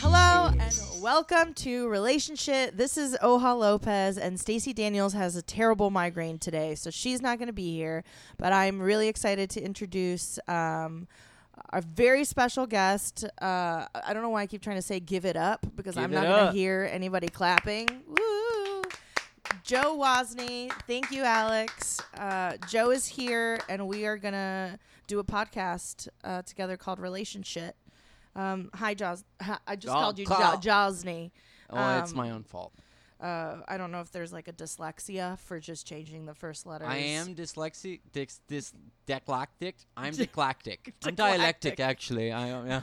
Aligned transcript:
Hello 0.00 0.52
and 0.58 0.74
welcome 1.00 1.54
to 1.54 1.88
Relationship. 1.88 2.76
This 2.76 2.98
is 2.98 3.16
Oha 3.22 3.56
Lopez 3.56 4.18
and 4.18 4.40
Stacey 4.40 4.72
Daniels 4.72 5.12
has 5.12 5.36
a 5.36 5.42
terrible 5.42 5.90
migraine 5.90 6.40
today, 6.40 6.74
so 6.74 6.90
she's 6.90 7.22
not 7.22 7.38
going 7.38 7.46
to 7.46 7.52
be 7.52 7.76
here. 7.76 8.02
But 8.36 8.52
I'm 8.52 8.80
really 8.80 9.06
excited 9.06 9.48
to 9.50 9.60
introduce 9.62 10.40
um, 10.48 11.06
our 11.70 11.82
very 11.82 12.24
special 12.24 12.66
guest. 12.66 13.24
Uh, 13.40 13.86
I 13.94 14.12
don't 14.14 14.22
know 14.22 14.30
why 14.30 14.42
I 14.42 14.46
keep 14.46 14.62
trying 14.62 14.76
to 14.76 14.82
say 14.82 14.98
"give 15.00 15.24
it 15.24 15.36
up" 15.36 15.66
because 15.76 15.94
Give 15.94 16.04
I'm 16.04 16.10
not 16.10 16.24
going 16.24 16.46
to 16.46 16.52
hear 16.52 16.88
anybody 16.90 17.28
clapping. 17.28 17.88
Woo! 18.08 18.82
Joe 19.64 19.96
Wozni, 19.98 20.70
thank 20.86 21.10
you, 21.10 21.22
Alex. 21.22 22.00
Uh, 22.16 22.56
Joe 22.68 22.90
is 22.90 23.06
here, 23.06 23.60
and 23.68 23.86
we 23.86 24.06
are 24.06 24.16
gonna 24.16 24.78
do 25.06 25.18
a 25.18 25.24
podcast 25.24 26.08
uh, 26.24 26.42
together 26.42 26.76
called 26.76 26.98
Relationship. 26.98 27.76
Um, 28.36 28.70
hi, 28.74 28.94
Jaws. 28.94 29.24
I 29.66 29.76
just 29.76 29.92
called 29.92 30.18
you 30.18 30.26
call. 30.26 30.56
jo- 30.58 30.70
Josny. 30.70 31.30
Oh, 31.68 31.98
it's 31.98 32.12
Um, 32.12 32.16
my 32.16 32.30
own 32.30 32.42
fault. 32.44 32.72
Uh, 33.20 33.56
I 33.68 33.76
don't 33.76 33.92
know 33.92 34.00
if 34.00 34.10
there's 34.10 34.32
like 34.32 34.48
a 34.48 34.52
dyslexia 34.52 35.38
for 35.40 35.60
just 35.60 35.86
changing 35.86 36.24
the 36.24 36.34
first 36.34 36.66
letters. 36.66 36.88
I 36.88 36.96
am 36.96 37.34
dyslexic, 37.34 38.00
dys, 38.14 38.40
dys, 38.48 38.72
declactic. 39.06 39.74
I'm 39.96 40.12
declactic. 40.16 40.92
I'm 41.04 41.14
dialectic, 41.14 41.80
actually. 41.80 42.32
I 42.32 42.48
am, 42.48 42.66
yeah. 42.66 42.80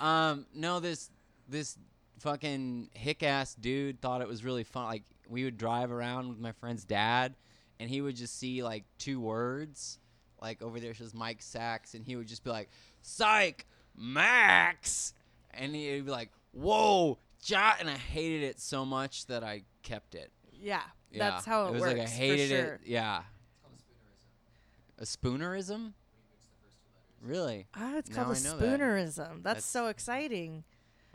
Um, 0.00 0.46
no, 0.54 0.80
this 0.80 1.10
this 1.48 1.76
fucking 2.20 2.88
hick 2.94 3.22
ass 3.22 3.54
dude 3.54 4.00
thought 4.00 4.22
it 4.22 4.28
was 4.28 4.42
really 4.42 4.64
fun. 4.64 4.86
Like 4.86 5.02
we 5.28 5.44
would 5.44 5.58
drive 5.58 5.92
around 5.92 6.28
with 6.30 6.38
my 6.38 6.52
friend's 6.52 6.84
dad, 6.84 7.34
and 7.78 7.90
he 7.90 8.00
would 8.00 8.16
just 8.16 8.38
see 8.38 8.62
like 8.62 8.84
two 8.98 9.20
words, 9.20 9.98
like 10.40 10.62
over 10.62 10.80
there 10.80 10.94
says 10.94 11.12
Mike 11.12 11.42
Sachs, 11.42 11.92
and 11.92 12.06
he 12.06 12.16
would 12.16 12.26
just 12.26 12.42
be 12.42 12.48
like, 12.48 12.70
"Psych, 13.02 13.66
Max," 13.94 15.12
and 15.52 15.74
he'd 15.74 16.06
be 16.06 16.10
like, 16.10 16.30
"Whoa." 16.52 17.18
Ja-, 17.46 17.74
and 17.78 17.90
I 17.90 17.96
hated 17.96 18.42
it 18.42 18.58
so 18.58 18.86
much 18.86 19.26
that 19.26 19.44
I 19.44 19.64
kept 19.84 20.14
it. 20.16 20.32
Yeah, 20.60 20.80
Yeah. 21.12 21.30
that's 21.30 21.44
how 21.46 21.66
it, 21.66 21.68
it 21.68 21.72
was 21.74 21.80
works. 21.82 21.98
like 21.98 22.02
I 22.06 22.10
hated 22.10 22.48
for 22.50 22.56
sure. 22.56 22.74
it. 22.74 22.80
Yeah. 22.86 23.22
A 24.98 25.04
spoonerism? 25.04 25.92
Really? 27.22 27.66
Ah, 27.74 27.96
it's 27.96 28.10
Now 28.10 28.24
called 28.24 28.36
a 28.36 28.42
know 28.42 28.56
that. 28.58 28.80
spoonerism. 28.80 29.16
That's, 29.16 29.42
That's- 29.42 29.64
so 29.64 29.86
exciting. 29.88 30.64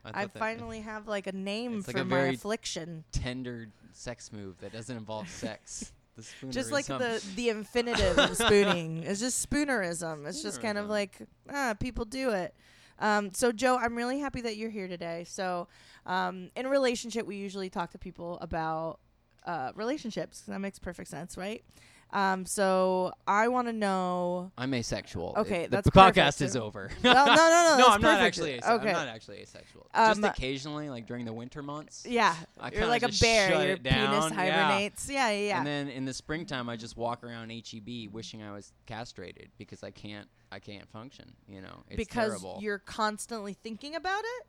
I, 0.06 0.24
I 0.24 0.28
finally 0.28 0.80
have 0.80 1.08
like 1.08 1.28
a 1.28 1.34
name 1.34 1.80
It's 1.80 1.88
like 1.88 1.98
for 1.98 2.02
a 2.02 2.06
my 2.06 2.20
affliction. 2.28 3.04
tender 3.12 3.68
sex 3.92 4.32
move 4.32 4.58
that 4.62 4.72
doesn't 4.72 4.96
involve 4.96 5.30
sex. 5.30 5.92
The 6.16 6.26
spoonerism. 6.26 6.52
Just 6.52 6.72
like 6.74 6.86
the 6.88 7.24
the 7.38 7.48
infinitive 7.48 8.20
of 8.20 8.36
spooning. 8.36 9.04
It's 9.04 9.22
just 9.22 9.50
spoonerism. 9.50 10.28
It's 10.28 10.44
just 10.44 10.62
kind 10.62 10.78
of 10.78 10.90
like 10.90 11.16
ah, 11.50 11.76
people 11.80 12.04
do 12.04 12.32
it. 12.32 12.54
Um, 13.00 13.32
so 13.34 13.54
Joe, 13.54 13.78
I'm 13.78 13.96
really 13.96 14.20
happy 14.20 14.42
that 14.42 14.58
you're 14.58 14.70
here 14.72 14.90
today. 14.90 15.24
So, 15.26 15.70
um, 16.10 16.50
in 16.56 16.66
a 16.66 16.70
relationship, 16.70 17.26
we 17.26 17.36
usually 17.38 17.70
talk 17.70 17.92
to 17.92 17.98
people 17.98 18.38
about 18.42 19.00
uh, 19.46 19.72
relationships. 19.76 20.42
That 20.48 20.60
makes 20.60 20.80
perfect 20.80 21.10
sense, 21.10 21.38
right? 21.38 21.64
Um, 22.12 22.48
so 22.48 23.14
I 23.28 23.50
want 23.50 23.68
to 23.68 23.74
know. 23.74 24.52
I'm 24.58 24.74
asexual. 24.74 25.36
Okay, 25.38 25.66
It- 25.66 25.70
the 25.72 25.78
that's 25.78 25.90
podcast 25.92 26.40
perfect. 26.40 26.42
is 26.42 26.56
over. 26.56 26.90
No, 27.04 27.14
no, 27.14 27.26
no. 27.26 27.36
no, 27.36 27.78
that's 27.78 27.90
I'm 27.90 28.02
not 28.02 28.20
actually. 28.20 28.54
Ase- 28.54 28.64
okay. 28.68 28.88
I'm 28.88 28.94
not 28.94 29.08
actually 29.08 29.42
asexual. 29.42 29.86
Um, 29.94 30.20
Just 30.20 30.38
occasionally, 30.38 30.90
like 30.90 31.06
during 31.06 31.26
the 31.26 31.34
winter 31.34 31.62
months. 31.62 32.08
Yeah, 32.10 32.36
I 32.60 32.72
you're 32.72 32.88
like 32.88 33.04
a 33.04 33.12
bear. 33.22 33.68
Your 33.68 33.78
penis 33.78 34.32
hibernates. 34.32 35.08
Yeah, 35.08 35.30
yeah, 35.30 35.48
yeah. 35.50 35.58
And 35.60 35.68
then 35.68 35.88
in 35.90 36.06
the 36.06 36.14
springtime, 36.14 36.68
I 36.68 36.78
just 36.78 36.98
walk 36.98 37.24
around 37.24 37.52
HEB 37.52 38.12
wishing 38.12 38.42
I 38.42 38.54
was 38.54 38.74
castrated 38.88 39.50
because 39.60 39.84
I 39.84 39.92
can't. 39.92 40.28
I 40.52 40.58
can't 40.58 40.90
function. 40.90 41.32
You 41.48 41.62
know, 41.62 41.84
it's 41.90 41.98
because 41.98 42.30
terrible. 42.42 42.58
you're 42.60 42.80
constantly 42.80 43.54
thinking 43.54 43.94
about 43.94 44.24
it. 44.24 44.48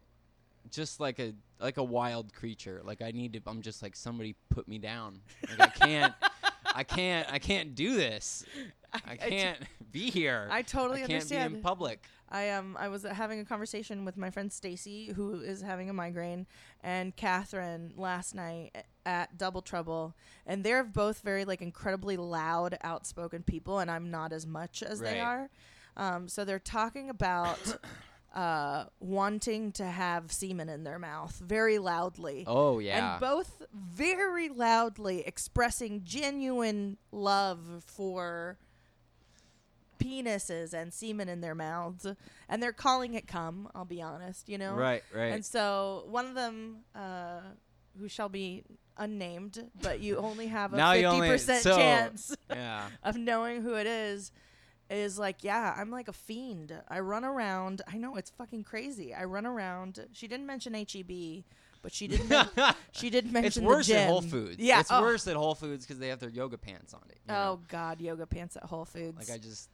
Just 0.71 1.01
like 1.01 1.19
a 1.19 1.35
like 1.61 1.77
a 1.77 1.85
wild 1.85 2.33
creature. 2.33 2.81
Like 2.85 3.03
I 3.03 3.11
need 3.11 3.33
to. 3.35 3.41
I'm 3.47 3.63
just 3.63 3.83
like 3.83 3.97
somebody 3.97 4.35
put 4.49 4.69
me 4.69 4.79
down. 4.79 5.21
Like 5.59 5.61
I 5.61 5.87
can't. 5.87 6.15
I 6.75 6.85
can't. 6.85 7.27
I 7.33 7.39
can't 7.39 7.75
do 7.75 7.97
this. 7.97 8.45
I 8.93 9.17
can't 9.17 9.59
be 9.93 10.11
here. 10.11 10.49
I 10.51 10.63
totally 10.63 11.03
I 11.03 11.07
can't 11.07 11.23
understand. 11.23 11.53
be 11.53 11.57
in 11.59 11.63
public. 11.63 12.07
I 12.29 12.51
um 12.51 12.77
I 12.79 12.89
was 12.89 13.03
having 13.03 13.41
a 13.41 13.45
conversation 13.45 14.05
with 14.05 14.17
my 14.17 14.31
friend 14.31 14.53
Stacy 14.53 15.13
who 15.13 15.41
is 15.41 15.63
having 15.63 15.91
a 15.91 15.93
migraine 15.93 16.47
and 16.83 17.15
Catherine 17.17 17.93
last 17.97 18.35
night 18.35 18.71
at 19.05 19.37
Double 19.37 19.63
Trouble 19.63 20.15
and 20.47 20.63
they're 20.63 20.85
both 20.85 21.21
very 21.23 21.45
like 21.45 21.61
incredibly 21.61 22.17
loud 22.17 22.79
outspoken 22.83 23.43
people 23.43 23.81
and 23.81 23.91
I'm 23.91 24.11
not 24.11 24.33
as 24.33 24.47
much 24.47 24.83
as 24.83 25.01
they 25.01 25.21
are. 25.21 25.51
Um 25.97 26.29
so 26.29 26.45
they're 26.45 26.61
talking 26.61 27.11
about 27.11 27.59
uh 28.35 28.85
wanting 29.01 29.73
to 29.73 29.85
have 29.85 30.31
semen 30.31 30.69
in 30.69 30.85
their 30.85 30.99
mouth 30.99 31.41
very 31.45 31.79
loudly. 31.79 32.45
Oh 32.47 32.79
yeah. 32.79 33.13
And 33.15 33.21
both 33.21 33.63
very 33.75 34.49
loudly 34.49 35.27
expressing 35.27 36.03
genuine 36.05 36.97
love 37.11 37.83
for 37.87 38.57
penises 39.99 40.73
and 40.73 40.93
semen 40.93 41.29
in 41.29 41.41
their 41.41 41.55
mouths. 41.55 42.07
And 42.49 42.63
they're 42.63 42.73
calling 42.73 43.15
it 43.15 43.27
cum, 43.27 43.69
I'll 43.75 43.85
be 43.85 44.01
honest, 44.03 44.49
you 44.49 44.59
know? 44.59 44.75
right. 44.75 45.03
Right. 45.15 45.33
And 45.33 45.45
so 45.45 46.05
one 46.09 46.27
of 46.27 46.35
them, 46.35 46.79
uh, 46.95 47.41
who 47.99 48.09
shall 48.09 48.29
be 48.29 48.63
unnamed, 48.97 49.71
but 49.83 50.01
you 50.01 50.17
only 50.17 50.47
have 50.47 50.73
a 50.73 50.77
Now 50.77 50.93
you 50.93 51.07
only- 51.07 51.29
50% 51.29 51.61
so- 51.61 51.77
chance 51.77 52.35
yeah. 52.49 52.87
of 53.03 53.17
knowing 53.17 53.63
who 53.63 53.75
it 53.75 53.87
is 53.87 54.33
is 54.99 55.19
like 55.19 55.43
yeah 55.45 55.75
i'm 55.77 55.91
like 55.91 56.09
a 56.09 56.13
fiend 56.13 56.73
i 56.89 56.99
run 56.99 57.25
around 57.25 57.83
i 57.93 57.97
know 57.97 58.17
it's 58.17 58.31
fucking 58.31 58.65
crazy 58.65 59.15
i 59.15 59.25
run 59.25 59.47
around 59.47 60.05
she 60.13 60.27
didn't 60.27 60.47
mention 60.47 60.75
heb 60.75 61.45
but 61.83 61.93
she 61.93 62.07
did 62.09 62.29
men- 62.29 62.49
she 62.93 63.09
did 63.09 63.33
mention 63.33 63.47
it's 63.47 63.57
the 63.57 63.63
worse 63.63 63.87
gym. 63.87 63.97
at 63.97 64.09
Whole 64.09 64.21
Foods. 64.23 64.59
yeah 64.59 64.81
It's 64.81 64.91
oh. 64.93 65.01
worse 65.01 65.27
at 65.29 65.37
Whole 65.37 65.55
Foods 65.55 65.87
because 65.87 65.99
they 65.99 66.09
have 66.09 66.19
their 66.21 66.29
yoga 66.29 66.59
pants 66.59 66.93
on 66.93 67.01
it. 67.09 67.19
you 67.27 67.33
know? 67.33 67.41
oh 67.41 67.61
god 67.69 68.01
yoga 68.01 68.27
pants 68.27 68.57
at 68.57 68.65
whole 68.65 68.85
foods 68.85 69.17
Like 69.29 69.35
I 69.35 69.41
just 69.41 69.69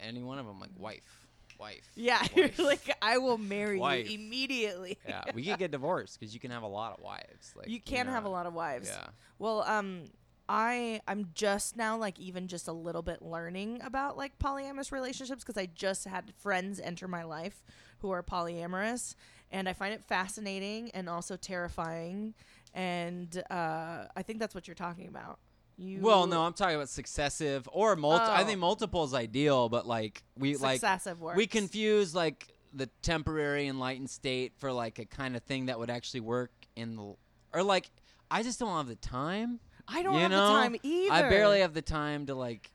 any 0.00 0.22
one 0.22 0.38
of 0.38 0.44
them 0.46 0.60
like 0.60 0.70
wife, 0.76 1.26
wife. 1.58 1.88
yeah 1.94 2.22
you're 2.34 2.50
like 2.58 2.80
i 3.00 3.16
will 3.16 3.38
marry 3.38 3.78
Wife. 3.78 4.10
you 4.10 4.18
immediately 4.18 4.98
yeah, 5.08 5.22
we 5.34 5.42
could 5.44 5.58
get 5.58 5.70
divorced 5.70 6.20
because 6.20 6.34
you 6.34 6.40
can 6.40 6.50
have 6.50 6.62
a 6.64 6.68
lot 6.68 6.92
of 6.98 7.02
wives. 7.02 7.54
Like 7.56 7.68
you 7.68 7.80
can 7.80 8.06
have 8.08 8.24
a 8.24 8.28
lot 8.28 8.44
of 8.46 8.52
wives 8.52 8.88
Yeah. 8.92 9.06
Well, 9.38 9.62
um, 9.62 10.04
I 10.48 11.00
I'm 11.08 11.30
just 11.34 11.76
now 11.76 11.96
like 11.96 12.18
even 12.18 12.46
just 12.48 12.68
a 12.68 12.72
little 12.72 13.02
bit 13.02 13.20
learning 13.22 13.80
about 13.82 14.16
like 14.16 14.38
polyamorous 14.38 14.92
relationships 14.92 15.42
because 15.44 15.60
I 15.60 15.66
just 15.66 16.04
had 16.04 16.32
friends 16.38 16.78
enter 16.80 17.08
my 17.08 17.24
life 17.24 17.64
who 17.98 18.10
are 18.10 18.22
polyamorous, 18.22 19.14
and 19.50 19.68
I 19.68 19.72
find 19.72 19.92
it 19.94 20.04
fascinating 20.04 20.90
and 20.92 21.08
also 21.08 21.36
terrifying, 21.36 22.34
and 22.74 23.42
uh, 23.50 24.04
I 24.14 24.22
think 24.22 24.38
that's 24.38 24.54
what 24.54 24.68
you're 24.68 24.74
talking 24.74 25.08
about. 25.08 25.38
You 25.78 26.00
Well, 26.00 26.26
no, 26.26 26.42
I'm 26.42 26.52
talking 26.52 26.76
about 26.76 26.88
successive 26.88 27.68
or 27.72 27.96
multi. 27.96 28.30
I 28.30 28.42
Oh. 28.42 28.46
think 28.46 28.58
multiple 28.58 29.04
is 29.04 29.14
ideal, 29.14 29.68
but 29.68 29.86
like 29.86 30.22
we 30.38 30.56
like 30.56 30.80
successive 30.80 31.20
works. 31.20 31.36
we 31.36 31.46
confuse 31.46 32.14
like 32.14 32.48
the 32.72 32.86
temporary 33.02 33.66
enlightened 33.66 34.10
state 34.10 34.52
for 34.58 34.70
like 34.72 34.98
a 34.98 35.04
kind 35.06 35.34
of 35.36 35.42
thing 35.42 35.66
that 35.66 35.78
would 35.78 35.90
actually 35.90 36.20
work 36.20 36.50
in 36.76 36.96
the 36.96 37.14
or 37.52 37.62
like 37.62 37.90
I 38.30 38.42
just 38.42 38.58
don't 38.58 38.74
have 38.76 38.88
the 38.88 38.96
time. 38.96 39.60
I 39.88 40.02
don't 40.02 40.14
you 40.14 40.20
have 40.20 40.30
know? 40.30 40.46
the 40.48 40.52
time 40.52 40.76
either. 40.82 41.12
I 41.12 41.22
barely 41.22 41.60
have 41.60 41.74
the 41.74 41.82
time 41.82 42.26
to 42.26 42.34
like, 42.34 42.70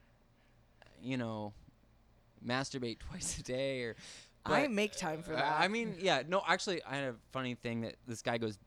you 1.01 1.17
know, 1.17 1.53
masturbate 2.45 2.99
twice 3.09 3.37
a 3.39 3.43
day 3.43 3.83
or. 3.83 3.95
I 4.43 4.67
make 4.67 4.95
time 4.95 5.21
for 5.21 5.33
that. 5.33 5.59
I 5.59 5.67
mean, 5.67 5.95
yeah, 5.99 6.23
no, 6.27 6.41
actually, 6.47 6.81
I 6.83 6.95
had 6.95 7.03
a 7.09 7.15
funny 7.31 7.53
thing 7.53 7.81
that 7.81 7.95
this 8.07 8.23
guy 8.23 8.39
goes. 8.39 8.57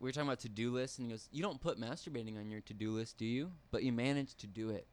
We 0.00 0.08
were 0.08 0.12
talking 0.12 0.28
about 0.28 0.40
to 0.40 0.48
do 0.48 0.72
lists, 0.72 0.98
and 0.98 1.06
he 1.06 1.12
goes, 1.12 1.28
"You 1.30 1.42
don't 1.42 1.60
put 1.60 1.78
masturbating 1.78 2.36
on 2.36 2.50
your 2.50 2.62
to 2.62 2.74
do 2.74 2.90
list, 2.90 3.16
do 3.16 3.24
you? 3.24 3.52
But 3.70 3.84
you 3.84 3.92
manage 3.92 4.34
to 4.36 4.48
do 4.48 4.70
it." 4.70 4.88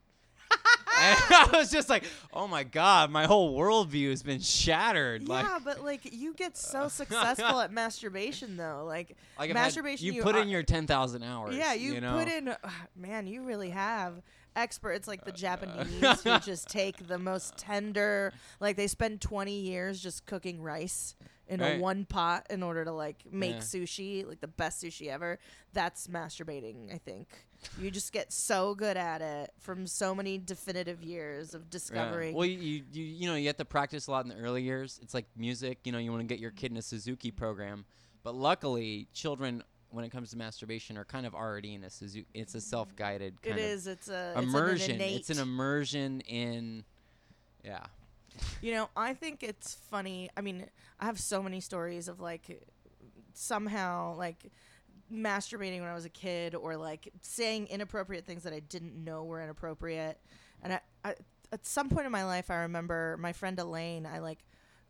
I 1.49 1.49
was 1.53 1.71
just 1.71 1.89
like, 1.89 2.03
"Oh 2.33 2.47
my 2.47 2.63
god, 2.63 3.11
my 3.11 3.25
whole 3.25 3.57
worldview 3.57 4.09
has 4.09 4.23
been 4.23 4.39
shattered." 4.39 5.23
yeah, 5.23 5.29
Like, 5.33 5.63
but 5.63 5.83
like 5.83 6.13
you 6.13 6.33
get 6.33 6.57
so 6.57 6.87
successful 6.89 7.59
at 7.59 7.71
masturbation 7.71 8.57
though. 8.57 8.83
Like 8.87 9.15
like 9.37 9.49
I've 9.51 9.55
had- 9.55 9.63
masturbation, 9.65 10.05
you, 10.07 10.13
you 10.13 10.23
put 10.23 10.35
are- 10.35 10.41
in 10.41 10.49
your 10.49 10.63
ten 10.63 10.87
thousand 10.87 11.23
hours. 11.23 11.55
Yeah, 11.55 11.73
you, 11.73 11.93
you 11.93 12.01
know? 12.01 12.17
put 12.17 12.27
in. 12.27 12.47
Uh, 12.49 12.55
man, 12.95 13.27
you 13.27 13.43
really 13.43 13.69
have 13.69 14.21
experts 14.55 15.07
like 15.07 15.23
the 15.23 15.31
Uh, 15.31 15.35
Japanese 15.35 16.21
who 16.23 16.39
just 16.45 16.67
take 16.69 17.07
the 17.07 17.19
most 17.19 17.57
tender. 17.57 18.33
Like 18.59 18.75
they 18.75 18.87
spend 18.87 19.21
twenty 19.21 19.59
years 19.59 20.01
just 20.01 20.25
cooking 20.25 20.61
rice 20.61 21.15
in 21.49 21.61
a 21.61 21.77
one 21.79 22.03
pot 22.03 22.45
in 22.49 22.61
order 22.61 22.83
to 22.83 22.91
like 22.91 23.23
make 23.31 23.53
Yeah. 23.55 23.59
sushi, 23.61 24.27
like 24.27 24.41
the 24.41 24.47
best 24.49 24.83
sushi 24.83 25.07
ever. 25.07 25.39
That's 25.73 26.07
masturbating, 26.07 26.93
I 26.93 26.97
think. 26.97 27.27
You 27.79 27.91
just 27.91 28.13
get 28.13 28.31
so 28.31 28.75
good 28.75 28.97
at 28.97 29.21
it 29.21 29.51
from 29.59 29.87
so 29.87 30.13
many 30.15 30.37
definitive 30.37 31.03
years 31.03 31.53
of 31.53 31.69
Yeah. 32.31 32.37
Well, 32.37 32.45
you, 32.45 32.83
you 32.91 33.03
you 33.03 33.27
know 33.27 33.35
you 33.35 33.47
have 33.47 33.57
to 33.57 33.65
practice 33.65 34.07
a 34.07 34.11
lot 34.11 34.25
in 34.25 34.29
the 34.29 34.37
early 34.37 34.63
years. 34.63 34.99
It's 35.01 35.13
like 35.13 35.25
music. 35.35 35.79
You 35.83 35.91
know, 35.91 35.97
you 35.97 36.11
want 36.11 36.21
to 36.21 36.27
get 36.27 36.39
your 36.39 36.51
kid 36.51 36.71
in 36.71 36.77
a 36.77 36.81
Suzuki 36.81 37.31
program, 37.31 37.85
but 38.23 38.35
luckily, 38.35 39.07
children 39.13 39.63
when 39.91 40.03
it 40.03 40.11
comes 40.11 40.31
to 40.31 40.37
masturbation 40.37 40.97
are 40.97 41.05
kind 41.05 41.25
of 41.25 41.33
already 41.33 41.73
in 41.73 41.83
a 41.83 41.89
Suzuki. 41.89 42.27
It's 42.33 42.55
a 42.55 42.61
self-guided 42.61 43.35
it 43.43 43.49
kind 43.49 43.59
is. 43.59 43.87
It's 43.87 44.09
a 44.09 44.33
of 44.35 44.43
immersion. 44.43 45.01
It's 45.01 45.29
It's 45.29 45.37
an 45.37 45.39
immersion 45.39 46.21
in. 46.21 46.83
Yeah. 47.63 47.85
You 48.61 48.73
know, 48.73 48.89
I 48.95 49.13
think 49.13 49.43
it's 49.43 49.75
funny. 49.89 50.29
I 50.37 50.41
mean, 50.41 50.65
I 50.99 51.05
have 51.05 51.19
so 51.19 51.41
many 51.41 51.59
stories 51.59 52.07
of 52.07 52.19
like 52.19 52.61
somehow 53.33 54.15
like 54.15 54.51
masturbating 55.13 55.79
when 55.79 55.89
I 55.89 55.93
was 55.93 56.05
a 56.05 56.09
kid 56.09 56.55
or 56.55 56.77
like 56.77 57.11
saying 57.21 57.67
inappropriate 57.67 58.25
things 58.25 58.43
that 58.43 58.53
I 58.53 58.59
didn't 58.59 58.95
know 59.03 59.23
were 59.23 59.41
inappropriate. 59.41 60.19
And 60.61 60.73
I, 60.73 60.79
I 61.03 61.15
at 61.51 61.65
some 61.65 61.89
point 61.89 62.05
in 62.05 62.11
my 62.11 62.25
life, 62.25 62.51
I 62.51 62.55
remember 62.55 63.17
my 63.19 63.33
friend 63.33 63.57
Elaine, 63.59 64.05
I 64.05 64.19
like 64.19 64.39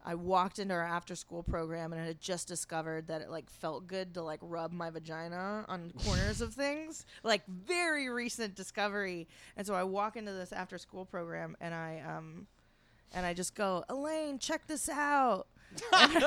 I 0.06 0.16
walked 0.16 0.60
into 0.60 0.74
our 0.74 0.86
after 0.86 1.16
school 1.16 1.44
program 1.44 1.92
and 1.92 2.02
I 2.02 2.06
had 2.06 2.22
just 2.22 2.48
discovered 2.48 3.08
that 3.08 3.22
it 3.22 3.30
like 3.30 3.50
felt 3.50 3.88
good 3.88 4.14
to 4.14 4.22
like 4.24 4.40
rub 4.42 4.72
my 4.72 4.90
vagina 4.90 5.66
on 5.68 5.92
corners 6.06 6.40
of 6.40 6.54
things. 6.54 7.06
Like 7.24 7.46
very 7.48 8.08
recent 8.10 8.56
discovery. 8.56 9.28
And 9.58 9.68
so 9.68 9.74
I 9.74 9.84
walk 9.84 10.16
into 10.16 10.32
this 10.32 10.54
after 10.54 10.78
school 10.78 11.06
program 11.06 11.58
and 11.60 11.74
I 11.74 12.02
um 12.08 12.48
and 13.14 13.26
I 13.26 13.34
just 13.34 13.56
go, 13.56 13.84
Elaine, 13.90 14.40
check 14.40 14.68
this 14.68 14.90
out. 14.90 15.48
and 15.94 16.24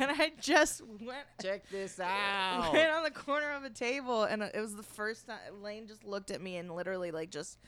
I 0.00 0.32
just 0.40 0.82
went 1.00 1.26
Check 1.40 1.68
this 1.70 1.98
out. 2.02 2.72
went 2.72 2.90
on 2.90 3.02
the 3.04 3.10
corner 3.10 3.52
of 3.52 3.64
a 3.64 3.70
table 3.70 4.24
and 4.24 4.42
it 4.42 4.60
was 4.60 4.74
the 4.74 4.82
first 4.82 5.26
time 5.26 5.38
Lane 5.62 5.86
just 5.86 6.04
looked 6.04 6.30
at 6.30 6.40
me 6.40 6.56
and 6.56 6.74
literally 6.74 7.10
like 7.10 7.30
just 7.30 7.58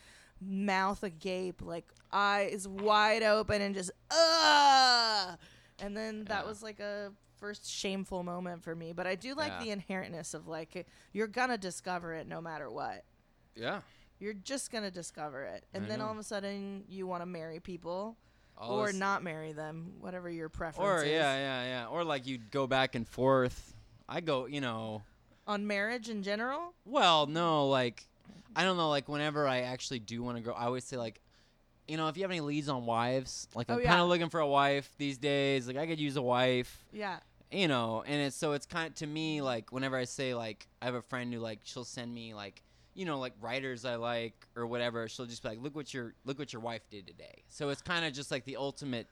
mouth 0.40 1.02
agape, 1.02 1.62
like 1.62 1.86
eyes 2.12 2.66
wide 2.68 3.22
open 3.22 3.62
and 3.62 3.74
just 3.74 3.90
uh 4.10 5.36
and 5.80 5.96
then 5.96 6.24
that 6.24 6.42
Yeah. 6.44 6.48
was 6.48 6.62
like 6.62 6.80
a 6.80 7.12
first 7.36 7.68
shameful 7.68 8.22
moment 8.22 8.62
for 8.62 8.74
me. 8.74 8.92
But 8.92 9.06
I 9.06 9.14
do 9.16 9.34
like 9.34 9.52
Yeah. 9.60 9.64
the 9.64 9.70
inherentness 9.82 10.34
of 10.34 10.46
like 10.46 10.86
you're 11.12 11.26
gonna 11.26 11.58
discover 11.58 12.14
it 12.14 12.26
no 12.26 12.40
matter 12.40 12.70
what. 12.70 13.04
yeah. 13.54 13.80
You're 14.20 14.32
just 14.34 14.70
gonna 14.70 14.90
discover 14.92 15.42
it. 15.44 15.64
And 15.74 15.84
I 15.84 15.88
then 15.88 15.98
know. 15.98 16.06
all 16.06 16.12
of 16.12 16.18
a 16.18 16.22
sudden 16.22 16.84
you 16.88 17.06
wanna 17.06 17.26
marry 17.26 17.60
people. 17.60 18.16
All 18.56 18.78
or 18.78 18.86
this- 18.86 18.96
not 18.96 19.22
marry 19.22 19.52
them, 19.52 19.94
whatever 20.00 20.30
your 20.30 20.48
preference 20.48 20.86
Or 20.88 21.02
is. 21.04 21.10
yeah, 21.10 21.36
yeah, 21.36 21.64
yeah. 21.64 21.86
Or 21.88 22.04
like 22.04 22.26
you'd 22.26 22.50
go 22.50 22.66
back 22.66 22.94
and 22.94 23.06
forth. 23.08 23.74
I 24.08 24.20
go, 24.20 24.46
you 24.46 24.60
know. 24.60 25.02
On 25.46 25.66
marriage 25.66 26.08
in 26.08 26.22
general? 26.22 26.72
Well, 26.86 27.26
no, 27.26 27.68
like 27.68 28.06
I 28.56 28.62
don't 28.64 28.76
know, 28.76 28.88
like 28.90 29.08
whenever 29.08 29.46
I 29.48 29.62
actually 29.62 29.98
do 29.98 30.22
want 30.22 30.36
to 30.38 30.42
grow, 30.42 30.54
I 30.54 30.64
always 30.66 30.84
say 30.84 30.96
like, 30.96 31.20
you 31.88 31.96
know, 31.96 32.08
if 32.08 32.16
you 32.16 32.22
have 32.22 32.30
any 32.30 32.40
leads 32.40 32.68
on 32.68 32.86
wives, 32.86 33.48
like 33.54 33.66
oh, 33.68 33.74
I'm 33.74 33.80
Oh, 33.80 33.82
kind 33.84 34.00
of 34.00 34.08
looking 34.08 34.30
for 34.30 34.40
a 34.40 34.46
wife 34.46 34.88
these 34.96 35.18
days. 35.18 35.66
Like 35.66 35.76
I 35.76 35.86
could 35.86 36.00
use 36.00 36.16
a 36.16 36.22
wife, 36.22 36.84
Yeah. 36.92 37.18
you 37.50 37.68
know. 37.68 38.02
And 38.06 38.22
it's 38.22 38.36
so 38.36 38.52
it's 38.52 38.64
kind 38.66 38.86
of 38.88 38.94
to 38.96 39.06
me 39.06 39.42
like 39.42 39.72
whenever 39.72 39.96
I 39.96 40.04
say 40.04 40.34
like 40.34 40.66
I 40.80 40.86
have 40.86 40.94
a 40.94 41.02
friend 41.02 41.34
who 41.34 41.40
like 41.40 41.58
she'll 41.64 41.84
send 41.84 42.14
me 42.14 42.32
like 42.32 42.62
you 42.94 43.04
know 43.04 43.18
like 43.18 43.32
writers 43.40 43.84
I 43.84 43.96
like 43.96 44.46
or 44.56 44.66
whatever. 44.66 45.08
She'll 45.08 45.26
just 45.26 45.42
be 45.42 45.50
like, 45.50 45.62
look 45.62 45.74
what 45.74 45.92
your 45.92 46.14
look 46.24 46.38
what 46.38 46.52
your 46.52 46.62
wife 46.62 46.82
did 46.90 47.06
today. 47.06 47.42
So 47.48 47.68
it's 47.68 47.82
kind 47.82 48.04
of 48.04 48.12
just 48.12 48.30
like 48.30 48.44
the 48.44 48.56
ultimate 48.56 49.08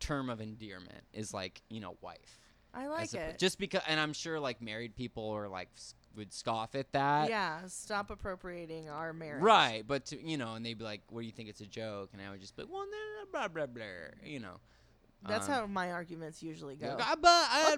term 0.00 0.28
of 0.28 0.40
endearment 0.40 1.04
is 1.12 1.32
like 1.32 1.62
you 1.68 1.80
know 1.80 1.96
wife. 2.00 2.40
I 2.74 2.88
like 2.88 3.10
suppo- 3.10 3.30
it. 3.30 3.38
Just 3.38 3.58
because, 3.58 3.82
and 3.88 3.98
I'm 3.98 4.12
sure 4.12 4.38
like 4.38 4.60
married 4.60 4.96
people 4.96 5.30
are 5.30 5.48
like 5.48 5.68
would 6.16 6.32
scoff 6.32 6.74
at 6.74 6.92
that. 6.92 7.30
yeah, 7.30 7.60
stop 7.66 8.10
appropriating 8.10 8.88
our 8.88 9.12
marriage. 9.12 9.42
Right, 9.42 9.84
but 9.86 10.06
to, 10.06 10.20
you 10.22 10.36
know, 10.36 10.54
and 10.54 10.64
they'd 10.64 10.78
be 10.78 10.84
like, 10.84 11.02
"What 11.10 11.20
do 11.20 11.26
you 11.26 11.32
think 11.32 11.48
it's 11.48 11.60
a 11.60 11.66
joke?" 11.66 12.10
And 12.12 12.22
I 12.22 12.30
would 12.30 12.40
just 12.40 12.56
be, 12.56 12.62
like, 12.62 12.72
"Well, 12.72 12.86
no, 12.90 13.30
blah 13.32 13.48
blah 13.48 13.66
blah," 13.66 13.84
you 14.24 14.40
know. 14.40 14.60
That's 15.28 15.48
Um, 15.48 15.54
how 15.54 15.66
my 15.66 15.92
arguments 15.92 16.42
usually 16.42 16.76
go. 16.76 16.96
"Ah, 17.00 17.16
but 17.20 17.28
I, 17.28 17.76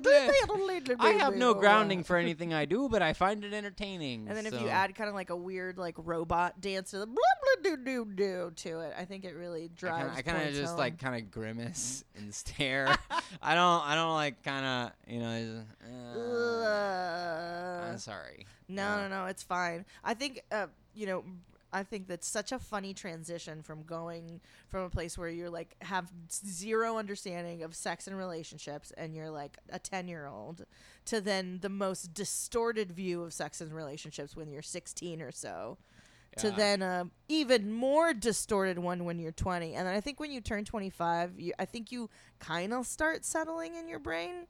I 1.00 1.10
have 1.12 1.34
no 1.36 1.54
grounding 1.54 2.02
for 2.04 2.16
anything 2.16 2.52
I 2.54 2.64
do, 2.64 2.88
but 2.88 3.02
I 3.02 3.12
find 3.12 3.44
it 3.44 3.52
entertaining. 3.52 4.28
And 4.28 4.36
then 4.36 4.46
if 4.46 4.60
you 4.60 4.68
add 4.68 4.94
kind 4.94 5.08
of 5.08 5.14
like 5.14 5.30
a 5.30 5.36
weird 5.36 5.78
like 5.78 5.94
robot 5.98 6.60
dance 6.60 6.90
to 6.90 6.98
the 6.98 7.06
blah 7.06 7.14
blah 7.16 7.62
doo 7.62 7.76
doo 7.84 8.04
doo 8.04 8.52
to 8.56 8.80
it, 8.80 8.92
I 8.98 9.04
think 9.04 9.24
it 9.24 9.34
really 9.34 9.68
drives. 9.74 10.16
I 10.16 10.22
kind 10.22 10.48
of 10.48 10.54
just 10.54 10.70
home. 10.70 10.78
like 10.78 10.98
kind 10.98 11.20
of 11.22 11.30
grimace 11.30 12.04
and 12.16 12.34
stare. 12.34 12.88
I 13.42 13.54
don't, 13.54 13.86
I 13.86 13.94
don't 13.94 14.14
like 14.14 14.42
kind 14.42 14.64
of, 14.66 15.12
you 15.12 15.20
know. 15.20 15.62
uh, 16.64 17.88
I'm 17.90 17.98
sorry. 17.98 18.46
No, 18.68 18.86
Uh, 18.88 18.96
no, 19.02 19.08
no, 19.08 19.24
it's 19.26 19.42
fine. 19.42 19.84
I 20.04 20.14
think, 20.14 20.42
uh, 20.52 20.66
you 20.94 21.06
know, 21.06 21.24
I 21.72 21.82
think 21.82 22.08
that's 22.08 22.26
such 22.26 22.52
a 22.52 22.58
funny 22.58 22.94
transition 22.94 23.62
from 23.62 23.82
going 23.82 24.40
from 24.68 24.84
a 24.84 24.90
place 24.90 25.18
where 25.18 25.28
you're 25.28 25.50
like 25.50 25.76
have 25.82 26.10
zero 26.30 26.96
understanding 26.96 27.62
of 27.62 27.74
sex 27.74 28.06
and 28.06 28.16
relationships 28.16 28.92
and 28.96 29.14
you're 29.14 29.30
like 29.30 29.58
a 29.70 29.78
10 29.78 30.08
year 30.08 30.26
old 30.26 30.64
to 31.06 31.20
then 31.20 31.58
the 31.60 31.68
most 31.68 32.14
distorted 32.14 32.92
view 32.92 33.22
of 33.22 33.32
sex 33.32 33.60
and 33.60 33.72
relationships 33.72 34.34
when 34.36 34.50
you're 34.50 34.62
16 34.62 35.20
or 35.20 35.32
so 35.32 35.76
to 36.36 36.50
then 36.52 36.82
a 36.82 37.08
even 37.28 37.72
more 37.72 38.14
distorted 38.14 38.78
one 38.78 39.04
when 39.04 39.18
you're 39.18 39.32
20 39.32 39.74
and 39.74 39.86
then 39.86 39.94
i 39.94 40.00
think 40.00 40.20
when 40.20 40.30
you 40.30 40.40
turn 40.40 40.64
25 40.64 41.40
you, 41.40 41.52
i 41.58 41.64
think 41.64 41.90
you 41.90 42.08
kind 42.38 42.72
of 42.72 42.86
start 42.86 43.24
settling 43.24 43.74
in 43.74 43.88
your 43.88 43.98
brain. 43.98 44.46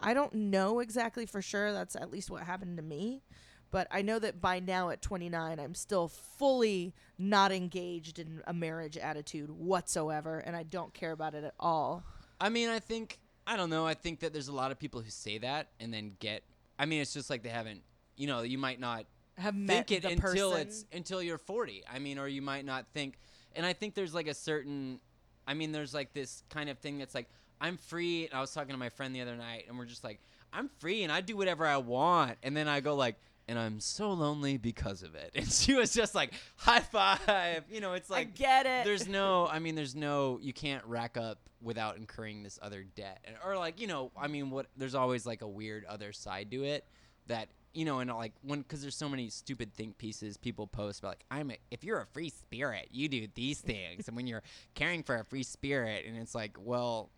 I 0.00 0.14
don't 0.14 0.32
know 0.32 0.78
exactly 0.78 1.26
for 1.26 1.42
sure. 1.42 1.72
That's 1.72 1.96
at 1.96 2.10
least 2.10 2.30
what 2.30 2.44
happened 2.44 2.76
to 2.76 2.82
me 2.82 3.22
but 3.70 3.86
i 3.90 4.02
know 4.02 4.18
that 4.18 4.40
by 4.40 4.58
now 4.60 4.90
at 4.90 5.02
29 5.02 5.58
i'm 5.58 5.74
still 5.74 6.08
fully 6.08 6.94
not 7.18 7.52
engaged 7.52 8.18
in 8.18 8.42
a 8.46 8.52
marriage 8.52 8.96
attitude 8.96 9.50
whatsoever 9.50 10.38
and 10.38 10.56
i 10.56 10.62
don't 10.62 10.94
care 10.94 11.12
about 11.12 11.34
it 11.34 11.44
at 11.44 11.54
all 11.58 12.04
I 12.40 12.48
mean, 12.48 12.68
I 12.68 12.78
think 12.78 13.18
I 13.46 13.56
don't 13.56 13.70
know. 13.70 13.86
I 13.86 13.94
think 13.94 14.20
that 14.20 14.32
there's 14.32 14.48
a 14.48 14.52
lot 14.52 14.70
of 14.70 14.78
people 14.78 15.00
who 15.00 15.10
say 15.10 15.38
that 15.38 15.68
and 15.80 15.92
then 15.92 16.12
get. 16.20 16.42
I 16.78 16.86
mean, 16.86 17.00
it's 17.00 17.12
just 17.12 17.30
like 17.30 17.42
they 17.42 17.48
haven't. 17.48 17.82
You 18.16 18.26
know, 18.26 18.42
you 18.42 18.58
might 18.58 18.80
not 18.80 19.06
have 19.36 19.54
met 19.54 19.88
think 19.88 19.92
it 19.92 20.02
the 20.02 20.10
until 20.10 20.50
person. 20.52 20.66
it's 20.66 20.84
until 20.92 21.22
you're 21.22 21.38
40. 21.38 21.84
I 21.92 21.98
mean, 21.98 22.18
or 22.18 22.28
you 22.28 22.42
might 22.42 22.64
not 22.64 22.86
think. 22.92 23.18
And 23.56 23.64
I 23.64 23.72
think 23.72 23.94
there's 23.94 24.14
like 24.14 24.28
a 24.28 24.34
certain. 24.34 25.00
I 25.46 25.54
mean, 25.54 25.72
there's 25.72 25.94
like 25.94 26.12
this 26.12 26.42
kind 26.50 26.68
of 26.68 26.78
thing 26.78 26.98
that's 26.98 27.14
like 27.14 27.28
I'm 27.60 27.76
free. 27.76 28.26
And 28.26 28.34
I 28.34 28.40
was 28.40 28.52
talking 28.52 28.72
to 28.72 28.78
my 28.78 28.90
friend 28.90 29.14
the 29.14 29.22
other 29.22 29.36
night, 29.36 29.64
and 29.68 29.78
we're 29.78 29.86
just 29.86 30.04
like, 30.04 30.20
I'm 30.52 30.68
free 30.78 31.02
and 31.02 31.12
I 31.12 31.20
do 31.20 31.36
whatever 31.36 31.66
I 31.66 31.78
want. 31.78 32.38
And 32.42 32.56
then 32.56 32.68
I 32.68 32.80
go 32.80 32.94
like. 32.94 33.16
And 33.48 33.58
I'm 33.58 33.80
so 33.80 34.12
lonely 34.12 34.58
because 34.58 35.02
of 35.02 35.14
it. 35.14 35.30
And 35.34 35.50
she 35.50 35.74
was 35.74 35.92
just 35.94 36.14
like, 36.14 36.32
high 36.56 36.80
five. 36.80 37.64
You 37.70 37.80
know, 37.80 37.94
it's 37.94 38.10
I 38.10 38.14
like 38.14 38.34
get 38.34 38.66
it 38.66 38.84
there's 38.84 39.08
no 39.08 39.46
i 39.46 39.58
mean 39.58 39.74
there's 39.74 39.94
no 39.96 40.38
you 40.40 40.52
can't 40.52 40.84
rack 40.84 41.16
up 41.16 41.38
without 41.62 41.96
incurring 41.96 42.42
this 42.42 42.58
other 42.62 42.84
debt 42.94 43.18
And- 43.24 43.36
or 43.44 43.56
like 43.56 43.80
you 43.80 43.86
know 43.86 44.12
i 44.16 44.28
mean 44.28 44.50
what 44.50 44.66
there's 44.76 44.94
always 44.94 45.26
like 45.26 45.42
a 45.42 45.48
weird 45.48 45.84
other 45.86 46.12
side 46.12 46.50
to 46.52 46.62
it 46.64 46.84
that 47.26 47.48
you 47.74 47.84
know 47.84 47.98
and 48.00 48.10
like 48.10 48.32
when 48.42 48.60
because 48.62 48.80
there's 48.82 48.94
so 48.96 49.08
many 49.08 49.28
stupid 49.28 49.74
think 49.74 49.98
pieces 49.98 50.36
people 50.36 50.66
post 50.66 51.00
about 51.00 51.08
like 51.10 51.24
i'm 51.30 51.50
a, 51.50 51.58
if 51.70 51.82
you're 51.84 52.00
a 52.00 52.06
free 52.06 52.30
spirit 52.30 52.88
you 52.92 53.08
do 53.08 53.26
these 53.34 53.60
things 53.60 54.06
and 54.08 54.16
when 54.16 54.26
you're 54.26 54.42
caring 54.74 55.02
for 55.02 55.16
a 55.16 55.24
free 55.24 55.42
spirit 55.42 56.04
and 56.06 56.16
it's 56.16 56.34
like 56.34 56.56
well 56.60 57.10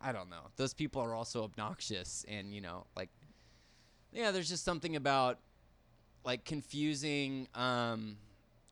i 0.00 0.10
don't 0.12 0.28
know 0.30 0.50
those 0.56 0.74
people 0.74 1.00
are 1.00 1.14
also 1.14 1.44
obnoxious 1.44 2.24
and 2.28 2.52
you 2.52 2.60
know 2.60 2.84
like 2.96 3.10
yeah 4.12 4.30
there's 4.32 4.48
just 4.48 4.64
something 4.64 4.96
about 4.96 5.38
like 6.24 6.44
confusing 6.44 7.48
um 7.54 8.16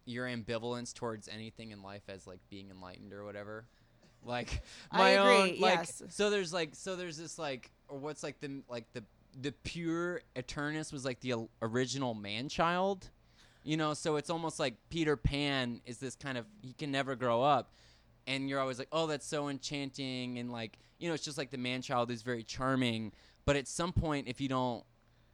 your 0.04 0.26
ambivalence 0.26 0.92
towards 0.92 1.28
anything 1.28 1.70
in 1.70 1.82
life 1.82 2.02
as 2.08 2.26
like 2.26 2.40
being 2.50 2.70
enlightened 2.70 3.12
or 3.12 3.24
whatever. 3.24 3.64
Like 4.24 4.62
my 4.92 5.10
agree, 5.10 5.52
own 5.54 5.60
like 5.60 5.78
yes. 5.78 6.02
so 6.10 6.30
there's 6.30 6.52
like 6.52 6.70
so 6.74 6.96
there's 6.96 7.16
this 7.16 7.38
like 7.38 7.70
or 7.88 7.98
what's 7.98 8.22
like 8.22 8.40
the 8.40 8.62
like 8.68 8.84
the 8.92 9.02
the 9.40 9.52
puer 9.64 10.22
aeternus 10.36 10.92
was 10.92 11.04
like 11.04 11.20
the 11.20 11.34
o- 11.34 11.50
original 11.60 12.14
man 12.14 12.48
child. 12.48 13.10
You 13.64 13.76
know, 13.76 13.94
so 13.94 14.16
it's 14.16 14.30
almost 14.30 14.58
like 14.58 14.74
Peter 14.90 15.16
Pan 15.16 15.80
is 15.86 15.98
this 15.98 16.16
kind 16.16 16.36
of 16.36 16.46
he 16.62 16.72
can 16.72 16.90
never 16.90 17.14
grow 17.14 17.42
up 17.42 17.72
and 18.26 18.48
you're 18.48 18.60
always 18.60 18.78
like, 18.78 18.88
"Oh, 18.92 19.06
that's 19.06 19.26
so 19.26 19.48
enchanting." 19.48 20.38
And 20.38 20.50
like, 20.52 20.78
you 20.98 21.08
know, 21.08 21.14
it's 21.14 21.24
just 21.24 21.38
like 21.38 21.50
the 21.50 21.58
man 21.58 21.82
child 21.82 22.10
is 22.10 22.22
very 22.22 22.42
charming, 22.42 23.12
but 23.44 23.56
at 23.56 23.68
some 23.68 23.92
point 23.92 24.28
if 24.28 24.40
you 24.40 24.48
don't 24.48 24.84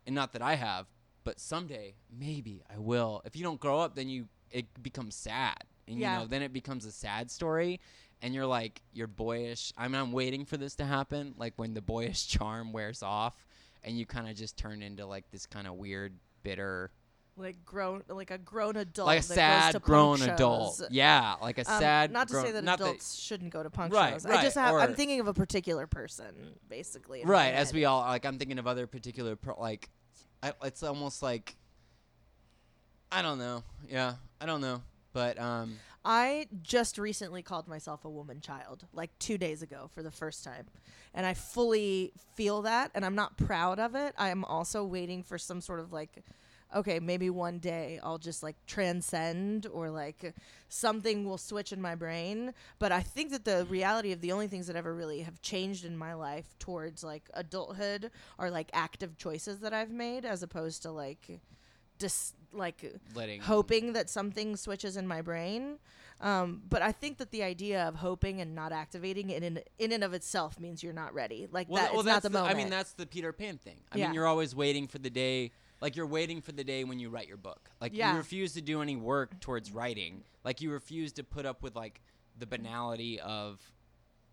and 0.06 0.14
not 0.14 0.32
that 0.32 0.42
I 0.42 0.54
have, 0.54 0.86
but 1.28 1.38
someday 1.38 1.92
maybe 2.10 2.62
I 2.74 2.78
will. 2.78 3.20
If 3.26 3.36
you 3.36 3.42
don't 3.42 3.60
grow 3.60 3.80
up, 3.80 3.94
then 3.94 4.08
you 4.08 4.28
it 4.50 4.64
becomes 4.82 5.14
sad, 5.14 5.58
and 5.86 5.98
Yeah. 5.98 6.14
you 6.14 6.18
know 6.20 6.26
then 6.26 6.40
it 6.40 6.54
becomes 6.54 6.86
a 6.86 6.90
sad 6.90 7.30
story, 7.30 7.80
and 8.22 8.34
you're 8.34 8.46
like 8.46 8.80
you're 8.94 9.06
boyish. 9.08 9.74
I 9.76 9.88
mean, 9.88 10.00
I'm 10.00 10.12
waiting 10.12 10.46
for 10.46 10.56
this 10.56 10.74
to 10.76 10.86
happen, 10.86 11.34
like 11.36 11.52
when 11.56 11.74
the 11.74 11.82
boyish 11.82 12.26
charm 12.34 12.72
wears 12.72 13.02
off, 13.02 13.44
and 13.84 13.98
you 13.98 14.06
kind 14.06 14.26
of 14.26 14.36
just 14.36 14.56
turn 14.56 14.80
into 14.80 15.04
like 15.04 15.30
this 15.30 15.44
kind 15.44 15.66
of 15.66 15.74
weird, 15.74 16.14
bitter, 16.42 16.90
like 17.36 17.62
grown 17.66 18.02
like 18.08 18.30
a 18.30 18.38
grown 18.38 18.76
adult 18.76 19.06
like 19.06 19.18
a 19.20 19.22
sad 19.22 19.82
grown 19.82 20.22
adult. 20.22 20.80
Yeah, 20.90 21.34
like 21.42 21.58
a 21.58 21.70
Um, 21.70 21.78
sad. 21.78 22.10
not 22.10 22.28
to 22.28 22.32
grown, 22.32 22.46
say 22.46 22.52
that 22.52 22.64
adults 22.66 23.16
shouldn't 23.18 23.50
go 23.52 23.62
to 23.62 23.68
punk 23.68 23.92
Right, 23.92 24.14
shows. 24.14 24.24
I 24.24 24.30
right, 24.30 24.42
just 24.42 24.56
have. 24.56 24.74
I'm 24.76 24.94
thinking 24.94 25.20
of 25.20 25.28
a 25.28 25.34
particular 25.34 25.86
person, 25.86 26.54
basically. 26.70 27.22
right 27.26 27.52
as 27.52 27.74
we 27.74 27.84
all 27.84 28.00
like 28.00 28.24
i'm 28.24 28.38
thinking 28.38 28.58
of 28.58 28.66
other 28.66 28.86
particular 28.86 29.36
pro- 29.36 29.60
like 29.60 29.90
I, 30.42 30.52
it's 30.62 30.82
almost 30.82 31.22
like 31.22 31.56
I 33.10 33.22
don't 33.22 33.38
know. 33.38 33.62
Yeah, 33.88 34.14
I 34.40 34.46
don't 34.46 34.60
know. 34.60 34.82
But 35.12 35.40
um, 35.40 35.78
I 36.04 36.46
just 36.62 36.98
recently 36.98 37.42
called 37.42 37.66
myself 37.68 38.04
a 38.04 38.10
woman 38.10 38.40
child, 38.40 38.84
like 38.92 39.10
two 39.18 39.38
days 39.38 39.62
ago 39.62 39.90
for 39.94 40.02
the 40.02 40.10
first 40.10 40.44
time. 40.44 40.66
And 41.14 41.24
I 41.26 41.34
fully 41.34 42.12
feel 42.34 42.62
that, 42.62 42.90
and 42.94 43.04
I'm 43.04 43.14
not 43.14 43.36
proud 43.36 43.78
of 43.78 43.94
it. 43.94 44.14
I 44.18 44.28
am 44.28 44.44
also 44.44 44.84
waiting 44.84 45.22
for 45.22 45.38
some 45.38 45.60
sort 45.60 45.80
of 45.80 45.92
like, 45.92 46.22
okay, 46.74 47.00
maybe 47.00 47.30
one 47.30 47.58
day 47.58 47.98
I'll 48.02 48.18
just 48.18 48.42
like 48.42 48.56
transcend 48.66 49.66
or 49.72 49.90
like 49.90 50.34
something 50.68 51.24
will 51.24 51.38
switch 51.38 51.72
in 51.72 51.80
my 51.80 51.94
brain. 51.94 52.52
But 52.78 52.92
I 52.92 53.00
think 53.00 53.30
that 53.30 53.44
the 53.44 53.66
reality 53.68 54.12
of 54.12 54.20
the 54.20 54.32
only 54.32 54.48
things 54.48 54.66
that 54.66 54.76
ever 54.76 54.94
really 54.94 55.20
have 55.20 55.40
changed 55.42 55.84
in 55.84 55.96
my 55.96 56.14
life 56.14 56.46
towards 56.58 57.02
like 57.02 57.28
adulthood 57.34 58.10
are 58.38 58.50
like 58.50 58.70
active 58.72 59.16
choices 59.16 59.60
that 59.60 59.72
I've 59.72 59.90
made 59.90 60.24
as 60.24 60.42
opposed 60.42 60.82
to 60.82 60.90
like 60.90 61.40
just 61.98 62.34
like 62.52 62.94
letting 63.14 63.40
hoping 63.42 63.92
that 63.92 64.08
something 64.08 64.56
switches 64.56 64.96
in 64.96 65.06
my 65.06 65.20
brain. 65.22 65.78
Um, 66.20 66.62
but 66.68 66.82
I 66.82 66.92
think 66.92 67.18
that 67.18 67.30
the 67.30 67.42
idea 67.42 67.86
of 67.86 67.96
hoping 67.96 68.40
and 68.40 68.54
not 68.54 68.72
activating 68.72 69.30
it 69.30 69.42
in 69.42 69.60
in 69.78 69.92
and 69.92 70.02
of 70.02 70.14
itself 70.14 70.58
means 70.58 70.82
you're 70.82 70.92
not 70.92 71.14
ready. 71.14 71.48
Like 71.50 71.68
Well, 71.68 71.82
that, 71.82 71.90
well, 71.92 72.00
it's 72.00 72.06
not 72.06 72.14
that's 72.14 72.24
the 72.24 72.30
moment. 72.30 72.54
I 72.54 72.58
mean, 72.58 72.70
that's 72.70 72.92
the 72.92 73.06
Peter 73.06 73.32
Pan 73.32 73.58
thing. 73.58 73.78
I 73.92 73.98
Yeah. 73.98 74.06
mean, 74.06 74.14
you're 74.14 74.26
always 74.26 74.54
waiting 74.54 74.86
for 74.88 74.98
the 74.98 75.10
day. 75.10 75.52
Like 75.80 75.94
you're 75.96 76.06
waiting 76.06 76.40
for 76.42 76.52
the 76.52 76.64
day 76.64 76.84
when 76.84 76.98
you 76.98 77.08
write 77.08 77.28
your 77.28 77.36
book. 77.36 77.70
Like 77.80 77.92
Yeah. 77.94 78.12
you 78.12 78.16
refuse 78.18 78.52
to 78.54 78.60
do 78.60 78.82
any 78.82 78.96
work 78.96 79.38
towards 79.40 79.70
writing. 79.70 80.24
Like 80.44 80.60
you 80.60 80.70
refuse 80.72 81.12
to 81.14 81.24
put 81.24 81.46
up 81.46 81.62
with 81.62 81.76
like 81.76 82.00
the 82.38 82.46
banality 82.46 83.20
of 83.20 83.60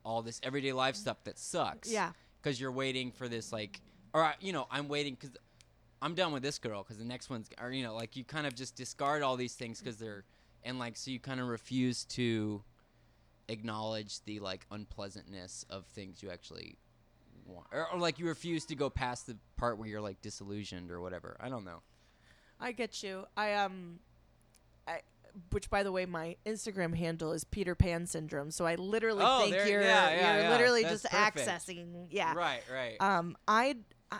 all 0.03 0.21
this 0.21 0.39
everyday 0.43 0.73
life 0.73 0.95
stuff 0.95 1.23
that 1.23 1.37
sucks. 1.39 1.91
yeah, 1.91 2.11
Because 2.41 2.59
you're 2.59 2.71
waiting 2.71 3.11
for 3.11 3.27
this 3.27 3.51
like, 3.51 3.81
or 4.13 4.23
uh, 4.23 4.33
you 4.39 4.53
know, 4.53 4.67
I'm 4.71 4.87
waiting 4.87 5.15
because 5.19 5.35
I'm 6.01 6.13
done 6.15 6.31
with 6.31 6.43
this 6.43 6.59
girl 6.59 6.83
because 6.83 6.97
the 6.97 7.05
next 7.05 7.29
one's, 7.29 7.49
or 7.61 7.71
you 7.71 7.83
know, 7.83 7.95
like 7.95 8.15
you 8.15 8.23
kind 8.23 8.45
of 8.45 8.53
just 8.55 8.75
discard 8.75 9.23
all 9.23 9.35
these 9.35 9.53
things 9.55 9.79
because 9.79 9.97
they're, 9.97 10.23
and 10.63 10.77
like 10.79 10.95
so 10.97 11.09
you 11.11 11.19
kind 11.19 11.39
of 11.39 11.47
refuse 11.47 12.05
to 12.05 12.63
acknowledge 13.47 14.23
the 14.25 14.39
like 14.39 14.65
unpleasantness 14.71 15.65
of 15.69 15.85
things 15.87 16.21
you 16.23 16.29
actually 16.31 16.77
want, 17.45 17.67
or, 17.71 17.87
or 17.91 17.99
like 17.99 18.19
you 18.19 18.25
refuse 18.27 18.65
to 18.65 18.75
go 18.75 18.89
past 18.89 19.27
the 19.27 19.37
part 19.57 19.77
where 19.77 19.87
you're 19.87 20.01
like 20.01 20.21
disillusioned 20.21 20.91
or 20.91 21.01
whatever. 21.01 21.37
I 21.39 21.49
don't 21.49 21.65
know. 21.65 21.81
I 22.59 22.71
get 22.71 23.03
you. 23.03 23.25
I 23.35 23.53
um, 23.53 23.99
I 24.87 25.01
which 25.51 25.69
by 25.69 25.83
the 25.83 25.91
way, 25.91 26.05
my 26.05 26.37
Instagram 26.45 26.95
handle 26.95 27.33
is 27.33 27.43
Peter 27.43 27.75
Pan 27.75 28.05
syndrome. 28.05 28.51
So 28.51 28.65
I 28.65 28.75
literally 28.75 29.23
Oh, 29.25 29.41
think 29.41 29.51
there- 29.55 29.67
you're 29.67 29.81
yeah, 29.81 30.09
yeah, 30.09 30.33
you're 30.35 30.43
yeah. 30.43 30.49
literally 30.49 30.83
That's 30.83 31.03
just 31.03 31.13
perfect. 31.13 31.47
accessing. 31.49 32.07
Yeah. 32.11 32.33
Right, 32.33 32.61
right. 32.73 32.95
Um, 33.01 33.35
I 33.47 33.75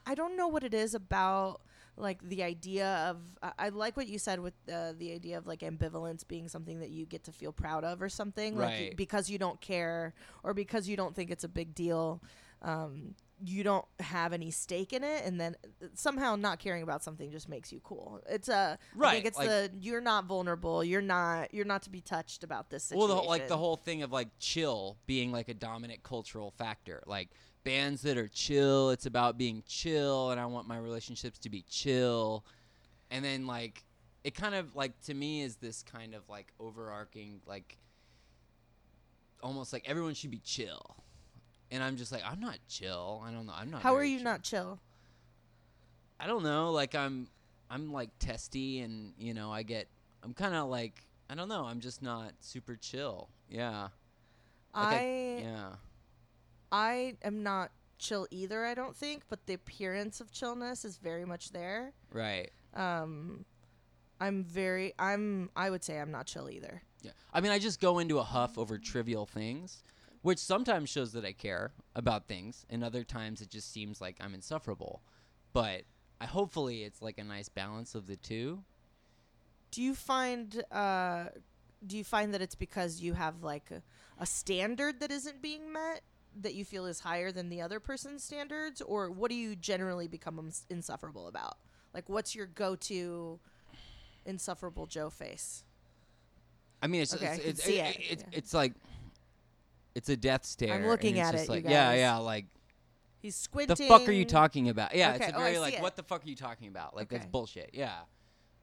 I 0.06 0.16
don't 0.16 0.36
know 0.36 0.48
what 0.48 0.64
it 0.64 0.74
is 0.74 0.94
about 0.94 1.62
like 1.98 2.22
the 2.28 2.44
idea 2.44 2.88
of 3.10 3.22
I, 3.42 3.52
I 3.68 3.70
like 3.70 3.96
what 3.96 4.08
you 4.08 4.20
said 4.20 4.42
with 4.42 4.54
uh, 4.70 4.92
the 4.98 5.14
idea 5.14 5.38
of 5.38 5.48
like 5.48 5.62
ambivalence 5.62 6.28
being 6.28 6.50
something 6.50 6.82
that 6.82 6.90
you 6.90 7.06
get 7.06 7.24
to 7.24 7.32
feel 7.32 7.54
proud 7.54 7.86
of 7.86 8.02
or 8.02 8.10
something 8.10 8.58
like 8.58 8.68
Right. 8.68 8.98
because 8.98 9.30
you 9.30 9.38
don't 9.38 9.62
care 9.62 10.14
or 10.44 10.54
because 10.54 10.90
you 10.90 10.98
don't 10.98 11.16
think 11.16 11.32
it's 11.32 11.46
a 11.46 11.48
big 11.48 11.74
deal 11.74 12.22
um 12.66 13.16
you 13.44 13.64
don't 13.64 13.86
have 14.00 14.32
any 14.34 14.50
stake 14.50 14.94
in 14.94 15.04
it 15.04 15.24
and 15.26 15.40
then 15.40 15.56
uh, 15.84 15.88
somehow 15.94 16.36
not 16.38 16.58
caring 16.58 16.82
about 16.84 17.04
something 17.04 17.30
just 17.32 17.50
makes 17.50 17.72
you 17.72 17.82
cool 17.84 18.22
it's 18.30 18.48
uh, 18.50 18.76
I 18.80 18.98
Right, 18.98 19.12
think 19.16 19.26
it's 19.26 19.38
like- 19.38 19.48
the 19.50 19.72
you're 19.80 20.02
not 20.02 20.26
vulnerable 20.26 20.84
you're 20.84 21.02
not 21.02 21.54
you're 21.54 21.66
not 21.66 21.84
to 21.84 21.90
be 21.90 22.00
touched 22.02 22.44
about 22.44 22.70
this 22.70 22.92
well, 22.96 23.08
the, 23.08 23.16
like 23.16 23.48
the 23.48 23.58
whole 23.58 23.76
thing 23.76 24.04
of 24.04 24.12
like 24.12 24.30
chill 24.40 24.98
being 25.06 25.32
like 25.32 25.50
a 25.50 25.54
dominant 25.54 26.02
cultural 26.02 26.52
factor. 26.58 27.04
Like 27.06 27.30
bands 27.66 28.02
that 28.04 28.18
are 28.18 28.28
chill, 28.30 28.90
it's 28.92 29.06
about 29.06 29.38
being 29.38 29.64
chill, 29.68 30.32
and 30.32 30.40
I 30.40 30.46
want 30.46 30.68
my 30.68 30.78
relationships 30.78 31.38
to 31.40 31.50
be 31.50 31.64
chill. 31.70 32.46
And 33.12 33.24
then 33.26 33.46
like 33.48 33.84
it 34.24 34.34
kind 34.34 34.56
of 34.56 34.76
like 34.76 35.00
to 35.04 35.14
me 35.14 35.42
is 35.42 35.58
this 35.58 35.84
kind 35.84 36.14
of 36.16 36.28
like 36.30 36.54
overarching 36.60 37.42
like 37.46 37.78
almost 39.44 39.74
like 39.74 39.84
everyone 39.88 40.14
should 40.14 40.32
be 40.32 40.40
chill. 40.40 40.96
And 41.72 41.84
I'm 41.84 41.98
just 41.98 42.12
like 42.12 42.24
I'm 42.26 42.40
not 42.40 42.60
chill. 42.68 43.24
I 43.26 43.32
don't 43.32 43.46
know. 43.46 43.54
I'm 43.56 43.72
not. 43.72 43.82
how 43.82 43.96
are 43.96 44.04
you 44.04 44.18
chill. 44.18 44.24
not 44.24 44.44
chill 44.44 44.80
I 46.20 46.28
don't 46.28 46.44
know. 46.44 46.72
Like 46.72 46.96
I'm, 46.96 47.28
I'm 47.70 47.92
like 47.92 48.10
testy, 48.20 48.80
and 48.80 49.14
you 49.18 49.34
know, 49.34 49.52
I 49.52 49.64
get. 49.64 49.88
I'm 50.24 50.34
kind 50.34 50.56
of 50.56 50.70
like 50.70 51.06
I 51.30 51.36
don't 51.36 51.50
know. 51.50 51.66
I'm 51.66 51.80
just 51.80 52.02
not 52.02 52.34
super 52.40 52.76
chill. 52.76 53.30
Yeah. 53.50 53.90
Like 54.74 55.02
I 55.02 55.38
Yeah. 55.44 55.70
I 56.72 57.16
am 57.24 57.44
not 57.44 57.72
chill 57.98 58.28
either, 58.30 58.66
I 58.66 58.74
don't 58.74 58.96
think, 58.96 59.24
but 59.30 59.46
the 59.46 59.54
appearance 59.54 60.20
of 60.20 60.32
chillness 60.32 60.84
is 60.84 60.98
very 60.98 61.26
much 61.26 61.52
there. 61.52 61.94
Right. 62.12 62.52
Um 62.74 63.46
I'm 64.20 64.44
very 64.44 64.94
I'm 65.00 65.50
I 65.56 65.70
would 65.70 65.84
say 65.84 66.00
I'm 66.00 66.12
not 66.12 66.26
chill 66.26 66.50
either. 66.50 66.82
Yeah. 67.02 67.12
I 67.34 67.42
mean, 67.42 67.52
I 67.52 67.60
just 67.60 67.80
go 67.80 68.00
into 68.00 68.20
a 68.20 68.24
huff 68.24 68.58
over 68.58 68.78
trivial 68.78 69.26
things, 69.26 69.84
which 70.26 70.40
sometimes 70.40 70.90
shows 70.90 71.14
that 71.14 71.24
I 71.24 71.34
care 71.34 71.72
about 71.96 72.28
things, 72.28 72.66
and 72.68 72.84
other 72.84 73.04
times 73.04 73.42
it 73.42 73.50
just 73.52 73.72
seems 73.72 74.02
like 74.02 74.18
I'm 74.20 74.34
insufferable. 74.34 75.04
But 75.54 75.84
I 76.20 76.26
hopefully 76.26 76.84
it's 76.84 77.00
like 77.00 77.20
a 77.20 77.24
nice 77.24 77.48
balance 77.48 77.94
of 77.94 78.08
the 78.08 78.16
two. 78.16 78.64
Do 79.70 79.84
you 79.84 79.94
find 79.94 80.64
uh 80.72 81.26
do 81.86 81.96
you 81.96 82.04
find 82.04 82.34
that 82.34 82.42
it's 82.42 82.56
because 82.56 83.02
you 83.02 83.14
have 83.14 83.44
like 83.44 83.70
a, 83.70 83.84
a 84.18 84.26
standard 84.26 85.00
that 85.02 85.12
isn't 85.12 85.44
being 85.44 85.72
met 85.72 86.02
that 86.42 86.56
you 86.56 86.66
feel 86.66 86.88
is 86.88 87.02
higher 87.02 87.32
than 87.32 87.50
the 87.50 87.62
other 87.62 87.80
person's 87.80 88.24
standards 88.24 88.82
or 88.82 89.12
what 89.12 89.30
do 89.30 89.36
you 89.38 89.56
generally 89.56 90.08
become 90.08 90.40
ins- 90.40 90.66
insufferable 90.72 91.28
about? 91.28 91.58
Like 91.94 92.10
what's 92.10 92.34
your 92.34 92.48
go-to 92.48 93.40
insufferable 94.26 94.88
Joe 94.88 95.12
face? 95.12 95.64
I 96.82 96.88
mean, 96.88 97.02
it's 97.02 97.14
Okay, 97.14 97.36
it's 97.36 97.46
it's, 97.46 97.64
see 97.64 97.80
it- 97.80 98.00
it, 98.00 98.20
yeah. 98.22 98.26
it's 98.40 98.54
like 98.56 98.74
it's 99.96 100.10
a 100.10 100.18
death 100.18 100.46
stare. 100.46 100.74
I'm 100.74 100.86
looking 100.88 101.20
at 101.20 101.32
just 101.32 101.46
it, 101.46 101.50
Like, 101.50 101.64
yeah, 101.64 101.94
yeah. 101.94 102.18
Like 102.18 102.46
He's 103.22 103.36
squinting. 103.36 103.76
the 103.76 103.88
fuck 103.88 104.08
are 104.08 104.12
you 104.12 104.26
talking 104.26 104.70
about? 104.70 104.94
Yeah, 104.96 105.14
Okay, 105.16 105.26
it's 105.26 105.34
a 105.34 105.36
oh, 105.38 105.40
very 105.40 105.54
see 105.56 105.60
like 105.60 105.74
it. 105.76 105.82
what 105.82 105.96
the 105.96 106.04
fuck 106.04 106.24
are 106.24 106.30
you 106.30 106.36
talking 106.36 106.68
about? 106.68 106.96
Like 106.96 107.10
that's 107.10 107.26
bullshit. 107.26 107.72
Yeah, 107.74 107.96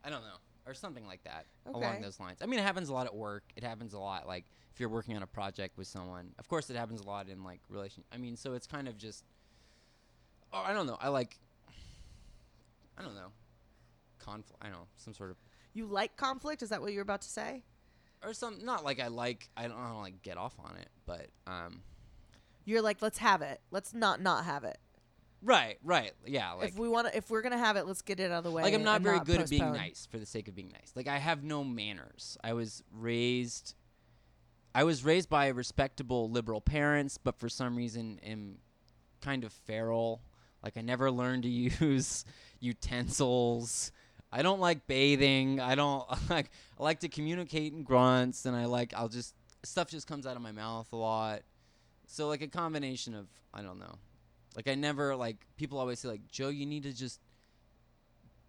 I 0.05 0.09
don't 0.09 0.21
know, 0.21 0.37
or 0.65 0.73
something 0.73 1.05
like 1.05 1.23
that 1.23 1.45
along 1.65 2.01
those 2.01 2.19
lines. 2.19 2.37
I 2.41 2.45
mean, 2.45 2.59
it 2.59 2.63
happens 2.63 2.87
a 2.87 2.93
lot 2.93 3.05
at 3.05 3.13
work. 3.13 3.43
It 3.57 3.63
happens 3.63 3.93
a 3.93 3.99
lot 3.99 4.25
like 4.27 4.45
if 4.73 4.79
you're 4.79 4.89
working 4.89 5.15
on 5.15 5.23
a 5.23 5.27
project 5.27 5.77
with 5.77 5.87
someone. 5.87 6.29
Of 6.39 6.47
course, 6.47 6.69
it 6.69 6.77
happens 6.77 7.01
a 7.01 7.05
lot 7.05 7.27
in 7.27 7.43
like 7.43 7.59
relation. 7.67 8.03
I 8.13 8.17
mean, 8.17 8.37
so 8.37 8.53
it's 8.53 8.67
kind 8.67 8.87
of 8.87 8.97
just. 8.97 9.25
Oh, 10.53 10.63
I 10.65 10.71
don't 10.73 10.87
know. 10.87 10.97
I 11.01 11.09
like. 11.09 11.37
I 12.97 13.01
don't 13.01 13.15
know. 13.15 13.31
Conflict. 14.19 14.61
I 14.61 14.67
don't 14.67 14.77
know 14.77 14.87
some 14.95 15.13
sort 15.13 15.31
of 15.31 15.37
You 15.73 15.87
like 15.87 16.15
conflict? 16.15 16.61
Is 16.61 16.69
that 16.69 16.81
what 16.81 16.93
you're 16.93 17.01
about 17.01 17.21
to 17.21 17.29
say? 17.29 17.63
Or 18.23 18.33
some 18.33 18.63
not 18.63 18.83
like 18.83 18.99
I 18.99 19.07
like. 19.07 19.49
I 19.55 19.67
don't, 19.67 19.77
I 19.77 19.89
don't 19.89 20.01
like 20.01 20.21
get 20.21 20.37
off 20.37 20.55
on 20.59 20.75
it, 20.77 20.89
but 21.05 21.27
um. 21.47 21.81
You're 22.65 22.81
like, 22.81 23.01
let's 23.01 23.17
have 23.17 23.41
it. 23.41 23.59
Let's 23.71 23.93
not 23.93 24.21
not 24.21 24.45
have 24.45 24.63
it. 24.63 24.77
Right, 25.41 25.77
right, 25.83 26.13
yeah. 26.25 26.53
Like 26.53 26.69
if 26.69 26.77
we 26.79 26.87
want 26.87 27.07
to, 27.07 27.17
if 27.17 27.29
we're 27.29 27.41
gonna 27.41 27.57
have 27.57 27.75
it, 27.75 27.85
let's 27.85 28.01
get 28.01 28.21
it 28.21 28.31
out 28.31 28.37
of 28.37 28.43
the 28.45 28.51
way. 28.51 28.63
like 28.63 28.73
I'm 28.73 28.83
not 28.83 28.97
and 28.97 29.03
very 29.03 29.19
good 29.19 29.41
at 29.41 29.49
being 29.49 29.61
postpone. 29.61 29.77
nice 29.77 30.07
for 30.09 30.17
the 30.17 30.25
sake 30.25 30.47
of 30.47 30.55
being 30.55 30.69
nice. 30.69 30.93
Like 30.95 31.09
I 31.09 31.17
have 31.17 31.43
no 31.43 31.65
manners. 31.65 32.37
I 32.43 32.53
was 32.53 32.81
raised 32.93 33.75
I 34.75 34.83
was 34.83 35.03
raised 35.03 35.29
by 35.29 35.47
respectable 35.47 36.29
liberal 36.29 36.61
parents, 36.61 37.17
but 37.17 37.37
for 37.39 37.49
some 37.49 37.75
reason 37.75 38.19
am 38.25 38.57
kind 39.21 39.43
of 39.43 39.53
feral. 39.53 40.21
Like 40.63 40.77
I 40.77 40.81
never 40.81 41.11
learned 41.11 41.43
to 41.43 41.49
use 41.81 42.25
utensils. 42.59 43.91
I 44.33 44.41
don't 44.41 44.59
like 44.59 44.87
bathing. 44.87 45.59
I 45.59 45.75
don't 45.75 46.05
like 46.29 46.49
I 46.79 46.83
like 46.83 47.01
to 47.01 47.09
communicate 47.09 47.73
in 47.73 47.83
grunts 47.83 48.45
and 48.45 48.55
I 48.55 48.65
like 48.65 48.93
I'll 48.95 49.09
just 49.09 49.35
stuff 49.63 49.89
just 49.89 50.07
comes 50.07 50.25
out 50.25 50.35
of 50.35 50.41
my 50.41 50.51
mouth 50.51 50.91
a 50.91 50.95
lot. 50.95 51.41
So 52.07 52.27
like 52.27 52.41
a 52.41 52.47
combination 52.47 53.13
of 53.13 53.27
I 53.53 53.61
don't 53.61 53.79
know. 53.79 53.95
Like 54.55 54.67
I 54.67 54.75
never 54.75 55.15
like 55.15 55.37
people 55.57 55.77
always 55.77 55.99
say 55.99 56.07
like 56.07 56.27
Joe 56.31 56.49
you 56.49 56.65
need 56.65 56.83
to 56.83 56.93
just 56.93 57.19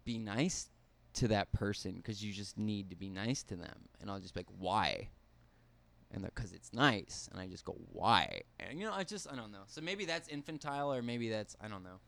be 0.05 0.17
nice 0.17 0.69
to 1.15 1.27
that 1.29 1.51
person 1.51 1.93
because 1.93 2.23
you 2.23 2.33
just 2.33 2.57
need 2.57 2.89
to 2.89 2.95
be 2.95 3.09
nice 3.09 3.43
to 3.43 3.55
them. 3.55 3.89
And 3.99 4.09
I'll 4.09 4.19
just 4.19 4.33
be 4.33 4.41
like, 4.41 4.49
why? 4.57 5.09
And 6.11 6.23
they're 6.23 6.31
because 6.33 6.51
it's 6.51 6.73
nice. 6.73 7.27
And 7.31 7.39
I 7.39 7.47
just 7.47 7.65
go, 7.65 7.75
why? 7.91 8.41
And, 8.59 8.79
you 8.79 8.85
know, 8.85 8.93
I 8.93 9.03
just, 9.03 9.31
I 9.31 9.35
don't 9.35 9.51
know. 9.51 9.63
So 9.67 9.81
maybe 9.81 10.05
that's 10.05 10.29
infantile 10.29 10.93
or 10.93 11.01
maybe 11.01 11.29
that's, 11.29 11.55
I 11.61 11.67
don't 11.67 11.83
know. 11.83 11.99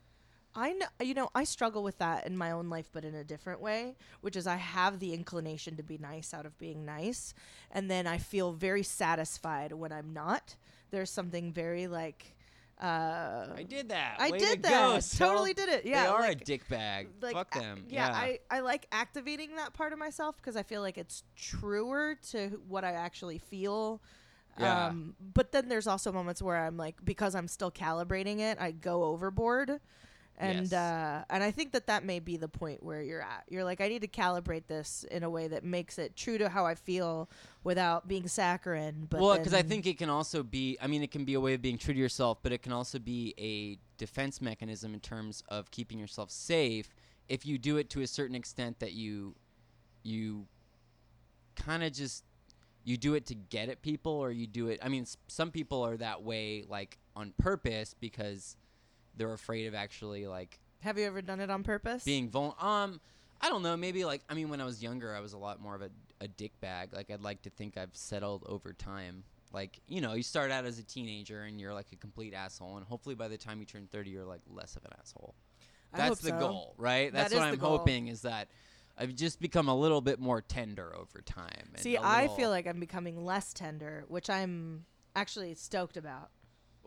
I 0.58 0.74
know, 0.74 0.88
you 1.02 1.14
know, 1.14 1.30
I 1.36 1.44
struggle 1.44 1.84
with 1.84 2.00
that 2.00 2.26
in 2.26 2.36
my 2.36 2.50
own 2.52 2.68
life, 2.70 2.90
but 2.92 3.06
in 3.06 3.14
a 3.14 3.24
different 3.24 3.62
way, 3.62 3.96
which 4.22 4.36
is 4.36 4.48
I 4.48 4.56
have 4.56 5.00
the 5.00 5.14
inclination 5.14 5.76
to 5.78 5.84
be 5.84 5.98
nice 6.00 6.34
out 6.34 6.46
of 6.48 6.58
being 6.58 6.84
nice, 6.84 7.34
and 7.72 7.90
then 7.92 8.08
I 8.08 8.18
feel 8.18 8.52
very 8.54 8.82
satisfied 8.84 9.72
when 9.72 9.92
I'm 9.92 10.14
not. 10.14 10.56
There's 10.90 11.12
something 11.12 11.54
very 11.54 11.86
like, 11.88 12.34
uh, 12.82 13.48
I 13.56 13.66
did 13.68 13.90
that. 13.90 14.18
I 14.20 14.32
Way 14.32 14.40
did 14.40 14.64
to 14.64 14.70
that. 14.70 15.02
Go, 15.20 15.26
totally 15.26 15.54
did 15.54 15.70
it. 15.70 15.86
Yeah, 15.86 16.04
They 16.04 16.10
are 16.10 16.20
like- 16.22 16.42
a 16.42 16.46
dick 16.46 16.68
bag. 16.70 17.10
like 17.22 17.34
Fuck 17.34 17.56
a- 17.56 17.60
them. 17.60 17.86
yeah, 17.90 18.08
yeah. 18.10 18.16
I, 18.16 18.40
I 18.50 18.60
like 18.62 18.88
activating 18.92 19.56
that 19.58 19.74
part 19.74 19.94
of 19.94 20.00
myself 20.00 20.38
because 20.38 20.56
I 20.56 20.64
feel 20.64 20.82
like 20.82 20.98
it's 20.98 21.24
truer 21.36 22.16
to 22.32 22.60
what 22.68 22.84
I 22.84 22.94
actually 22.94 23.38
feel. 23.38 24.02
Yeah. 24.60 24.88
Um, 24.88 25.16
but 25.36 25.52
then 25.52 25.70
there's 25.70 25.86
also 25.86 26.12
moments 26.12 26.42
where 26.42 26.58
I'm 26.58 26.78
like, 26.78 26.96
because 27.06 27.36
I'm 27.36 27.48
still 27.48 27.70
calibrating 27.72 28.40
it, 28.40 28.58
I 28.60 28.72
go 28.72 29.04
overboard, 29.04 29.80
And 30.40 30.72
Yes. 30.72 30.74
uh, 30.74 31.24
and 31.32 31.44
I 31.44 31.50
think 31.50 31.72
that 31.72 31.88
that 31.88 32.04
may 32.04 32.20
be 32.20 32.38
the 32.38 32.48
point 32.48 32.84
where 32.84 33.02
you're 33.02 33.22
at. 33.24 33.46
You're 33.50 33.64
like, 33.64 33.82
I 33.82 33.88
need 33.88 34.02
to 34.04 34.08
calibrate 34.08 34.68
this 34.68 35.04
in 35.10 35.24
a 35.24 35.30
way 35.30 35.48
that 35.48 35.64
makes 35.64 35.98
it 35.98 36.16
true 36.16 36.38
to 36.38 36.48
how 36.48 36.64
I 36.66 36.76
feel 36.76 37.28
without 37.64 38.08
being 38.08 38.28
saccharine. 38.28 39.08
But 39.10 39.20
well, 39.22 39.36
because 39.38 39.56
I 39.56 39.64
think 39.64 39.88
it 39.88 39.98
can 39.98 40.10
also 40.12 40.44
be. 40.44 40.78
I 40.80 40.86
mean, 40.86 41.02
it 41.02 41.10
can 41.10 41.26
be 41.26 41.34
a 41.34 41.40
way 41.42 41.56
of 41.56 41.62
being 41.64 41.80
true 41.80 41.94
to 41.94 42.00
yourself, 42.00 42.38
but 42.44 42.52
it 42.52 42.62
can 42.62 42.72
also 42.72 43.00
be 43.00 43.34
a 43.40 43.80
defense 43.98 44.40
mechanism 44.40 44.94
in 44.94 45.00
terms 45.00 45.44
of 45.50 45.72
keeping 45.72 45.98
yourself 45.98 46.30
safe. 46.30 46.94
If 47.30 47.44
you 47.46 47.58
do 47.58 47.78
it 47.78 47.90
to 47.92 48.02
a 48.02 48.08
certain 48.08 48.36
extent 48.36 48.80
that 48.80 48.94
you, 48.94 49.36
you, 50.04 50.46
kind 51.56 51.84
of 51.84 51.92
just 51.94 52.24
you 52.84 52.96
do 52.96 53.16
it 53.16 53.26
to 53.26 53.36
get 53.36 53.70
at 53.70 53.82
people, 53.82 54.12
or 54.14 54.32
you 54.32 54.46
do 54.48 54.68
it. 54.68 54.80
I 54.84 54.88
mean, 54.90 55.02
s- 55.02 55.18
some 55.28 55.50
people 55.52 55.82
are 55.84 55.98
that 55.98 56.22
way 56.24 56.64
like 56.70 57.00
on 57.16 57.34
purpose 57.40 57.96
because 58.00 58.56
they're 59.18 59.34
afraid 59.34 59.68
of 59.68 59.76
actually 59.76 60.28
like 60.28 60.60
have 60.82 60.98
you 60.98 61.06
ever 61.06 61.22
done 61.22 61.40
it 61.40 61.50
on 61.50 61.64
purpose? 61.64 62.04
being 62.04 62.30
vul. 62.30 62.56
Um, 62.62 63.02
I 63.42 63.50
don't 63.50 63.62
know. 63.64 63.76
Maybe 63.76 64.06
like 64.06 64.22
I 64.30 64.34
mean, 64.34 64.50
when 64.50 64.62
I 64.62 64.66
was 64.66 64.82
younger, 64.82 65.14
I 65.16 65.20
was 65.20 65.34
a 65.34 65.38
lot 65.38 65.60
more 65.62 65.76
of 65.76 65.82
a 65.82 65.90
a 66.22 66.28
dick 66.28 66.60
bag. 66.62 66.94
Like 66.94 67.10
I'd 67.12 67.22
like 67.22 67.42
to 67.44 67.50
think 67.50 67.78
I've 67.78 67.96
settled 67.96 68.44
over 68.48 68.74
time. 68.74 69.24
Like 69.54 69.80
you 69.88 70.02
know, 70.02 70.14
you 70.14 70.24
start 70.24 70.52
out 70.52 70.66
as 70.66 70.78
a 70.80 70.84
teenager 70.84 71.44
and 71.44 71.60
you're 71.60 71.74
like 71.74 71.88
a 71.94 71.96
complete 71.96 72.34
asshole, 72.34 72.78
and 72.78 72.86
hopefully 72.86 73.16
by 73.16 73.28
the 73.28 73.38
time 73.38 73.60
you 73.60 73.66
turn 73.66 73.88
thirty, 73.92 74.12
you're 74.12 74.26
like 74.26 74.42
less 74.50 74.76
of 74.76 74.86
an 74.86 74.92
asshole. 75.00 75.36
I 75.94 75.98
That's 75.98 76.10
hope 76.10 76.20
the 76.20 76.30
so. 76.30 76.40
goal, 76.40 76.74
right? 76.78 77.12
That 77.12 77.18
That's 77.30 77.34
is 77.34 77.40
what 77.40 77.46
the 77.46 77.52
I'm 77.54 77.58
goal. 77.60 77.78
hoping 77.78 78.08
is 78.08 78.22
that 78.24 78.50
I've 78.98 79.16
just 79.16 79.40
become 79.40 79.68
a 79.70 79.76
little 79.76 80.02
bit 80.02 80.20
more 80.20 80.42
tender 80.42 80.94
over 80.96 81.22
time. 81.22 81.70
and 81.74 81.80
See, 81.80 81.96
a 81.96 82.02
I 82.02 82.22
little- 82.24 82.36
feel 82.36 82.50
like 82.50 82.68
I'm 82.68 82.80
becoming 82.80 83.24
less 83.24 83.54
tender, 83.54 84.04
which 84.10 84.30
I'm 84.30 84.86
actually 85.16 85.54
stoked 85.56 85.96
about. 85.98 86.30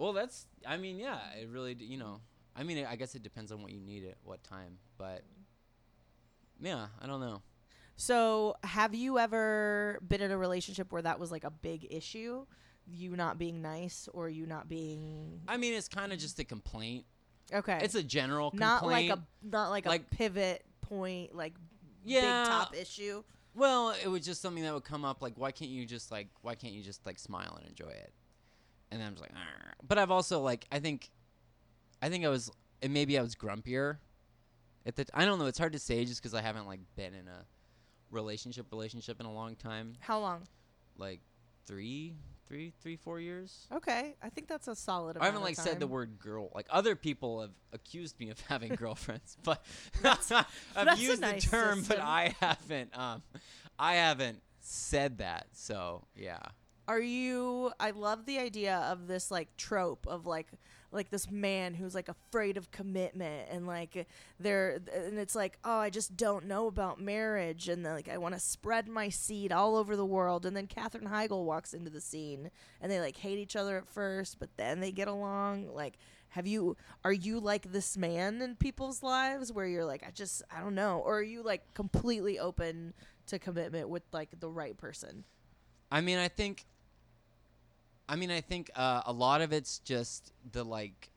Well, 0.00 0.14
that's. 0.14 0.46
I 0.66 0.78
mean, 0.78 0.98
yeah, 0.98 1.18
it 1.38 1.48
really. 1.50 1.76
You 1.78 1.98
know, 1.98 2.20
I 2.56 2.62
mean, 2.62 2.86
I 2.86 2.96
guess 2.96 3.14
it 3.14 3.22
depends 3.22 3.52
on 3.52 3.62
what 3.62 3.70
you 3.70 3.80
need 3.80 4.04
at 4.08 4.16
what 4.24 4.42
time, 4.42 4.78
but 4.96 5.22
yeah, 6.58 6.86
I 7.00 7.06
don't 7.06 7.20
know. 7.20 7.42
So, 7.96 8.56
have 8.64 8.94
you 8.94 9.18
ever 9.18 9.98
been 10.08 10.22
in 10.22 10.30
a 10.30 10.38
relationship 10.38 10.90
where 10.90 11.02
that 11.02 11.20
was 11.20 11.30
like 11.30 11.44
a 11.44 11.50
big 11.50 11.86
issue? 11.90 12.46
You 12.86 13.14
not 13.14 13.36
being 13.38 13.60
nice 13.60 14.08
or 14.14 14.30
you 14.30 14.46
not 14.46 14.70
being 14.70 15.42
I 15.46 15.58
mean, 15.58 15.74
it's 15.74 15.86
kind 15.86 16.12
of 16.14 16.18
just 16.18 16.38
a 16.38 16.44
complaint. 16.44 17.04
okay? 17.52 17.78
It's 17.82 17.94
a 17.94 18.02
general 18.02 18.52
not 18.54 18.86
like 18.86 19.10
a 19.10 19.22
not 19.42 19.68
like, 19.68 19.84
Like- 19.84 20.06
a 20.10 20.16
pivot 20.16 20.64
point, 20.80 21.34
like 21.34 21.52
Yeah. 22.04 22.20
big 22.44 22.50
top 22.50 22.74
issue. 22.74 23.22
Well, 23.54 23.90
it 24.02 24.08
was 24.08 24.24
just 24.24 24.40
something 24.40 24.62
that 24.62 24.72
would 24.72 24.84
come 24.84 25.04
up 25.04 25.20
like, 25.20 25.34
why 25.36 25.52
can't 25.52 25.70
you 25.70 25.84
just 25.84 26.10
like, 26.10 26.28
why 26.40 26.54
can't 26.54 26.72
you 26.72 26.82
just 26.82 27.04
like 27.04 27.18
smile 27.18 27.58
and 27.60 27.68
enjoy 27.68 27.90
it? 27.90 28.14
And 28.90 29.00
then 29.00 29.06
I'm 29.08 29.14
just 29.14 29.22
like, 29.22 29.32
"Arr." 29.32 29.74
but 29.86 29.98
I've 29.98 30.10
also 30.10 30.40
like, 30.40 30.66
I 30.72 30.78
think, 30.80 31.10
I 32.02 32.08
think 32.08 32.24
I 32.24 32.28
was, 32.28 32.50
and 32.82 32.92
maybe 32.92 33.18
I 33.18 33.22
was 33.22 33.34
grumpier. 33.34 33.98
At 34.86 34.96
the, 34.96 35.04
t- 35.04 35.10
I 35.14 35.24
don't 35.24 35.38
know. 35.38 35.46
It's 35.46 35.58
hard 35.58 35.72
to 35.74 35.78
say 35.78 36.04
just 36.04 36.20
because 36.22 36.34
I 36.34 36.40
haven't 36.40 36.66
like 36.66 36.80
been 36.96 37.14
in 37.14 37.28
a 37.28 37.44
relationship 38.10 38.66
relationship 38.72 39.20
in 39.20 39.26
a 39.26 39.32
long 39.32 39.54
time, 39.56 39.94
How 40.00 40.18
long? 40.18 40.42
like 40.96 41.20
three, 41.66 42.14
three, 42.48 42.72
three, 42.80 42.96
four 42.96 43.20
years. 43.20 43.66
Okay, 43.72 44.16
I 44.22 44.28
think 44.30 44.48
that's 44.48 44.66
a 44.68 44.74
solid. 44.74 45.16
I 45.20 45.26
haven't 45.26 45.42
like 45.42 45.56
said 45.56 45.78
the 45.80 45.86
word 45.86 46.18
girl. 46.18 46.50
Like 46.54 46.66
other 46.70 46.96
people 46.96 47.42
have 47.42 47.50
accused 47.72 48.18
me 48.18 48.30
of 48.30 48.40
having 48.48 48.74
girlfriends, 48.76 49.36
but 49.44 49.64
That's- 50.02 50.32
I've 50.74 50.86
that's 50.86 51.00
used 51.00 51.20
nice 51.20 51.44
the 51.44 51.50
term, 51.50 51.84
but. 51.86 52.00
I 52.00 52.34
haven't. 52.40 52.96
Um, 52.98 53.22
I 53.78 53.94
haven't 53.94 54.40
said 54.60 55.18
that. 55.18 55.46
So 55.52 56.04
yeah. 56.16 56.38
Are 56.90 57.00
you? 57.00 57.70
I 57.78 57.92
love 57.92 58.26
the 58.26 58.40
idea 58.40 58.78
of 58.78 59.06
this 59.06 59.30
like 59.30 59.56
trope 59.56 60.08
of 60.08 60.26
like 60.26 60.48
like 60.90 61.08
this 61.08 61.30
man 61.30 61.72
who's 61.72 61.94
like 61.94 62.08
afraid 62.08 62.56
of 62.56 62.72
commitment 62.72 63.46
and 63.48 63.64
like 63.64 64.08
they're 64.40 64.80
and 64.92 65.16
it's 65.16 65.36
like 65.36 65.56
oh 65.64 65.78
I 65.78 65.88
just 65.88 66.16
don't 66.16 66.46
know 66.46 66.66
about 66.66 67.00
marriage 67.00 67.68
and 67.68 67.84
like 67.84 68.08
I 68.08 68.18
want 68.18 68.34
to 68.34 68.40
spread 68.40 68.88
my 68.88 69.08
seed 69.08 69.52
all 69.52 69.76
over 69.76 69.94
the 69.94 70.04
world 70.04 70.44
and 70.44 70.56
then 70.56 70.66
Katherine 70.66 71.06
Heigl 71.06 71.44
walks 71.44 71.74
into 71.74 71.92
the 71.92 72.00
scene 72.00 72.50
and 72.80 72.90
they 72.90 72.98
like 72.98 73.16
hate 73.16 73.38
each 73.38 73.54
other 73.54 73.78
at 73.78 73.86
first 73.86 74.40
but 74.40 74.48
then 74.56 74.80
they 74.80 74.90
get 74.90 75.06
along 75.06 75.72
like 75.72 75.96
have 76.30 76.48
you 76.48 76.76
are 77.04 77.12
you 77.12 77.38
like 77.38 77.70
this 77.70 77.96
man 77.96 78.42
in 78.42 78.56
people's 78.56 79.00
lives 79.00 79.52
where 79.52 79.68
you're 79.68 79.84
like 79.84 80.02
I 80.04 80.10
just 80.10 80.42
I 80.50 80.58
don't 80.58 80.74
know 80.74 80.98
or 81.06 81.18
are 81.18 81.22
you 81.22 81.44
like 81.44 81.72
completely 81.72 82.40
open 82.40 82.94
to 83.28 83.38
commitment 83.38 83.88
with 83.88 84.02
like 84.12 84.40
the 84.40 84.50
right 84.50 84.76
person 84.76 85.22
I 85.90 86.00
mean, 86.00 86.18
I 86.18 86.28
think. 86.28 86.66
I 88.10 88.16
mean, 88.16 88.32
I 88.32 88.40
think 88.40 88.72
uh, 88.74 89.02
a 89.06 89.12
lot 89.12 89.40
of 89.40 89.52
it's 89.52 89.78
just 89.78 90.32
the 90.50 90.64
like, 90.64 91.12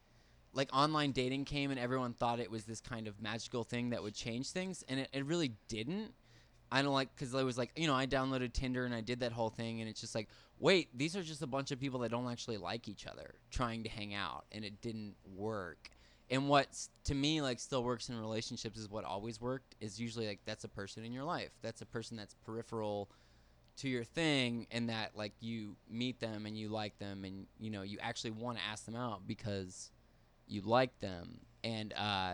like 0.54 0.70
online 0.72 1.12
dating 1.12 1.46
came 1.46 1.72
and 1.72 1.80
everyone 1.80 2.14
thought 2.14 2.40
it 2.40 2.52
was 2.52 2.66
this 2.66 2.80
kind 2.80 3.08
of 3.08 3.20
magical 3.20 3.64
thing 3.64 3.90
that 3.90 4.04
would 4.04 4.14
change 4.14 4.52
things, 4.52 4.84
and 4.88 5.00
it, 5.00 5.10
it 5.12 5.26
really 5.26 5.54
didn't. 5.68 6.14
I 6.72 6.84
don't 6.84 6.94
like 6.94 7.10
because 7.16 7.34
I 7.34 7.42
was 7.42 7.58
like, 7.58 7.72
you 7.76 7.88
know, 7.88 7.96
I 7.96 8.06
downloaded 8.06 8.54
Tinder 8.54 8.86
and 8.86 8.94
I 8.94 9.02
did 9.02 9.22
that 9.22 9.32
whole 9.32 9.50
thing, 9.50 9.82
and 9.82 9.90
it's 9.90 10.02
just 10.02 10.14
like, 10.14 10.30
wait, 10.60 10.96
these 10.96 11.16
are 11.16 11.24
just 11.24 11.42
a 11.42 11.48
bunch 11.48 11.72
of 11.72 11.80
people 11.80 12.00
that 12.02 12.12
don't 12.12 12.32
actually 12.32 12.58
like 12.58 12.88
each 12.88 13.08
other 13.08 13.34
trying 13.50 13.82
to 13.84 13.90
hang 13.90 14.14
out, 14.14 14.46
and 14.52 14.64
it 14.64 14.80
didn't 14.82 15.16
work. 15.36 15.90
And 16.30 16.48
what 16.48 16.68
to 17.06 17.16
me 17.16 17.42
like 17.42 17.60
still 17.60 17.84
works 17.84 18.10
in 18.10 18.20
relationships 18.20 18.78
is 18.78 18.88
what 18.88 19.04
always 19.04 19.42
worked 19.42 19.76
is 19.82 20.00
usually 20.00 20.28
like 20.28 20.42
that's 20.46 20.64
a 20.64 20.70
person 20.70 21.04
in 21.04 21.12
your 21.12 21.24
life, 21.24 21.50
that's 21.64 21.82
a 21.82 21.88
person 21.88 22.18
that's 22.18 22.36
peripheral 22.46 23.10
to 23.78 23.90
your 23.90 24.04
thing 24.04 24.68
and 24.72 24.90
that 24.90 25.12
like 25.16 25.34
you 25.40 25.76
meet 25.90 26.20
them 26.20 26.46
and 26.46 26.58
you 26.58 26.70
like 26.70 26.98
them 27.00 27.24
and 27.26 27.48
you 27.60 27.70
know 27.70 27.82
you 27.82 27.98
actually 28.02 28.32
want 28.32 28.58
to 28.58 28.64
ask 28.72 28.86
them 28.86 28.96
out 28.96 29.22
because 29.26 29.92
you 30.48 30.62
like 30.62 30.98
them 31.00 31.40
and 31.64 31.94
uh 31.94 32.34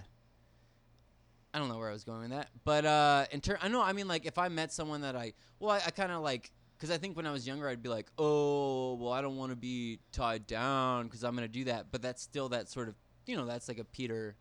I 1.52 1.58
don't 1.58 1.70
know 1.70 1.78
where 1.78 1.90
I 1.90 1.94
was 1.94 2.04
going 2.04 2.22
with 2.22 2.32
that 2.32 2.50
but 2.66 2.86
uh 2.86 3.26
in 3.32 3.42
turn 3.42 3.58
I 3.62 3.70
know 3.70 3.82
I 3.82 3.94
mean 3.94 4.08
like 4.08 4.26
if 4.26 4.38
I 4.38 4.50
met 4.50 4.72
someone 4.74 5.02
that 5.02 5.16
I 5.16 5.34
well 5.60 5.72
I, 5.72 5.78
I 5.78 5.92
kind 5.92 6.12
of 6.12 6.22
like 6.22 6.52
because 6.78 6.92
I 6.92 6.98
think 6.98 7.16
when 7.16 7.26
I 7.26 7.32
was 7.32 7.48
younger 7.48 7.70
I'd 7.70 7.82
be 7.82 7.90
like 7.90 8.08
oh 8.18 8.96
well 8.96 9.14
I 9.14 9.22
don't 9.22 9.38
want 9.38 9.52
to 9.52 9.56
be 9.56 10.00
tied 10.12 10.46
down 10.46 11.06
because 11.06 11.24
I'm 11.24 11.36
gonna 11.36 11.48
do 11.48 11.64
that 11.66 11.88
but 11.92 12.02
that's 12.02 12.22
still 12.22 12.50
that 12.50 12.68
sort 12.70 12.90
of 12.90 12.96
you 13.26 13.38
know 13.38 13.46
that's 13.46 13.68
like 13.68 13.80
a 13.80 13.86
Peter 13.86 14.36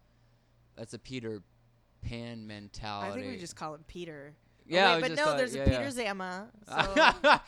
that's 0.76 0.94
a 0.94 0.98
Peter 0.98 1.42
Pan 2.02 2.46
mentality 2.46 3.10
I 3.10 3.14
think 3.14 3.32
we 3.32 3.38
just 3.38 3.56
call 3.56 3.74
him 3.74 3.84
Peter. 3.86 4.34
Oh, 4.70 4.74
yeah 4.74 4.90
I 4.90 4.94
wait, 4.96 5.00
but 5.02 5.16
no, 5.16 5.36
there's 5.36 5.54
yeah, 5.54 5.62
a. 5.62 5.68
Peter 5.70 5.90
Zama. 5.90 6.48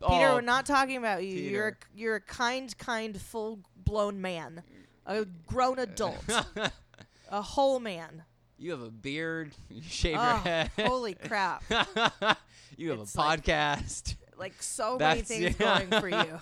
So 0.00 0.08
Peter, 0.10 0.28
Oh, 0.28 0.34
we're 0.36 0.40
not 0.42 0.64
talking 0.64 0.96
about 0.96 1.24
you. 1.24 1.34
You're 1.34 1.68
a, 1.68 1.74
you're 1.92 2.14
a 2.14 2.20
kind, 2.20 2.76
kind, 2.78 3.20
full 3.20 3.58
blown 3.76 4.20
man, 4.20 4.62
a 5.04 5.24
grown 5.44 5.80
adult, 5.80 6.22
a 7.32 7.42
whole 7.42 7.80
man. 7.80 8.22
you 8.58 8.70
have 8.70 8.80
a 8.82 8.92
beard. 8.92 9.54
You 9.68 9.82
shave 9.82 10.16
Oh, 10.16 10.22
your 10.22 10.36
head. 10.36 10.70
holy 10.78 11.14
crap! 11.14 11.64
you 12.76 12.90
have 12.90 13.00
It's 13.00 13.14
a 13.16 13.18
podcast. 13.18 14.14
Like 14.38 14.62
so 14.62 14.98
many 14.98 15.22
things 15.22 15.56
yeah. 15.58 15.82
going 15.82 16.00
for 16.00 16.08
you. 16.08 16.38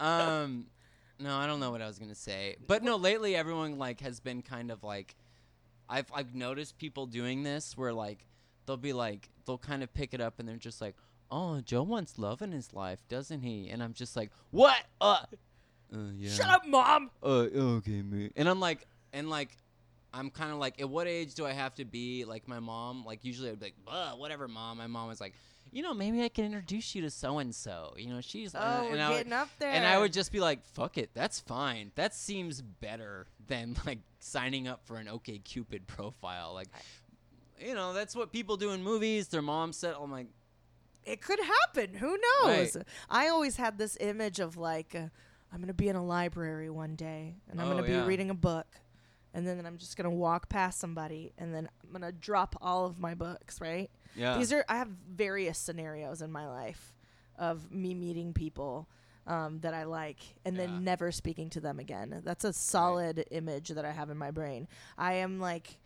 um, 0.00 0.66
no, 1.20 1.36
I 1.36 1.46
don't 1.46 1.60
know 1.60 1.70
what 1.70 1.82
I 1.82 1.86
was 1.86 2.00
gonna 2.00 2.16
say, 2.16 2.56
but 2.66 2.82
no. 2.82 2.96
Lately, 2.96 3.36
everyone 3.36 3.78
like 3.78 4.00
has 4.00 4.18
been 4.18 4.42
kind 4.42 4.72
of 4.72 4.82
like, 4.82 5.14
I've 5.88 6.10
I've 6.12 6.34
noticed 6.34 6.78
people 6.78 7.06
doing 7.06 7.44
this 7.44 7.76
where 7.76 7.92
like 7.92 8.24
they'll 8.68 8.76
be 8.76 8.92
like 8.92 9.28
they'll 9.46 9.58
kind 9.58 9.82
of 9.82 9.92
pick 9.92 10.14
it 10.14 10.20
up 10.20 10.38
and 10.38 10.48
they're 10.48 10.56
just 10.56 10.80
like, 10.80 10.94
oh, 11.30 11.60
Joe 11.60 11.82
wants 11.82 12.18
love 12.18 12.40
in 12.42 12.52
his 12.52 12.72
life, 12.72 13.00
doesn't 13.08 13.40
he? 13.40 13.68
And 13.70 13.82
I'm 13.82 13.94
just 13.94 14.14
like, 14.16 14.30
what? 14.50 14.76
Uh, 15.00 15.18
uh 15.92 15.96
yeah. 16.16 16.30
Shut 16.30 16.48
up, 16.48 16.66
mom. 16.66 17.10
uh, 17.22 17.26
okay, 17.26 18.02
me. 18.02 18.30
And 18.36 18.48
I'm 18.48 18.60
like, 18.60 18.86
and 19.12 19.28
like, 19.28 19.56
I'm 20.12 20.30
kind 20.30 20.52
of 20.52 20.58
like, 20.58 20.80
at 20.80 20.88
what 20.88 21.06
age 21.06 21.34
do 21.34 21.44
I 21.46 21.52
have 21.52 21.74
to 21.76 21.84
be 21.84 22.24
like 22.24 22.46
my 22.46 22.60
mom? 22.60 23.04
Like, 23.04 23.24
usually 23.24 23.50
I'd 23.50 23.58
be 23.58 23.66
like, 23.66 23.74
"Ugh, 23.88 24.18
whatever, 24.18 24.48
mom. 24.48 24.78
My 24.78 24.86
mom 24.86 25.08
was 25.08 25.20
like, 25.20 25.34
you 25.70 25.82
know, 25.82 25.92
maybe 25.92 26.22
I 26.22 26.30
can 26.30 26.46
introduce 26.46 26.94
you 26.94 27.02
to 27.02 27.10
so 27.10 27.38
and 27.38 27.54
so. 27.54 27.94
You 27.98 28.08
know, 28.08 28.20
she's 28.22 28.54
uh, 28.54 28.58
Oh, 28.58 28.86
and 28.86 28.92
we're 28.98 29.08
would- 29.08 29.16
getting 29.16 29.32
up 29.34 29.48
there. 29.58 29.70
and 29.70 29.86
I 29.86 29.98
would 29.98 30.12
just 30.14 30.32
be 30.32 30.40
like, 30.40 30.64
fuck 30.64 30.96
it, 30.96 31.10
that's 31.14 31.40
fine. 31.40 31.92
That 31.94 32.14
seems 32.14 32.62
better 32.62 33.26
than 33.46 33.76
like 33.86 33.98
signing 34.18 34.66
up 34.66 34.80
for 34.86 34.96
an 34.96 35.06
OkCupid 35.06 35.86
profile. 35.86 36.52
Like, 36.54 36.68
you 37.60 37.74
know, 37.74 37.92
that's 37.92 38.14
what 38.16 38.32
people 38.32 38.56
do 38.56 38.70
in 38.70 38.82
movies. 38.82 39.28
Their 39.28 39.42
mom 39.42 39.72
said, 39.72 39.94
"Oh 39.98 40.06
my." 40.06 40.26
it 41.04 41.22
could 41.22 41.38
happen. 41.40 41.94
Who 41.94 42.18
knows? 42.44 42.76
Right. 42.76 42.84
I 43.08 43.28
always 43.28 43.56
had 43.56 43.78
this 43.78 43.96
image 43.98 44.40
of 44.40 44.58
like, 44.58 44.94
uh, 44.94 45.08
I'm 45.50 45.60
gonna 45.60 45.72
be 45.72 45.88
in 45.88 45.96
a 45.96 46.04
library 46.04 46.68
one 46.68 46.96
day, 46.96 47.36
and 47.50 47.58
I'm 47.60 47.68
Oh, 47.68 47.70
gonna 47.70 47.86
be 47.86 47.92
yeah. 47.92 48.04
reading 48.04 48.28
a 48.28 48.34
book, 48.34 48.66
and 49.32 49.46
then 49.46 49.64
I'm 49.64 49.78
just 49.78 49.96
gonna 49.96 50.10
walk 50.10 50.50
past 50.50 50.78
somebody, 50.78 51.32
and 51.38 51.54
then 51.54 51.68
I'm 51.82 51.92
gonna 51.92 52.12
drop 52.12 52.56
all 52.60 52.84
of 52.84 52.98
my 52.98 53.14
books. 53.14 53.58
Right? 53.60 53.90
yeah. 54.14 54.36
These 54.36 54.52
are 54.52 54.64
I 54.68 54.76
have 54.76 54.88
various 55.10 55.56
scenarios 55.58 56.20
in 56.20 56.30
my 56.30 56.46
life 56.46 56.92
of 57.38 57.72
me 57.72 57.94
meeting 57.94 58.32
people. 58.34 58.88
Um, 59.26 59.60
that 59.60 59.74
I 59.74 59.84
like, 59.84 60.20
and 60.46 60.58
then 60.58 60.84
never 60.84 61.12
speaking 61.12 61.50
to 61.50 61.60
them 61.60 61.78
again. 61.78 62.22
That's 62.24 62.44
a 62.44 62.52
solid 62.54 63.26
image 63.30 63.68
that 63.68 63.84
I 63.84 63.92
have 63.92 64.08
in 64.08 64.16
my 64.16 64.30
brain. 64.30 64.66
I 64.96 65.14
am 65.16 65.38
like, 65.38 65.76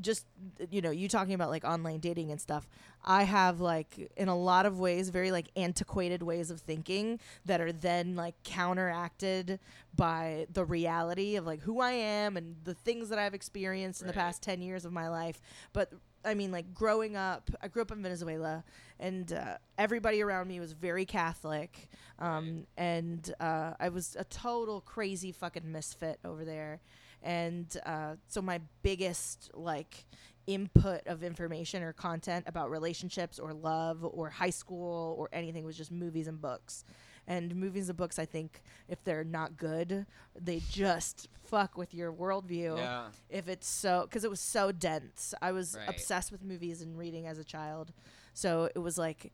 just 0.00 0.26
you 0.70 0.80
know 0.80 0.90
you 0.90 1.08
talking 1.08 1.34
about 1.34 1.50
like 1.50 1.64
online 1.64 2.00
dating 2.00 2.30
and 2.30 2.40
stuff 2.40 2.68
i 3.04 3.22
have 3.22 3.60
like 3.60 4.10
in 4.16 4.28
a 4.28 4.36
lot 4.36 4.66
of 4.66 4.78
ways 4.78 5.10
very 5.10 5.30
like 5.30 5.48
antiquated 5.56 6.22
ways 6.22 6.50
of 6.50 6.60
thinking 6.60 7.18
that 7.44 7.60
are 7.60 7.72
then 7.72 8.16
like 8.16 8.34
counteracted 8.42 9.58
by 9.94 10.46
the 10.52 10.64
reality 10.64 11.36
of 11.36 11.46
like 11.46 11.60
who 11.60 11.80
i 11.80 11.92
am 11.92 12.36
and 12.36 12.56
the 12.64 12.74
things 12.74 13.08
that 13.08 13.18
i've 13.18 13.34
experienced 13.34 14.00
in 14.00 14.06
the 14.06 14.12
past 14.12 14.42
10 14.42 14.60
years 14.60 14.84
of 14.84 14.92
my 14.92 15.08
life. 15.08 15.40
But 15.72 15.92
i 16.24 16.34
mean 16.34 16.50
like 16.50 16.74
growing 16.74 17.16
up 17.16 17.50
i 17.62 17.68
grew 17.68 17.82
up 17.82 17.90
in 17.92 18.02
venezuela 18.02 18.64
and 18.98 19.32
uh, 19.32 19.56
everybody 19.78 20.22
around 20.22 20.48
me 20.48 20.58
was 20.58 20.72
very 20.72 21.04
catholic 21.04 21.88
um, 22.18 22.66
and 22.76 23.32
uh, 23.40 23.72
i 23.78 23.88
was 23.88 24.16
a 24.18 24.24
total 24.24 24.80
crazy 24.80 25.32
fucking 25.32 25.70
misfit 25.70 26.18
over 26.24 26.44
there 26.44 26.80
and 27.26 27.76
uh, 27.84 28.14
so 28.28 28.40
my 28.40 28.60
biggest 28.82 29.50
like 29.52 30.06
input 30.46 31.04
of 31.08 31.24
information 31.24 31.82
or 31.82 31.92
content 31.92 32.44
about 32.46 32.70
relationships 32.70 33.38
or 33.40 33.52
love 33.52 34.04
or 34.04 34.30
high 34.30 34.50
school 34.50 35.16
or 35.18 35.28
anything 35.32 35.64
was 35.64 35.76
just 35.76 35.90
movies 35.90 36.28
and 36.28 36.40
books 36.40 36.84
and 37.26 37.52
movies 37.56 37.88
and 37.88 37.98
books 37.98 38.16
i 38.20 38.24
think 38.24 38.62
if 38.88 39.02
they're 39.02 39.24
not 39.24 39.56
good 39.56 40.06
they 40.40 40.60
just 40.70 41.28
fuck 41.42 41.76
with 41.76 41.92
your 41.92 42.12
worldview 42.12 42.76
Yeah. 42.76 43.06
if 43.28 43.48
it's 43.48 43.66
so 43.66 44.02
because 44.04 44.22
it 44.22 44.30
was 44.30 44.38
so 44.38 44.70
dense 44.70 45.34
i 45.42 45.50
was 45.50 45.74
Right. 45.76 45.88
obsessed 45.88 46.30
with 46.30 46.44
movies 46.44 46.80
and 46.80 46.96
reading 46.96 47.26
as 47.26 47.38
a 47.38 47.44
child 47.44 47.92
so 48.32 48.68
it 48.72 48.78
was 48.78 48.96
like 48.98 49.32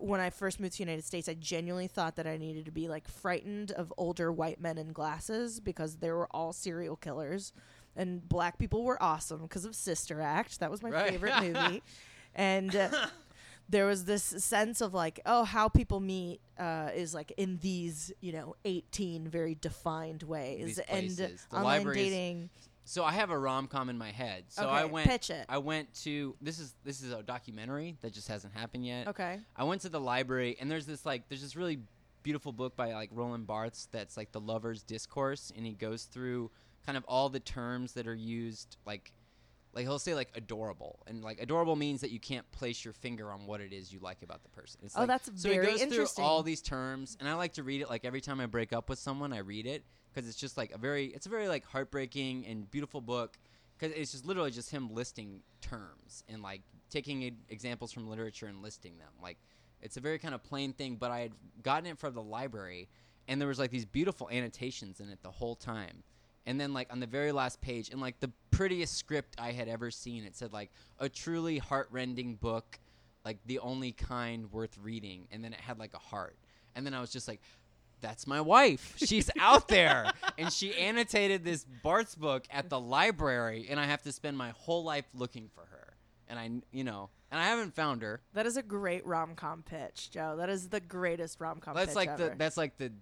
when 0.00 0.20
i 0.20 0.30
first 0.30 0.60
moved 0.60 0.72
to 0.72 0.78
the 0.78 0.84
united 0.84 1.04
states 1.04 1.28
i 1.28 1.34
genuinely 1.34 1.86
thought 1.86 2.16
that 2.16 2.26
i 2.26 2.36
needed 2.36 2.64
to 2.64 2.70
be 2.72 2.88
like 2.88 3.06
frightened 3.08 3.70
of 3.72 3.92
older 3.96 4.32
white 4.32 4.60
men 4.60 4.78
in 4.78 4.92
glasses 4.92 5.60
because 5.60 5.96
they 5.96 6.10
were 6.10 6.26
all 6.32 6.52
serial 6.52 6.96
killers 6.96 7.52
and 7.96 8.28
black 8.28 8.58
people 8.58 8.82
were 8.84 9.02
awesome 9.02 9.42
because 9.42 9.64
of 9.64 9.74
sister 9.74 10.20
act 10.20 10.60
that 10.60 10.70
was 10.70 10.82
my 10.82 10.90
Right. 10.90 11.10
favorite 11.10 11.40
movie 11.40 11.82
and 12.34 12.74
uh, 12.76 12.88
there 13.68 13.86
was 13.86 14.04
this 14.04 14.22
sense 14.22 14.80
of 14.80 14.92
like 14.94 15.20
oh 15.26 15.44
how 15.44 15.68
people 15.68 16.00
meet 16.00 16.40
uh, 16.58 16.90
is 16.94 17.14
like 17.14 17.32
in 17.36 17.58
these 17.62 18.12
you 18.20 18.32
know 18.32 18.54
18 18.64 19.28
very 19.28 19.54
defined 19.54 20.22
ways 20.22 20.64
These 20.66 20.78
and 20.80 20.88
places. 21.16 21.46
The 21.50 21.56
online 21.56 21.86
dating 21.94 22.50
So 22.88 23.04
I 23.04 23.12
have 23.12 23.30
a 23.30 23.38
rom 23.38 23.66
com 23.66 23.88
in 23.90 23.98
my 23.98 24.10
head. 24.12 24.44
So 24.48 24.62
okay 24.62 24.70
I 24.72 24.84
went. 24.84 25.08
pitch 25.08 25.30
it 25.30 25.44
I 25.48 25.58
went 25.58 25.92
to 26.04 26.34
this 26.40 26.58
is 26.58 26.74
this 26.84 27.02
is 27.02 27.12
a 27.12 27.22
documentary 27.22 27.96
that 28.00 28.12
just 28.12 28.28
hasn't 28.28 28.54
happened 28.54 28.86
yet. 28.86 29.08
okay 29.08 29.40
I 29.56 29.64
went 29.64 29.82
to 29.82 29.88
the 29.88 30.00
library 30.00 30.56
and 30.60 30.70
there's 30.70 30.86
this 30.86 31.04
like 31.04 31.28
there's 31.28 31.42
this 31.42 31.56
really 31.56 31.80
beautiful 32.22 32.52
book 32.52 32.74
by 32.76 32.92
like 32.94 33.10
Roland 33.12 33.46
Barthes 33.46 33.88
that's 33.92 34.16
like 34.16 34.32
the 34.32 34.40
lover's 34.40 34.82
discourse 34.82 35.52
and 35.56 35.66
he 35.66 35.72
goes 35.74 36.04
through 36.04 36.50
kind 36.84 36.96
of 36.96 37.04
all 37.08 37.28
the 37.28 37.40
terms 37.40 37.92
that 37.94 38.06
are 38.06 38.14
used 38.14 38.76
like 38.86 39.12
like 39.74 39.84
he'll 39.84 39.98
say 39.98 40.14
like 40.14 40.30
adorable 40.34 41.00
and 41.06 41.22
like 41.22 41.40
adorable 41.40 41.76
means 41.76 42.00
that 42.00 42.10
you 42.10 42.18
can't 42.18 42.50
place 42.52 42.84
your 42.84 42.94
finger 42.94 43.30
on 43.30 43.46
what 43.46 43.60
it 43.60 43.72
is 43.72 43.92
you 43.92 43.98
like 44.00 44.22
about 44.22 44.42
the 44.42 44.48
person. 44.48 44.80
It's 44.84 44.96
Oh, 44.96 45.00
like, 45.00 45.08
that's 45.08 45.26
so 45.34 45.48
very 45.50 45.72
he 45.72 45.84
goes 45.86 46.12
through 46.14 46.24
all 46.24 46.42
these 46.42 46.62
terms 46.62 47.16
and 47.20 47.28
I 47.28 47.34
like 47.34 47.52
to 47.54 47.62
read 47.62 47.80
it 47.82 47.90
like 47.90 48.04
every 48.04 48.20
time 48.20 48.40
I 48.40 48.46
break 48.46 48.72
up 48.72 48.88
with 48.88 48.98
someone 48.98 49.32
I 49.32 49.38
read 49.38 49.66
it 49.66 49.84
because 50.16 50.28
it's 50.28 50.38
just 50.38 50.56
like 50.56 50.72
a 50.72 50.78
very 50.78 51.06
it's 51.06 51.26
a 51.26 51.28
very 51.28 51.46
like 51.46 51.64
heartbreaking 51.66 52.46
and 52.46 52.70
beautiful 52.70 53.02
book 53.02 53.38
because 53.78 53.94
it's 53.94 54.12
just 54.12 54.24
literally 54.24 54.50
just 54.50 54.70
him 54.70 54.94
listing 54.94 55.42
terms 55.60 56.24
and 56.28 56.42
like 56.42 56.62
taking 56.88 57.36
examples 57.50 57.92
from 57.92 58.08
literature 58.08 58.46
and 58.46 58.62
listing 58.62 58.96
them. 58.96 59.10
Like 59.22 59.36
it's 59.82 59.98
a 59.98 60.00
very 60.00 60.18
kind 60.18 60.34
of 60.34 60.42
plain 60.42 60.72
thing 60.72 60.96
but 60.96 61.10
i 61.10 61.20
had 61.20 61.32
gotten 61.62 61.86
it 61.86 61.98
from 61.98 62.14
the 62.14 62.22
library 62.22 62.88
and 63.28 63.40
there 63.40 63.48
was 63.48 63.58
like 63.58 63.70
these 63.70 63.84
beautiful 63.84 64.30
annotations 64.30 65.00
in 65.00 65.10
it 65.10 65.22
the 65.22 65.30
whole 65.30 65.54
time. 65.54 66.02
And 66.46 66.60
then 66.60 66.72
like 66.72 66.90
on 66.90 67.00
the 67.00 67.06
very 67.06 67.32
last 67.32 67.60
page 67.60 67.90
in 67.90 68.00
like 68.00 68.18
the 68.20 68.30
prettiest 68.50 68.96
script 68.96 69.34
i 69.38 69.52
had 69.52 69.68
ever 69.68 69.90
seen 69.90 70.24
it 70.24 70.34
said 70.34 70.52
like 70.52 70.70
a 70.98 71.10
truly 71.10 71.58
heartrending 71.58 72.36
book 72.36 72.78
like 73.24 73.38
the 73.44 73.58
only 73.58 73.92
kind 73.92 74.50
worth 74.50 74.78
reading 74.80 75.26
and 75.30 75.44
then 75.44 75.52
it 75.52 75.60
had 75.60 75.78
like 75.78 75.92
a 75.92 75.98
heart. 75.98 76.36
And 76.74 76.86
then 76.86 76.94
i 76.94 77.00
was 77.02 77.10
just 77.10 77.28
like 77.28 77.42
that's 78.00 78.26
my 78.26 78.40
wife. 78.40 78.94
She's 78.96 79.30
out 79.40 79.68
there. 79.68 80.10
And 80.38 80.52
she 80.52 80.74
annotated 80.74 81.44
this 81.44 81.64
Barthes's 81.82 82.14
book 82.16 82.44
at 82.50 82.68
the 82.68 82.78
library, 82.78 83.66
and 83.70 83.80
I 83.80 83.84
have 83.86 84.02
to 84.02 84.12
spend 84.12 84.36
my 84.36 84.50
whole 84.50 84.84
life 84.84 85.06
looking 85.14 85.48
for 85.54 85.62
her. 85.62 85.94
And 86.28 86.38
I, 86.38 86.50
you 86.72 86.84
know, 86.84 87.10
and 87.30 87.40
I 87.40 87.44
haven't 87.44 87.74
found 87.74 88.02
her. 88.02 88.20
That 88.34 88.46
is 88.46 88.56
a 88.56 88.62
great 88.62 89.06
rom 89.06 89.34
com 89.34 89.62
pitch, 89.62 90.10
Joe. 90.10 90.36
That 90.38 90.48
is 90.50 90.68
the 90.68 90.80
greatest 90.80 91.40
rom 91.40 91.60
com. 91.60 91.74
That's 91.74 91.88
pitch 91.88 91.96
like 91.96 92.08
ever. 92.10 92.28
the 92.30 92.34
that's 92.36 92.56
like 92.56 92.76
the 92.78 92.92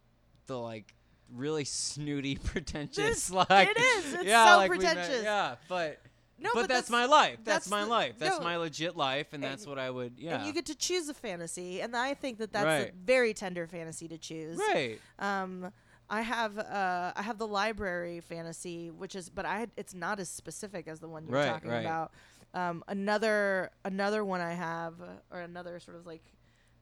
the 0.46 0.58
like 0.58 0.94
really 1.34 1.64
snooty 1.64 2.36
pretentious 2.44 2.96
This- 3.28 3.30
like 3.30 3.68
it 3.70 3.78
is. 3.80 4.14
It's 4.14 4.24
yeah 4.24 4.46
so 4.52 4.56
like 4.58 4.70
we 4.70 4.78
met- 4.78 4.94
pretentious. 4.96 5.24
yeah 5.24 5.54
but 5.68 5.98
no, 6.38 6.50
but, 6.54 6.68
that's, 6.68 6.90
my 6.90 7.04
life 7.06 7.38
that's, 7.44 7.66
that's 7.66 7.70
my 7.70 7.82
the- 7.84 7.90
life 7.90 8.14
that's 8.18 8.38
no. 8.38 8.44
my 8.44 8.56
legit 8.56 8.96
life 8.96 9.32
and 9.32 9.42
And- 9.42 9.52
that's 9.52 9.66
what 9.66 9.78
I 9.78 9.90
would 9.90 10.14
yeah 10.18 10.36
And 10.38 10.46
you 10.46 10.52
get 10.52 10.66
to 10.66 10.74
choose 10.74 11.08
a 11.08 11.14
fantasy, 11.14 11.80
and 11.80 11.96
I 11.96 12.14
think 12.14 12.38
that 12.38 12.52
that's 12.52 12.90
a 12.90 12.92
very 13.04 13.32
tender 13.34 13.66
fantasy 13.66 14.08
to 14.08 14.18
choose. 14.18 14.56
right 14.58 14.98
Um, 15.18 15.72
I 16.10 16.20
have 16.20 16.58
uh, 16.58 17.12
I 17.16 17.22
have 17.22 17.38
the 17.38 17.46
library 17.46 18.20
fantasy, 18.20 18.90
which 18.90 19.14
is, 19.14 19.30
but 19.30 19.46
I 19.46 19.68
it's 19.76 19.94
not 19.94 20.20
as 20.20 20.28
specific 20.28 20.86
as 20.86 21.00
the 21.00 21.08
one 21.08 21.26
you're 21.26 21.38
Right, 21.38 21.46
talking 21.48 21.70
right. 21.70 21.80
about. 21.80 22.12
Um, 22.52 22.84
another 22.88 23.70
another 23.86 24.22
one 24.24 24.40
I 24.42 24.52
have, 24.52 24.94
or 25.30 25.40
another 25.40 25.80
sort 25.80 25.96
of 25.96 26.06
like 26.06 26.22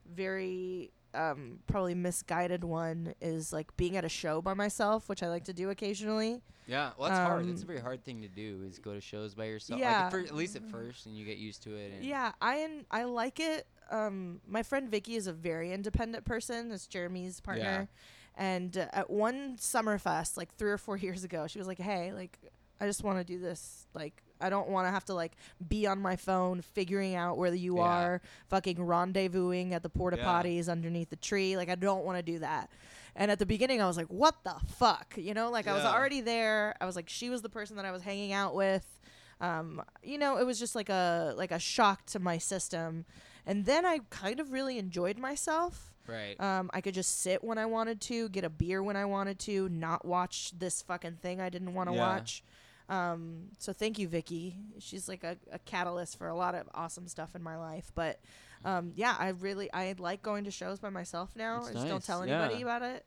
very 0.05 0.91
um, 1.13 1.59
probably 1.67 1.95
misguided 1.95 2.63
one 2.63 3.13
is 3.21 3.51
like 3.53 3.75
being 3.77 3.95
at 3.97 4.05
a 4.05 4.09
show 4.09 4.41
by 4.41 4.53
myself, 4.53 5.07
which 5.09 5.21
I 5.23 5.29
like 5.29 5.43
to 5.45 5.53
do 5.53 5.69
occasionally. 5.69 6.41
yeah 6.65 6.91
well 6.97 7.09
that's 7.09 7.19
hard 7.19 7.45
it's 7.47 7.61
a 7.61 7.63
Um, 7.63 7.67
very 7.67 7.79
hard 7.81 8.03
thing 8.05 8.21
to 8.21 8.27
do 8.29 8.63
is 8.65 8.79
go 8.79 8.93
to 8.93 9.01
shows 9.01 9.35
by 9.35 9.45
yourself 9.45 9.79
Yeah. 9.81 9.89
like 9.89 10.05
at, 10.05 10.11
fir- 10.11 10.19
at 10.21 10.35
least 10.35 10.55
at 10.55 10.63
first 10.71 11.05
and 11.05 11.15
you 11.17 11.25
get 11.25 11.37
used 11.37 11.61
to 11.63 11.75
it 11.75 11.91
and 11.93 12.03
Yeah, 12.05 12.31
I 12.41 12.55
and 12.57 12.85
I 12.89 13.03
like 13.03 13.39
it. 13.39 13.67
Um, 13.91 14.39
my 14.47 14.63
friend 14.63 14.89
Vicky 14.89 15.15
is 15.15 15.27
a 15.27 15.33
very 15.33 15.71
independent 15.73 16.23
person. 16.25 16.71
It's 16.71 16.87
Jeremy's 16.87 17.41
partner, 17.41 17.89
and 18.35 18.75
uh, 18.77 18.87
at 18.93 19.09
one 19.09 19.57
Summerfest, 19.57 20.37
like 20.37 20.55
three 20.55 20.71
or 20.71 20.77
four 20.77 20.95
years 21.05 21.23
ago, 21.25 21.47
she 21.47 21.59
was 21.59 21.67
like, 21.67 21.79
"Hey, 21.79 22.13
like, 22.13 22.39
I 22.79 22.85
just 22.85 23.03
want 23.03 23.19
to 23.19 23.23
do 23.23 23.39
this. 23.39 23.87
Like, 23.93 24.21
I 24.41 24.49
don't 24.49 24.67
want 24.69 24.87
to 24.87 24.91
have 24.91 25.05
to 25.05 25.13
like 25.13 25.33
be 25.69 25.87
on 25.87 25.99
my 26.01 26.15
phone 26.17 26.61
figuring 26.61 27.15
out 27.15 27.37
where 27.37 27.53
you 27.53 27.77
Yeah. 27.77 27.83
are, 27.83 28.21
fucking 28.49 28.77
rendezvousing 28.77 29.71
at 29.71 29.83
the 29.83 29.89
porta 29.89 30.17
Yeah. 30.17 30.25
potties 30.25 30.67
underneath 30.69 31.09
the 31.09 31.15
tree. 31.15 31.55
Like, 31.55 31.69
I 31.69 31.75
don't 31.75 32.03
want 32.03 32.17
to 32.17 32.23
do 32.23 32.39
that." 32.39 32.69
And 33.15 33.29
at 33.31 33.37
the 33.39 33.45
beginning, 33.45 33.81
I 33.81 33.85
was 33.87 33.95
like, 33.95 34.07
"What 34.07 34.43
the 34.43 34.55
fuck?" 34.75 35.13
You 35.17 35.33
know, 35.33 35.49
like 35.51 35.67
I 35.67 35.73
was 35.73 35.83
already 35.85 36.19
there. 36.21 36.75
I 36.81 36.85
was 36.85 36.95
like, 36.95 37.07
she 37.09 37.29
was 37.29 37.41
the 37.41 37.49
person 37.49 37.75
that 37.77 37.85
I 37.85 37.91
was 37.91 38.01
hanging 38.01 38.33
out 38.33 38.55
with 38.55 38.99
um, 39.41 39.81
you 40.01 40.17
know, 40.17 40.37
it 40.37 40.45
was 40.45 40.57
just 40.57 40.73
like 40.73 40.87
a 40.89 41.33
like 41.35 41.51
a 41.51 41.59
shock 41.59 42.05
to 42.07 42.19
my 42.19 42.37
system. 42.37 43.05
And 43.45 43.65
then 43.65 43.85
I 43.85 43.99
kind 44.09 44.39
of 44.39 44.53
really 44.53 44.77
enjoyed 44.77 45.17
myself. 45.17 45.92
Right 46.07 46.39
Um, 46.39 46.69
I 46.73 46.81
could 46.81 46.93
just 46.93 47.21
sit 47.21 47.43
when 47.43 47.57
I 47.57 47.65
wanted 47.65 48.01
to, 48.01 48.29
get 48.29 48.43
a 48.43 48.49
beer 48.49 48.81
when 48.83 48.95
I 48.95 49.05
wanted 49.05 49.39
to, 49.39 49.69
not 49.69 50.05
watch 50.05 50.51
this 50.57 50.81
fucking 50.81 51.17
thing 51.21 51.39
I 51.41 51.49
didn't 51.49 51.73
want 51.73 51.89
to 51.89 51.95
Yeah. 51.95 52.01
watch. 52.01 52.43
Um, 52.89 53.49
so 53.59 53.71
thank 53.73 53.97
you, 53.97 54.07
Vicky. 54.07 54.57
She's 54.79 55.07
like 55.07 55.23
a, 55.23 55.37
a 55.51 55.59
catalyst 55.59 56.17
for 56.17 56.27
a 56.27 56.35
lot 56.35 56.53
of 56.53 56.67
awesome 56.73 57.07
stuff 57.07 57.35
in 57.35 57.41
my 57.41 57.57
life. 57.57 57.91
But 57.95 58.19
um, 58.65 58.91
yeah, 58.95 59.15
I 59.17 59.29
really 59.29 59.71
I 59.73 59.95
like 59.97 60.21
going 60.21 60.43
to 60.45 60.51
shows 60.51 60.79
by 60.79 60.89
myself 60.89 61.31
now. 61.35 61.59
That's 61.59 61.69
I 61.69 61.73
just 61.73 61.87
don't 61.87 62.03
tell 62.03 62.21
anybody 62.23 62.55
yeah. 62.55 62.61
about 62.61 62.81
it. 62.81 63.05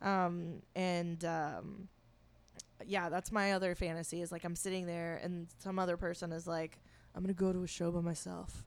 Um, 0.00 0.62
and 0.74 1.22
um, 1.24 1.88
yeah, 2.86 3.08
that's 3.08 3.30
my 3.32 3.52
other 3.52 3.74
fantasy 3.74 4.22
is 4.22 4.32
like 4.32 4.44
I'm 4.44 4.56
sitting 4.56 4.86
there 4.86 5.20
and 5.22 5.48
some 5.58 5.78
other 5.78 5.96
person 5.96 6.32
is 6.32 6.46
like, 6.46 6.78
I'm 7.14 7.22
gonna 7.22 7.34
go 7.34 7.52
to 7.52 7.62
a 7.62 7.66
show 7.66 7.90
by 7.90 8.00
myself. 8.00 8.64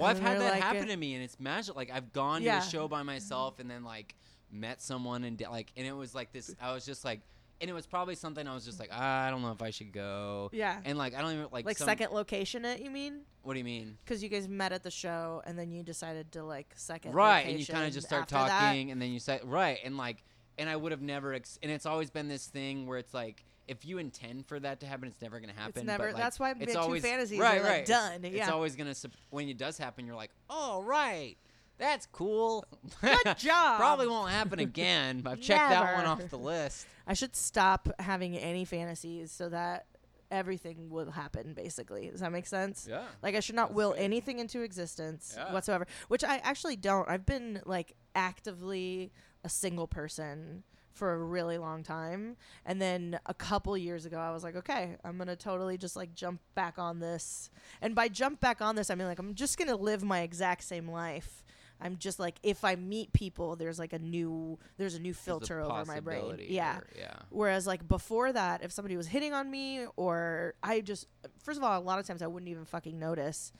Well, 0.00 0.10
I've 0.10 0.18
had 0.20 0.40
that 0.40 0.52
like, 0.54 0.62
happen 0.62 0.84
uh, 0.84 0.86
to 0.86 0.96
me, 0.96 1.14
and 1.14 1.22
it's 1.22 1.38
magic. 1.38 1.76
Like 1.76 1.90
I've 1.92 2.12
gone 2.12 2.42
Yeah. 2.42 2.60
to 2.60 2.66
a 2.66 2.70
show 2.70 2.88
by 2.88 3.02
myself, 3.02 3.58
and 3.60 3.70
then 3.70 3.84
like 3.84 4.14
met 4.50 4.80
someone, 4.82 5.24
and 5.24 5.40
like, 5.50 5.72
and 5.76 5.86
it 5.86 5.92
was 5.92 6.14
like 6.14 6.32
this. 6.32 6.54
I 6.60 6.72
was 6.72 6.84
just 6.84 7.04
like, 7.04 7.20
and 7.60 7.68
it 7.68 7.72
was 7.74 7.86
probably 7.86 8.14
something 8.14 8.46
I 8.48 8.54
was 8.54 8.64
just 8.64 8.80
like, 8.80 8.88
ah, 8.92 9.26
I 9.26 9.30
don't 9.30 9.42
know 9.42 9.52
if 9.52 9.62
I 9.62 9.70
should 9.70 9.92
go. 9.92 10.48
Yeah. 10.52 10.80
And 10.84 10.96
like, 10.96 11.14
I 11.14 11.20
don't 11.20 11.32
even 11.32 11.46
like. 11.52 11.64
Like, 11.66 11.78
some- 11.78 11.86
second 11.86 12.12
location 12.12 12.64
it, 12.64 12.80
you 12.80 12.90
mean? 12.90 13.20
What 13.42 13.54
do 13.54 13.58
you 13.58 13.64
mean? 13.64 13.96
Because 14.04 14.22
you 14.22 14.28
guys 14.28 14.48
met 14.48 14.72
at 14.72 14.82
the 14.82 14.90
show 14.90 15.42
and 15.46 15.58
then 15.58 15.70
you 15.70 15.82
decided 15.82 16.30
to 16.32 16.44
like 16.44 16.72
second 16.76 17.12
Right, 17.12 17.46
and 17.46 17.58
you 17.58 17.66
kind 17.66 17.86
of 17.86 17.92
just 17.92 18.06
start 18.06 18.22
after 18.22 18.34
that. 18.34 18.48
talking, 18.60 18.90
and 18.90 19.00
then 19.00 19.12
you 19.12 19.18
say 19.20 19.40
right, 19.44 19.78
and 19.84 19.96
like, 19.96 20.22
and 20.58 20.68
I 20.68 20.76
would 20.76 20.92
have 20.92 21.00
never. 21.02 21.32
Ex- 21.34 21.58
and 21.62 21.70
it's 21.72 21.86
always 21.86 22.10
been 22.10 22.28
this 22.28 22.46
thing 22.46 22.86
where 22.86 22.98
it's 22.98 23.14
like. 23.14 23.44
If 23.70 23.84
you 23.86 23.98
intend 23.98 24.46
for 24.46 24.58
that 24.58 24.80
to 24.80 24.86
happen, 24.86 25.06
it's 25.08 25.22
never 25.22 25.38
gonna 25.38 25.52
happen. 25.52 25.74
It's 25.76 25.86
never. 25.86 26.06
but, 26.06 26.14
like, 26.14 26.22
that's 26.22 26.40
why 26.40 26.52
it's 26.58 26.74
always 26.74 27.02
fantasies 27.02 27.38
right, 27.38 27.60
are 27.60 27.62
like 27.62 27.72
right. 27.72 27.86
done. 27.86 28.24
It's 28.24 28.34
yeah. 28.34 28.50
always 28.50 28.74
gonna 28.74 28.96
sup- 28.96 29.12
when 29.30 29.48
it 29.48 29.58
does 29.58 29.78
happen, 29.78 30.06
you're 30.06 30.16
like, 30.16 30.32
oh 30.50 30.82
right, 30.82 31.36
that's 31.78 32.06
cool. 32.06 32.64
Good 33.00 33.18
job. 33.38 33.78
Probably 33.78 34.08
won't 34.08 34.30
happen 34.30 34.58
again. 34.58 35.22
I've 35.24 35.40
checked 35.40 35.70
that 35.70 35.94
one 35.96 36.04
off 36.04 36.28
the 36.28 36.38
list. 36.38 36.86
I 37.06 37.14
should 37.14 37.36
stop 37.36 37.88
having 38.00 38.36
any 38.36 38.64
fantasies 38.64 39.30
so 39.30 39.48
that 39.50 39.86
everything 40.32 40.90
will 40.90 41.12
happen. 41.12 41.54
Basically, 41.54 42.08
does 42.10 42.20
that 42.20 42.32
make 42.32 42.46
sense? 42.46 42.88
Yeah. 42.88 43.04
Like 43.22 43.36
I 43.36 43.40
should 43.40 43.54
not 43.54 43.72
will 43.72 43.94
anything 43.96 44.40
into 44.40 44.62
existence 44.62 45.34
Yeah. 45.36 45.52
whatsoever, 45.52 45.86
which 46.08 46.24
I 46.24 46.38
actually 46.38 46.76
don't. 46.76 47.08
I've 47.08 47.26
been 47.26 47.62
like 47.64 47.94
actively 48.14 49.12
a 49.44 49.48
single 49.48 49.86
person 49.86 50.64
for 50.92 51.12
a 51.12 51.18
really 51.18 51.56
long 51.58 51.82
time. 51.82 52.36
And 52.66 52.80
then 52.80 53.18
a 53.26 53.34
couple 53.34 53.76
years 53.76 54.06
ago, 54.06 54.18
I 54.18 54.30
was 54.32 54.42
like, 54.42 54.56
okay, 54.56 54.96
I'm 55.04 55.16
going 55.16 55.28
to 55.28 55.36
totally 55.36 55.78
just 55.78 55.96
like 55.96 56.14
jump 56.14 56.40
back 56.54 56.78
on 56.78 56.98
this. 57.00 57.50
And 57.80 57.94
by 57.94 58.08
jump 58.08 58.40
back 58.40 58.60
on 58.60 58.76
this, 58.76 58.90
I 58.90 58.94
mean 58.94 59.06
like 59.06 59.18
I'm 59.18 59.34
just 59.34 59.56
going 59.58 59.68
to 59.68 59.76
live 59.76 60.02
my 60.02 60.20
exact 60.20 60.64
same 60.64 60.90
life. 60.90 61.44
I'm 61.82 61.96
just 61.96 62.18
like 62.18 62.36
if 62.42 62.62
I 62.62 62.74
meet 62.76 63.12
people, 63.14 63.56
there's 63.56 63.78
like 63.78 63.94
a 63.94 63.98
new 63.98 64.58
there's 64.76 64.94
a 64.96 65.00
new 65.00 65.14
filter 65.14 65.60
over 65.60 65.84
my 65.86 65.94
brain. 66.00 66.20
Yeah. 66.50 66.76
or- 66.78 66.86
yeah. 66.98 67.14
Whereas 67.30 67.66
like 67.66 67.88
before 67.88 68.32
that, 68.32 68.62
if 68.62 68.70
somebody 68.70 68.96
was 68.98 69.06
hitting 69.06 69.32
on 69.32 69.50
me 69.50 69.86
or 69.96 70.54
I 70.62 70.80
just 70.82 71.06
first 71.42 71.56
of 71.56 71.64
all, 71.64 71.78
a 71.78 71.80
lot 71.80 71.98
of 71.98 72.06
times 72.06 72.20
I 72.20 72.26
wouldn't 72.26 72.50
even 72.50 72.66
fucking 72.66 72.98
notice. 72.98 73.52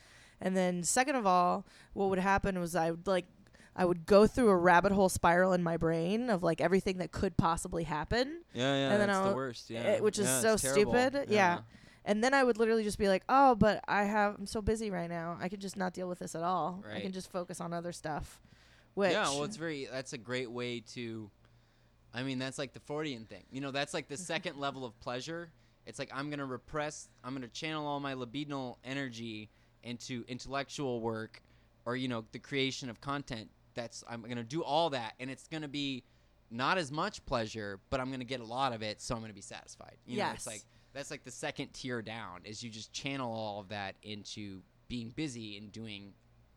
And 0.42 0.54
then 0.56 0.82
second 0.82 1.16
of 1.16 1.26
all, 1.26 1.66
what 1.94 2.10
would 2.10 2.18
happen 2.18 2.58
was 2.60 2.74
I 2.76 2.90
would 2.90 3.06
like 3.06 3.26
I 3.76 3.84
would 3.84 4.04
go 4.04 4.26
through 4.26 4.48
a 4.48 4.56
rabbit 4.56 4.92
hole 4.92 5.08
spiral 5.08 5.52
in 5.52 5.62
my 5.62 5.76
brain 5.76 6.28
of 6.28 6.42
like 6.42 6.60
everything 6.60 6.98
that 6.98 7.12
could 7.12 7.36
possibly 7.36 7.84
happen. 7.84 8.42
Yeah, 8.52 8.74
yeah, 8.74 8.90
And 8.92 9.00
then 9.00 9.06
that's 9.08 9.18
the 9.20 9.24
I'll- 9.26 9.34
worst. 9.34 9.70
Yeah, 9.70 9.80
eh, 9.80 10.00
which 10.00 10.18
is 10.18 10.26
Yeah, 10.26 10.40
so 10.40 10.56
stupid. 10.56 11.26
Yeah. 11.28 11.60
And 12.04 12.24
then 12.24 12.32
I 12.34 12.42
would 12.42 12.58
literally 12.58 12.82
just 12.82 12.98
be 12.98 13.08
like, 13.08 13.22
"Oh, 13.28 13.54
but 13.54 13.84
I 13.86 14.04
have 14.04 14.34
I'm 14.38 14.46
so 14.46 14.62
busy 14.62 14.90
right 14.90 15.08
now. 15.08 15.36
I 15.40 15.48
could 15.48 15.60
just 15.60 15.76
not 15.76 15.92
deal 15.92 16.08
with 16.08 16.18
this 16.18 16.34
at 16.34 16.42
all. 16.42 16.82
I 16.90 17.00
can 17.00 17.12
just 17.12 17.30
focus 17.30 17.60
on 17.60 17.72
other 17.72 17.92
stuff." 17.92 18.40
Which 18.94 19.12
yeah, 19.12 19.28
well, 19.28 19.44
it's 19.44 19.56
very. 19.56 19.86
That's 19.90 20.12
a 20.14 20.18
great 20.18 20.50
way 20.50 20.80
to. 20.94 21.30
I 22.12 22.22
mean, 22.22 22.38
that's 22.38 22.58
like 22.58 22.72
the 22.72 22.80
Freudian 22.80 23.26
thing. 23.26 23.44
You 23.52 23.60
know, 23.60 23.70
that's 23.70 23.94
like 23.94 24.08
the 24.08 24.16
second 24.16 24.58
level 24.58 24.84
of 24.84 24.98
pleasure. 24.98 25.52
It's 25.86 25.98
like 25.98 26.10
I'm 26.12 26.30
gonna 26.30 26.46
repress. 26.46 27.08
I'm 27.22 27.34
gonna 27.34 27.48
channel 27.48 27.86
all 27.86 28.00
my 28.00 28.14
libidinal 28.14 28.76
energy 28.82 29.50
into 29.84 30.24
intellectual 30.26 31.00
work, 31.00 31.42
or 31.84 31.96
you 31.96 32.08
know, 32.08 32.24
the 32.32 32.38
creation 32.38 32.88
of 32.90 33.00
content. 33.00 33.50
That's 33.74 34.02
I'm 34.08 34.22
gonna 34.22 34.42
do 34.44 34.62
all 34.62 34.90
that, 34.90 35.14
and 35.20 35.30
it's 35.30 35.46
gonna 35.48 35.68
be 35.68 36.04
not 36.50 36.78
as 36.78 36.90
much 36.90 37.24
pleasure, 37.26 37.78
but 37.90 38.00
I'm 38.00 38.10
gonna 38.10 38.24
get 38.24 38.40
a 38.40 38.44
lot 38.44 38.72
of 38.72 38.82
it, 38.82 39.00
so 39.00 39.14
I'm 39.14 39.20
gonna 39.20 39.32
be 39.32 39.40
satisfied. 39.40 39.96
You 40.06 40.18
know, 40.18 40.30
it's 40.32 40.46
Yes. 40.46 40.46
like 40.46 40.62
that's 40.92 41.10
like 41.10 41.22
the 41.24 41.30
second 41.30 41.68
tier 41.72 42.02
down 42.02 42.40
is 42.44 42.62
you 42.62 42.70
just 42.70 42.92
channel 42.92 43.32
all 43.32 43.60
of 43.60 43.68
that 43.68 43.94
into 44.02 44.62
being 44.88 45.10
busy 45.10 45.56
and 45.56 45.70
doing 45.70 46.12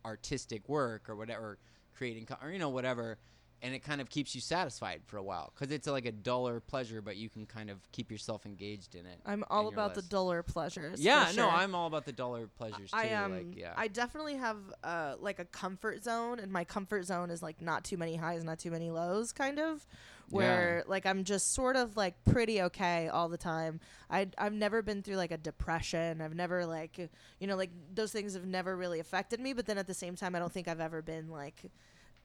artistic 0.06 0.68
work 0.68 1.08
or 1.10 1.16
whatever 1.16 1.58
creating 1.96 2.26
co- 2.26 2.36
or 2.42 2.50
you 2.50 2.58
know 2.60 2.70
whatever 2.70 3.18
and 3.64 3.74
it 3.74 3.80
kind 3.80 4.02
of 4.02 4.10
keeps 4.10 4.36
you 4.36 4.42
satisfied 4.42 5.02
for 5.06 5.18
a 5.18 5.24
while 5.24 5.52
because 5.56 5.74
it's 5.74 5.88
like 5.88 6.06
a 6.06 6.12
duller 6.12 6.60
pleasure 6.60 7.02
but 7.02 7.16
you 7.16 7.30
can 7.30 7.46
kind 7.46 7.70
of 7.70 7.80
keep 7.92 8.12
yourself 8.12 8.46
engaged 8.46 8.94
in 8.94 9.06
it 9.06 9.20
I'm 9.26 9.44
all 9.50 9.70
about 9.70 9.96
the 9.96 10.02
duller 10.02 10.44
pleasures. 10.44 11.00
yeah 11.00 11.32
no 11.36 11.50
i'm 11.50 11.74
all 11.74 11.88
about 11.88 12.06
the 12.06 12.12
duller 12.12 12.48
pleasures 12.48 12.92
too 12.92 12.98
I 12.98 13.14
um 13.14 13.32
like 13.32 13.58
yeah 13.58 13.74
I 13.76 13.88
definitely 13.88 14.36
have 14.36 14.58
uh 14.84 15.16
like 15.20 15.40
a 15.40 15.46
comfort 15.46 16.04
zone 16.04 16.40
and 16.40 16.52
my 16.52 16.64
comfort 16.64 17.06
zone 17.06 17.30
is 17.30 17.42
like 17.42 17.62
not 17.62 17.84
too 17.84 17.98
many 17.98 18.16
highs, 18.16 18.44
not 18.44 18.60
too 18.60 18.72
many 18.72 18.92
lows 18.92 19.32
kind 19.32 19.60
of 19.60 19.86
where 20.30 20.84
like 20.88 21.06
I'm 21.06 21.24
just 21.24 21.54
sort 21.54 21.76
of 21.76 21.96
like 21.96 22.16
pretty 22.26 22.62
okay 22.64 23.08
all 23.08 23.30
the 23.30 23.38
time. 23.38 23.80
I 24.10 24.28
I've 24.38 24.54
never 24.54 24.82
been 24.82 25.04
through 25.04 25.18
like 25.18 25.32
a 25.32 25.38
depression. 25.38 26.22
I've 26.22 26.36
never 26.36 26.66
like 26.66 26.98
you 27.40 27.48
know 27.48 27.56
like 27.56 27.70
those 27.94 28.12
things 28.12 28.34
have 28.34 28.46
never 28.46 28.76
really 28.76 29.00
affected 29.00 29.40
me, 29.40 29.54
but 29.54 29.66
then 29.66 29.78
at 29.78 29.88
the 29.88 29.94
same 29.94 30.16
time 30.16 30.36
I 30.36 30.40
don't 30.40 30.52
think 30.52 30.68
I've 30.68 30.80
ever 30.80 31.02
been 31.02 31.30
like 31.30 31.72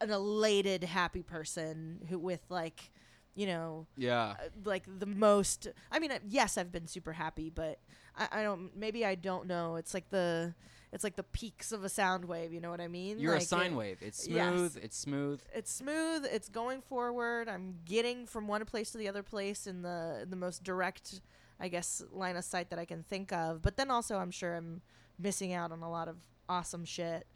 an 0.01 0.11
elated 0.11 0.85
happy 0.85 1.23
person 1.23 2.07
who 2.09 2.19
with 2.19 2.43
like 2.49 2.91
you 3.35 3.47
know 3.47 3.87
yeah. 3.97 4.31
uh, 4.31 4.49
like 4.65 4.85
the 4.99 5.07
most 5.07 5.69
i 5.93 5.99
mean 5.99 6.11
uh, 6.11 6.19
yes 6.29 6.59
i've 6.59 6.73
been 6.73 6.87
super 6.87 7.13
happy 7.13 7.51
but 7.51 7.79
I, 8.17 8.41
I 8.41 8.43
don't 8.43 8.77
maybe 8.77 9.05
i 9.05 9.15
don't 9.15 9.47
know. 9.47 9.77
It's 9.77 9.95
like 9.95 10.11
the 10.11 10.55
it's 10.93 11.05
like 11.05 11.17
the 11.17 11.23
peaks 11.23 11.71
of 11.71 11.85
a 11.85 11.89
sound 11.89 12.25
wave 12.25 12.53
you 12.53 12.61
know 12.61 12.71
what 12.71 12.81
i 12.81 12.89
mean? 12.89 13.19
You're 13.19 13.35
like 13.35 13.43
a 13.43 13.47
sine 13.47 13.73
it- 13.73 13.77
wave. 13.77 13.99
It's 14.01 14.27
yes. 14.27 14.53
smooth. 14.53 14.79
It's 14.83 14.99
smooth. 14.99 15.43
It's 15.55 15.73
smooth. 15.73 16.27
It's 16.31 16.49
going 16.49 16.81
forward. 16.81 17.49
I'm 17.49 17.77
getting 17.85 18.27
from 18.27 18.49
one 18.49 18.65
place 18.65 18.91
to 18.93 18.99
the 18.99 19.09
other 19.09 19.23
place 19.23 19.67
in 19.67 19.83
the 19.83 20.21
in 20.23 20.31
the 20.31 20.37
most 20.37 20.65
direct 20.65 21.21
i 21.61 21.69
guess 21.69 22.03
line 22.13 22.37
of 22.37 22.45
sight 22.45 22.71
that 22.71 22.79
i 22.79 22.85
can 22.85 23.03
think 23.03 23.33
of. 23.33 23.63
But 23.63 23.77
then 23.77 23.91
also 23.91 24.19
i'm 24.19 24.31
sure 24.31 24.57
i'm 24.57 24.83
missing 25.19 25.53
out 25.53 25.73
on 25.73 25.83
a 25.83 25.91
lot 25.91 26.09
of 26.09 26.17
awesome 26.49 26.85
shit 26.85 27.27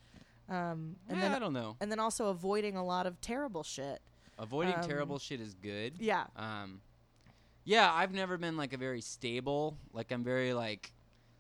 um 0.49 0.97
and 1.09 1.19
yeah, 1.19 1.27
i 1.27 1.29
then 1.29 1.41
don't 1.41 1.53
know 1.53 1.77
and 1.81 1.91
then 1.91 1.99
also 1.99 2.27
avoiding 2.27 2.77
a 2.77 2.85
lot 2.85 3.07
of 3.07 3.21
terrible 3.21 3.63
shit 3.63 4.01
avoiding 4.39 4.75
um, 4.75 4.81
terrible 4.83 5.19
shit 5.19 5.41
is 5.41 5.55
good 5.55 5.95
yeah 5.99 6.25
um 6.37 6.81
yeah 7.65 7.93
i've 7.93 8.13
never 8.13 8.37
been 8.37 8.57
like 8.57 8.73
a 8.73 8.77
very 8.77 9.01
stable 9.01 9.77
like 9.93 10.11
i'm 10.11 10.25
very 10.25 10.53
like 10.53 10.93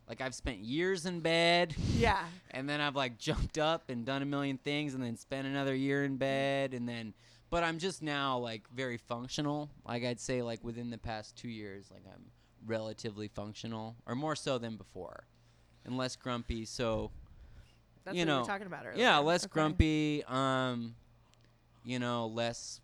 like 0.09 0.21
i've 0.21 0.35
spent 0.35 0.59
years 0.59 1.07
in 1.07 1.21
bed 1.21 1.75
yeah 1.97 2.25
and 2.51 2.69
then 2.69 2.81
I've 2.81 2.97
like 2.97 3.19
jumped 3.19 3.59
up 3.59 3.89
and 3.89 4.05
done 4.05 4.23
a 4.23 4.27
million 4.27 4.59
things 4.59 4.95
and 4.95 5.03
then 5.03 5.17
spent 5.17 5.47
another 5.47 5.75
year 5.75 6.05
in 6.05 6.17
bed 6.17 6.75
and 6.75 6.89
then 6.89 7.15
but 7.53 7.63
I'm 7.63 7.79
just 7.79 8.03
now 8.03 8.39
like 8.39 8.63
very 8.75 8.97
functional. 8.97 9.69
Like 9.87 10.05
I'd 10.05 10.19
say 10.19 10.41
like 10.41 10.65
within 10.65 10.89
the 10.89 10.97
past 10.97 11.37
2 11.37 11.49
years 11.49 11.91
like 11.93 12.03
I'm 12.07 12.25
relatively 12.67 13.29
functional 13.29 13.95
or 14.07 14.15
more 14.15 14.35
so 14.35 14.57
than 14.57 14.77
before. 14.77 15.25
And 15.85 15.99
less 15.99 16.17
grumpy. 16.17 16.65
So 16.65 17.11
that's 18.05 18.17
You 18.17 18.23
what 18.23 18.27
we 18.27 18.33
know, 18.33 18.41
were 18.41 18.47
talking 18.47 18.67
about 18.67 18.87
earlier 18.87 19.01
yeah, 19.01 19.19
less 19.19 19.45
Okay. 19.45 19.53
grumpy 19.53 20.25
um 20.27 20.95
you 21.85 21.99
know, 21.99 22.27
less 22.27 22.81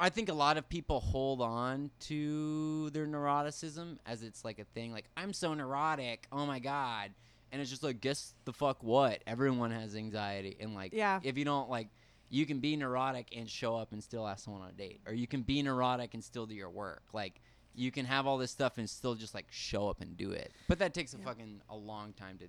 I 0.00 0.10
think 0.10 0.28
a 0.28 0.32
lot 0.34 0.56
of 0.56 0.68
people 0.68 1.00
hold 1.00 1.40
on 1.42 1.90
to 2.02 2.88
their 2.90 3.06
neuroticism 3.06 3.98
as 4.06 4.22
it's 4.22 4.44
like 4.44 4.60
a 4.60 4.64
thing. 4.64 4.92
Like, 4.92 5.06
I'm 5.16 5.32
so 5.32 5.54
neurotic. 5.54 6.28
Oh 6.30 6.46
my 6.46 6.60
God. 6.60 7.10
And 7.50 7.60
it's 7.60 7.68
just 7.70 7.82
like, 7.82 8.00
guess 8.00 8.34
the 8.44 8.52
fuck 8.52 8.82
what? 8.84 9.22
Everyone 9.26 9.72
has 9.72 9.96
anxiety. 9.96 10.56
And 10.60 10.74
like, 10.74 10.92
Yeah. 10.92 11.18
if 11.24 11.36
you 11.36 11.44
don't 11.44 11.68
like, 11.68 11.88
you 12.30 12.46
can 12.46 12.60
be 12.60 12.76
neurotic 12.76 13.34
and 13.36 13.50
show 13.50 13.74
up 13.74 13.90
and 13.90 14.00
still 14.00 14.28
ask 14.28 14.44
someone 14.44 14.62
on 14.62 14.68
a 14.68 14.72
date. 14.72 15.00
Or 15.06 15.12
you 15.14 15.26
can 15.26 15.42
be 15.42 15.62
neurotic 15.62 16.14
and 16.14 16.22
still 16.22 16.46
do 16.46 16.54
your 16.54 16.70
work. 16.70 17.02
Like, 17.12 17.40
you 17.74 17.90
can 17.90 18.04
have 18.04 18.24
all 18.26 18.38
this 18.38 18.50
stuff 18.52 18.78
and 18.78 18.88
still 18.88 19.16
just 19.16 19.34
like 19.34 19.46
show 19.50 19.88
up 19.88 20.00
and 20.00 20.16
do 20.16 20.30
it. 20.30 20.52
But 20.68 20.78
that 20.78 20.94
takes 20.94 21.12
a 21.14 21.18
Yeah. 21.18 21.24
fucking 21.24 21.62
a 21.68 21.76
long 21.76 22.12
time 22.12 22.38
to 22.38 22.46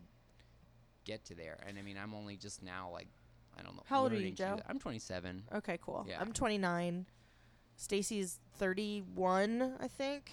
get 1.06 1.26
to 1.26 1.36
there. 1.36 1.58
And 1.68 1.78
I 1.78 1.82
mean, 1.82 1.98
I'm 2.02 2.14
only 2.14 2.36
just 2.38 2.62
now 2.64 2.90
like, 2.92 3.08
I 3.58 3.62
don't 3.64 3.76
know. 3.76 3.84
How 3.86 4.04
old 4.04 4.14
are 4.14 4.16
you, 4.18 4.32
Joe? 4.32 4.60
I'm 4.68 4.80
27. 4.80 5.44
Okay, 5.56 5.78
cool. 5.82 6.06
Yeah. 6.08 6.18
I'm 6.20 6.32
29. 6.32 7.06
Stacy's 7.76 8.40
31, 8.58 9.76
I 9.80 9.88
think. 9.88 10.32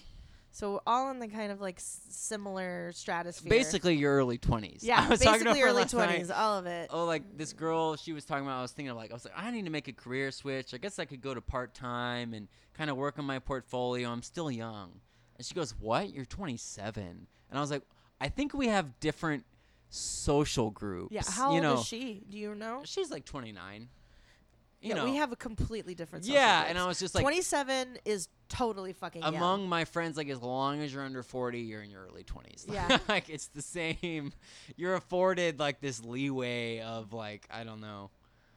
So 0.50 0.80
all 0.86 1.10
in 1.10 1.18
the 1.18 1.28
kind 1.28 1.52
of 1.52 1.60
like 1.60 1.76
s- 1.76 2.00
similar 2.08 2.90
stratosphere. 2.92 3.50
Basically, 3.50 3.94
your 3.94 4.14
early 4.16 4.38
20s. 4.38 4.78
yeah, 4.82 5.02
I 5.06 5.08
was 5.10 5.20
basically 5.22 5.60
early 5.62 5.82
last 5.82 5.92
night. 5.94 6.20
20s, 6.24 6.34
all 6.34 6.58
of 6.58 6.66
it. 6.66 6.88
Oh, 6.90 7.04
like 7.04 7.36
this 7.36 7.52
girl, 7.52 7.96
she 7.96 8.12
was 8.14 8.24
talking 8.24 8.46
about. 8.46 8.58
I 8.58 8.62
was 8.62 8.72
thinking 8.72 8.90
of 8.90 8.96
like, 8.96 9.10
I 9.10 9.14
was 9.14 9.24
like, 9.26 9.34
I 9.36 9.50
need 9.50 9.66
to 9.66 9.70
make 9.70 9.86
a 9.88 9.92
career 9.92 10.30
switch. 10.30 10.72
I 10.72 10.78
guess 10.78 10.98
I 10.98 11.04
could 11.04 11.20
go 11.20 11.34
to 11.34 11.42
part 11.42 11.74
time 11.74 12.32
and 12.32 12.48
kind 12.72 12.88
of 12.88 12.96
work 12.96 13.18
on 13.18 13.26
my 13.26 13.38
portfolio. 13.38 14.08
I'm 14.10 14.22
still 14.22 14.50
young. 14.50 14.92
And 15.36 15.44
she 15.44 15.54
goes, 15.54 15.74
What? 15.78 16.14
You're 16.14 16.24
27. 16.24 17.02
And 17.04 17.26
I 17.52 17.60
was 17.60 17.70
like, 17.70 17.82
I 18.20 18.28
think 18.30 18.54
we 18.54 18.68
have 18.68 18.98
different 18.98 19.44
social 19.88 20.70
groups. 20.70 21.12
Yeah, 21.12 21.22
how 21.28 21.50
you 21.50 21.56
old 21.56 21.62
know, 21.62 21.74
is 21.80 21.86
she? 21.86 22.22
Do 22.28 22.38
you 22.38 22.54
know? 22.54 22.82
She's 22.84 23.10
like 23.10 23.24
29. 23.24 23.88
You 24.80 24.90
yeah, 24.90 24.94
know, 24.96 25.04
we 25.04 25.16
have 25.16 25.32
a 25.32 25.36
completely 25.36 25.94
different. 25.94 26.24
social 26.24 26.36
yeah, 26.36 26.64
and. 26.68 26.78
I 26.78 26.86
was 26.86 26.98
just 26.98 27.14
like, 27.14 27.22
27 27.22 27.98
is 28.04 28.28
totally 28.48 28.92
fucking 28.92 29.22
young. 29.22 29.34
among 29.34 29.68
my 29.68 29.84
friends, 29.84 30.16
like 30.16 30.28
as 30.28 30.40
long 30.40 30.82
as 30.82 30.92
you're 30.92 31.02
under 31.02 31.22
40, 31.22 31.60
you're 31.60 31.82
in 31.82 31.90
your 31.90 32.04
early 32.06 32.24
20s. 32.24 32.66
Yeah. 32.72 32.98
like 33.08 33.28
it's 33.28 33.46
the 33.48 33.62
same. 33.62 34.32
You're 34.76 34.94
afforded 34.94 35.58
like 35.58 35.80
this 35.80 36.04
leeway 36.04 36.80
of 36.80 37.12
like 37.12 37.46
I 37.50 37.64
don't 37.64 37.80
know. 37.80 38.10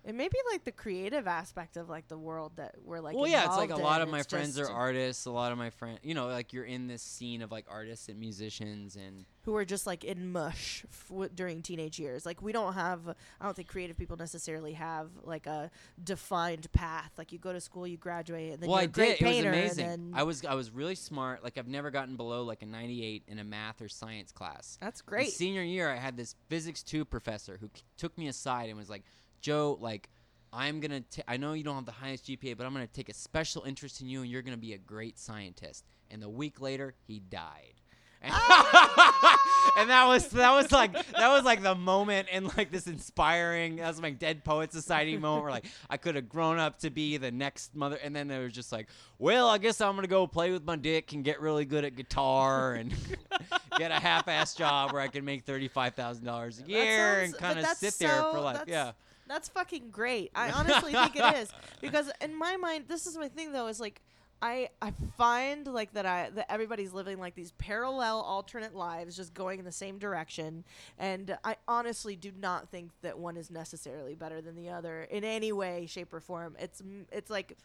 It 0.05 0.15
may 0.15 0.27
be 0.29 0.37
like 0.51 0.63
the 0.63 0.71
creative 0.71 1.27
aspect 1.27 1.75
of 1.77 1.89
like 1.89 2.07
the 2.07 2.17
world 2.17 2.53
that 2.55 2.75
we're 2.83 2.99
like. 3.01 3.15
well, 3.15 3.27
yeah, 3.27 3.45
it's 3.45 3.57
like 3.57 3.69
a 3.69 3.75
lot 3.75 4.01
in. 4.01 4.07
of 4.07 4.11
my 4.11 4.19
It's 4.19 4.27
friends 4.27 4.57
are 4.57 4.69
artists. 4.69 5.25
A 5.25 5.31
lot 5.31 5.51
of 5.51 5.57
my 5.57 5.69
friends, 5.69 5.99
you 6.03 6.13
know, 6.15 6.27
like 6.27 6.53
you're 6.53 6.63
in 6.63 6.87
this 6.87 7.01
scene 7.01 7.41
of 7.41 7.51
like 7.51 7.65
artists 7.69 8.07
and 8.09 8.19
musicians 8.19 8.95
and 8.95 9.25
who 9.43 9.55
are 9.55 9.65
just 9.65 9.85
like 9.87 10.03
in 10.03 10.31
mush 10.31 10.85
f- 10.89 11.29
during 11.35 11.61
teenage 11.61 11.99
years. 11.99 12.25
Like 12.25 12.41
we 12.41 12.51
don't 12.51 12.73
have, 12.73 13.07
I 13.41 13.45
don't 13.45 13.55
think 13.55 13.67
creative 13.67 13.97
people 13.97 14.15
necessarily 14.15 14.73
have 14.73 15.09
like 15.23 15.47
a 15.47 15.69
defined 16.03 16.71
path. 16.71 17.11
Like 17.17 17.31
you 17.31 17.37
go 17.39 17.51
to 17.53 17.59
school, 17.61 17.85
you 17.85 17.97
graduate, 17.97 18.53
and 18.53 18.61
then 18.63 18.69
well, 18.69 18.77
you're 18.79 18.81
I 18.81 18.85
a 18.85 18.87
great 18.87 19.19
did. 19.19 19.21
It 19.21 19.27
was 19.27 19.35
painter, 19.35 19.49
amazing. 19.49 19.85
and 19.85 20.13
then 20.13 20.19
I 20.19 20.23
was 20.23 20.45
I 20.45 20.53
was 20.55 20.71
really 20.71 20.95
smart. 20.95 21.43
Like 21.43 21.57
I've 21.57 21.67
never 21.67 21.91
gotten 21.91 22.15
below 22.15 22.43
like 22.43 22.61
a 22.63 22.65
98 22.65 23.23
in 23.27 23.37
a 23.39 23.43
math 23.43 23.81
or 23.81 23.89
science 23.89 24.31
class. 24.31 24.77
that's 24.81 25.01
great. 25.01 25.31
Senior 25.31 25.63
year, 25.63 25.89
I 25.91 25.97
had 25.97 26.15
this 26.17 26.35
physics 26.47 26.83
two 26.83 27.03
professor 27.05 27.57
who 27.59 27.67
k- 27.69 27.81
took 27.97 28.17
me 28.17 28.27
aside 28.27 28.69
and 28.69 28.77
was 28.77 28.89
like, 28.89 29.03
"Joe, 29.41 29.77
like, 29.79 30.09
I'm 30.51 30.79
gonna. 30.79 31.03
I 31.27 31.37
know 31.37 31.53
you 31.53 31.63
don't 31.63 31.75
have 31.75 31.85
the 31.85 31.91
highest 31.91 32.25
GPA, 32.25 32.57
but 32.57 32.65
I'm 32.65 32.73
gonna 32.73 32.87
take 32.87 33.09
a 33.09 33.13
special 33.13 33.63
interest 33.63 34.01
in 34.01 34.07
you, 34.07 34.21
and 34.21 34.29
you're 34.29 34.41
gonna 34.41 34.57
be 34.57 34.73
a 34.73 34.77
great 34.77 35.17
scientist." 35.19 35.85
And 36.11 36.21
the 36.21 36.29
week 36.29 36.59
later, 36.61 36.95
he 37.07 37.19
died. 37.19 37.73
And, 38.21 38.33
and 39.77 39.89
that 39.89 40.05
was 40.07 40.27
that 40.29 40.51
was 40.51 40.71
like 40.73 40.91
that 40.91 41.29
was 41.29 41.43
like 41.45 41.63
the 41.63 41.73
moment 41.75 42.27
in 42.29 42.47
like 42.57 42.69
this 42.69 42.85
inspiring 42.87 43.77
that 43.77 43.87
was 43.87 44.01
my 44.01 44.09
dead 44.09 44.43
poet 44.43 44.73
society 44.73 45.15
moment 45.17 45.43
where 45.43 45.51
like 45.51 45.65
I 45.89 45.95
could 45.95 46.15
have 46.15 46.27
grown 46.27 46.59
up 46.59 46.79
to 46.79 46.89
be 46.89 47.15
the 47.15 47.31
next 47.31 47.75
mother 47.75 47.95
and 48.03 48.13
then 48.13 48.29
it 48.29 48.43
was 48.43 48.51
just 48.51 48.73
like 48.73 48.87
well 49.19 49.47
I 49.47 49.57
guess 49.57 49.79
I'm 49.79 49.95
gonna 49.95 50.07
go 50.07 50.27
play 50.27 50.51
with 50.51 50.65
my 50.65 50.75
dick 50.75 51.13
and 51.13 51.23
get 51.23 51.39
really 51.39 51.63
good 51.63 51.85
at 51.85 51.95
guitar 51.95 52.73
and 52.73 52.93
get 53.77 53.91
a 53.91 53.95
half-ass 53.99 54.53
job 54.55 54.91
where 54.91 55.01
I 55.01 55.07
can 55.07 55.23
make 55.23 55.45
thirty-five 55.45 55.95
thousand 55.95 56.25
dollars 56.25 56.59
a 56.59 56.69
year 56.69 57.21
and 57.21 57.31
sounds- 57.31 57.31
but 57.31 57.39
kind 57.39 57.59
of 57.59 57.67
sit 57.67 57.93
there 57.99 58.21
for 58.23 58.33
so- 58.33 58.41
like 58.41 58.61
yeah 58.67 58.91
That's 59.29 59.47
fucking 59.47 59.91
great. 59.91 60.31
I 60.35 60.51
honestly 60.59 60.91
think 60.91 61.15
it 61.15 61.37
is 61.37 61.53
because 61.79 62.11
in 62.19 62.35
my 62.35 62.57
mind, 62.57 62.85
this 62.89 63.07
is 63.07 63.17
my 63.17 63.29
thing 63.29 63.53
though. 63.53 63.67
Is 63.67 63.79
like 63.79 64.01
I 64.41 64.69
I 64.81 64.91
find 65.17 65.67
like 65.67 65.93
that 65.93 66.05
I 66.05 66.31
that 66.31 66.51
everybody's 66.51 66.93
living 66.93 67.19
like 67.19 67.35
these 67.35 67.51
parallel 67.53 68.21
alternate 68.21 68.75
lives, 68.75 69.15
just 69.15 69.33
going 69.33 69.59
in 69.59 69.65
the 69.65 69.71
same 69.71 69.99
direction, 69.99 70.63
and 70.97 71.37
I 71.43 71.57
honestly 71.67 72.15
do 72.15 72.31
not 72.37 72.69
think 72.69 72.91
that 73.03 73.19
one 73.19 73.37
is 73.37 73.51
necessarily 73.51 74.15
better 74.15 74.41
than 74.41 74.55
the 74.55 74.69
other 74.69 75.03
in 75.03 75.23
any 75.23 75.51
way, 75.51 75.85
shape, 75.85 76.11
or 76.11 76.19
form. 76.19 76.55
It's 76.59 76.81
it's 77.11 77.29
like 77.29 77.55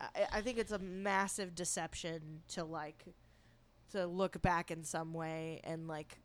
I, 0.00 0.26
I 0.34 0.40
think 0.42 0.58
it's 0.58 0.72
a 0.72 0.78
massive 0.78 1.54
deception 1.54 2.42
to 2.50 2.64
like 2.64 3.04
to 3.92 4.06
look 4.06 4.40
back 4.42 4.70
in 4.70 4.84
some 4.84 5.12
way 5.12 5.60
and 5.64 5.88
like 5.88 6.20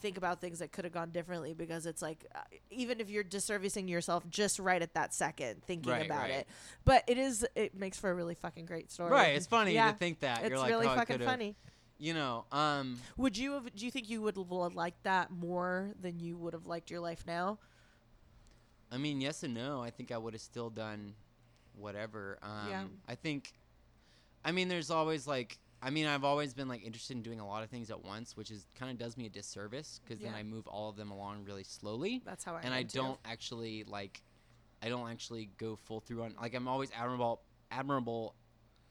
think 0.00 0.16
about 0.16 0.40
things 0.40 0.58
that 0.60 0.72
could 0.72 0.84
have 0.84 0.92
gone 0.92 1.10
differently 1.10 1.54
because 1.54 1.86
it's 1.86 2.00
like 2.02 2.24
uh, 2.34 2.40
even 2.70 3.00
if 3.00 3.10
you're 3.10 3.24
disservicing 3.24 3.88
yourself 3.88 4.28
just 4.28 4.58
right 4.58 4.80
at 4.82 4.94
that 4.94 5.12
second 5.14 5.62
thinking 5.64 5.92
Right, 5.92 6.06
about 6.06 6.22
right. 6.22 6.30
it 6.30 6.48
but 6.84 7.04
it 7.06 7.18
is 7.18 7.46
it 7.54 7.74
makes 7.76 7.98
for 7.98 8.10
a 8.10 8.14
really 8.14 8.34
fucking 8.34 8.66
great 8.66 8.90
story 8.90 9.10
Right. 9.10 9.34
It's 9.36 9.46
funny 9.46 9.72
yeah 9.74 9.92
to 9.92 9.98
think 9.98 10.20
that 10.20 10.40
it's 10.40 10.50
you're 10.50 10.58
like, 10.58 10.70
really 10.70 10.86
oh, 10.86 10.94
fucking 10.94 11.20
funny 11.20 11.56
You 11.98 12.14
know, 12.14 12.44
um, 12.52 12.98
would 13.16 13.36
you 13.36 13.52
have 13.54 13.74
do 13.74 13.84
you 13.84 13.90
think 13.90 14.08
you 14.08 14.22
would 14.22 14.36
have 14.36 14.74
liked 14.74 15.02
that 15.04 15.30
more 15.30 15.90
than 16.00 16.20
you 16.20 16.36
would 16.36 16.52
have 16.52 16.66
liked 16.66 16.90
your 16.90 17.00
life 17.00 17.24
now 17.26 17.58
I 18.90 18.96
mean, 18.96 19.20
yes 19.20 19.42
and 19.42 19.52
no. 19.52 19.82
I 19.82 19.90
think 19.90 20.10
I 20.12 20.16
would 20.18 20.32
have 20.32 20.40
still 20.40 20.70
done 20.70 21.14
whatever. 21.74 22.38
Um, 22.42 22.68
Yeah. 22.70 22.84
I 23.06 23.14
think, 23.16 23.52
I 24.44 24.52
mean, 24.52 24.68
there's 24.68 24.90
always 24.90 25.26
like, 25.26 25.58
I 25.80 25.90
mean, 25.90 26.06
I've 26.06 26.24
always 26.24 26.54
been 26.54 26.68
like 26.68 26.84
interested 26.84 27.16
in 27.16 27.22
doing 27.22 27.40
a 27.40 27.46
lot 27.46 27.62
of 27.62 27.70
things 27.70 27.90
at 27.90 28.04
once, 28.04 28.36
which 28.36 28.50
is 28.50 28.66
kind 28.78 28.90
of 28.90 28.98
does 28.98 29.16
me 29.16 29.26
a 29.26 29.30
disservice 29.30 30.00
because 30.02 30.20
then 30.20 30.34
I 30.34 30.42
move 30.42 30.66
all 30.66 30.90
of 30.90 30.96
them 30.96 31.10
along 31.10 31.44
really 31.44 31.64
slowly, 31.64 32.20
that's 32.24 32.44
how 32.44 32.56
I 32.56 32.60
and 32.62 32.74
I 32.74 32.82
too. 32.82 32.98
don't 32.98 33.18
actually 33.24 33.84
like, 33.84 34.22
I 34.82 34.88
don't 34.88 35.08
actually 35.08 35.50
go 35.56 35.76
full 35.76 36.00
through 36.00 36.22
on 36.24 36.34
like 36.40 36.54
I'm 36.54 36.66
always 36.66 36.90
admirable, 36.96 37.42
admirable, 37.70 38.34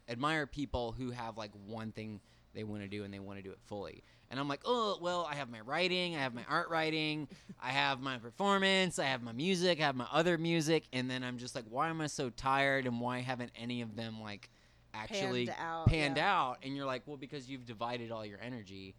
admire 0.08 0.48
people 0.48 0.94
who 0.98 1.12
have 1.12 1.38
like 1.38 1.52
one 1.66 1.92
thing 1.92 2.22
they 2.54 2.64
want 2.64 2.82
to 2.82 2.88
do 2.88 3.04
and 3.04 3.14
they 3.14 3.20
want 3.20 3.38
to 3.38 3.44
do 3.44 3.52
it 3.52 3.60
fully. 3.66 4.04
And 4.30 4.40
I'm 4.40 4.48
like, 4.48 4.62
oh 4.64 4.98
well, 5.02 5.28
I 5.30 5.36
have 5.36 5.50
my 5.50 5.60
writing, 5.60 6.16
I 6.16 6.20
have 6.20 6.34
my 6.34 6.46
art 6.50 6.70
writing, 6.70 7.28
I 7.62 7.72
have 7.72 8.02
my 8.02 8.18
performance, 8.18 8.98
I 8.98 9.06
have 9.06 9.22
my 9.22 9.34
music, 9.34 9.82
I 9.82 9.84
have 9.84 9.96
my 9.96 10.08
other 10.12 10.38
music, 10.38 10.86
and 10.94 11.10
then 11.12 11.22
I'm 11.24 11.38
just 11.38 11.54
like, 11.54 11.66
why 11.70 11.90
am 11.90 12.00
I 12.00 12.08
so 12.08 12.30
tired 12.30 12.86
and 12.86 13.02
why 13.02 13.20
haven't 13.20 13.52
any 13.58 13.82
of 13.82 13.98
them 13.98 14.22
like 14.22 14.50
actually 14.94 15.48
Panned 15.48 15.58
out, 15.60 15.88
panned 15.88 16.18
yeah. 16.18 16.34
out? 16.34 16.58
And 16.64 16.76
you're 16.76 16.86
like, 16.86 17.04
well, 17.06 17.18
because 17.18 17.50
you've 17.50 17.66
divided 17.66 18.12
all 18.12 18.26
your 18.26 18.40
energy. 18.42 18.96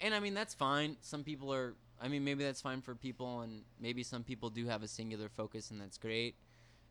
And 0.00 0.14
I 0.14 0.20
mean, 0.20 0.34
that's 0.34 0.54
fine. 0.54 0.96
Some 1.00 1.24
people 1.24 1.52
are, 1.52 1.74
I 2.00 2.08
mean, 2.08 2.24
maybe 2.24 2.44
that's 2.44 2.60
fine 2.60 2.80
for 2.80 2.94
people, 2.94 3.40
and 3.40 3.62
maybe 3.80 4.02
some 4.02 4.22
people 4.22 4.50
do 4.50 4.66
have 4.66 4.82
a 4.82 4.88
singular 4.88 5.28
focus, 5.28 5.70
and 5.70 5.80
that's 5.80 5.98
great. 5.98 6.36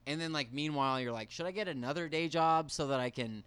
And 0.06 0.20
then, 0.20 0.34
like, 0.34 0.54
meanwhile, 0.54 1.00
you're 1.00 1.12
like, 1.12 1.32
should 1.32 1.46
I 1.46 1.52
get 1.52 1.68
another 1.68 2.08
day 2.10 2.28
job 2.28 2.72
so 2.72 2.88
that 2.88 3.00
I 3.00 3.10
can 3.10 3.44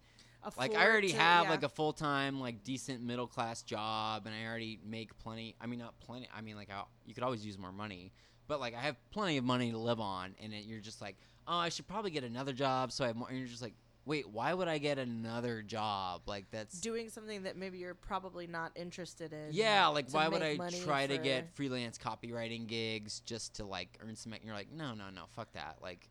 like 0.57 0.75
I 0.75 0.87
already 0.87 1.11
to- 1.11 1.17
have 1.17 1.45
yeah. 1.45 1.51
like 1.51 1.63
a 1.63 1.69
full 1.69 1.93
time 1.93 2.39
like 2.39 2.63
decent 2.63 3.01
middle 3.01 3.27
class 3.27 3.61
job, 3.61 4.25
and 4.25 4.33
I 4.33 4.47
already 4.47 4.79
make 4.85 5.17
plenty. 5.19 5.55
I 5.61 5.67
mean, 5.67 5.79
not 5.79 5.99
plenty. 5.99 6.27
I 6.35 6.41
mean, 6.41 6.55
like 6.55 6.69
I, 6.71 6.83
you 7.05 7.13
could 7.13 7.23
always 7.23 7.45
use 7.45 7.57
more 7.57 7.71
money, 7.71 8.11
but 8.47 8.59
like 8.59 8.75
I 8.75 8.81
have 8.81 8.95
plenty 9.11 9.37
of 9.37 9.43
money 9.43 9.71
to 9.71 9.77
live 9.77 9.99
on, 9.99 10.35
and 10.41 10.53
it, 10.53 10.63
you're 10.65 10.79
just 10.79 11.01
like, 11.01 11.15
oh, 11.47 11.57
I 11.57 11.69
should 11.69 11.87
probably 11.87 12.11
get 12.11 12.23
another 12.23 12.53
job 12.53 12.91
so 12.91 13.03
I 13.03 13.07
have 13.07 13.15
more. 13.15 13.29
And 13.29 13.37
you're 13.37 13.47
just 13.47 13.61
like, 13.61 13.75
wait, 14.05 14.29
why 14.29 14.53
would 14.53 14.67
I 14.67 14.77
get 14.77 14.97
another 14.97 15.61
job? 15.61 16.21
Like 16.25 16.45
that's 16.51 16.79
doing 16.79 17.09
something 17.09 17.43
that 17.43 17.57
maybe 17.57 17.77
you're 17.77 17.93
probably 17.93 18.47
not 18.47 18.71
interested 18.75 19.33
in 19.33 19.49
yeah. 19.51 19.87
Like 19.87 20.07
to 20.07 20.13
why 20.13 20.27
would 20.27 20.41
I 20.41 20.57
try 20.83 21.07
to 21.07 21.17
get 21.17 21.55
freelance 21.55 21.97
copywriting 21.97 22.67
gigs 22.67 23.21
just 23.21 23.55
to 23.55 23.65
like 23.65 23.97
earn 24.03 24.15
some? 24.15 24.33
And 24.33 24.43
you're 24.43 24.55
like, 24.55 24.71
no, 24.71 24.93
no, 24.93 25.09
no, 25.13 25.23
fuck 25.31 25.53
that. 25.53 25.77
Like, 25.81 26.09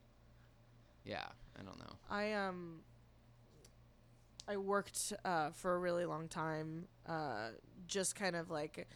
yeah, 1.05 1.27
I 1.59 1.63
don't 1.63 1.79
know. 1.79 1.97
I 2.09 2.33
um 2.33 2.81
I 4.49 4.57
worked 4.57 5.13
uh, 5.25 5.51
for 5.51 5.77
a 5.77 5.79
really 5.79 6.05
long 6.05 6.27
time, 6.27 6.89
uh, 7.07 7.51
just 7.87 8.17
kind 8.17 8.35
of 8.35 8.51
like 8.51 8.89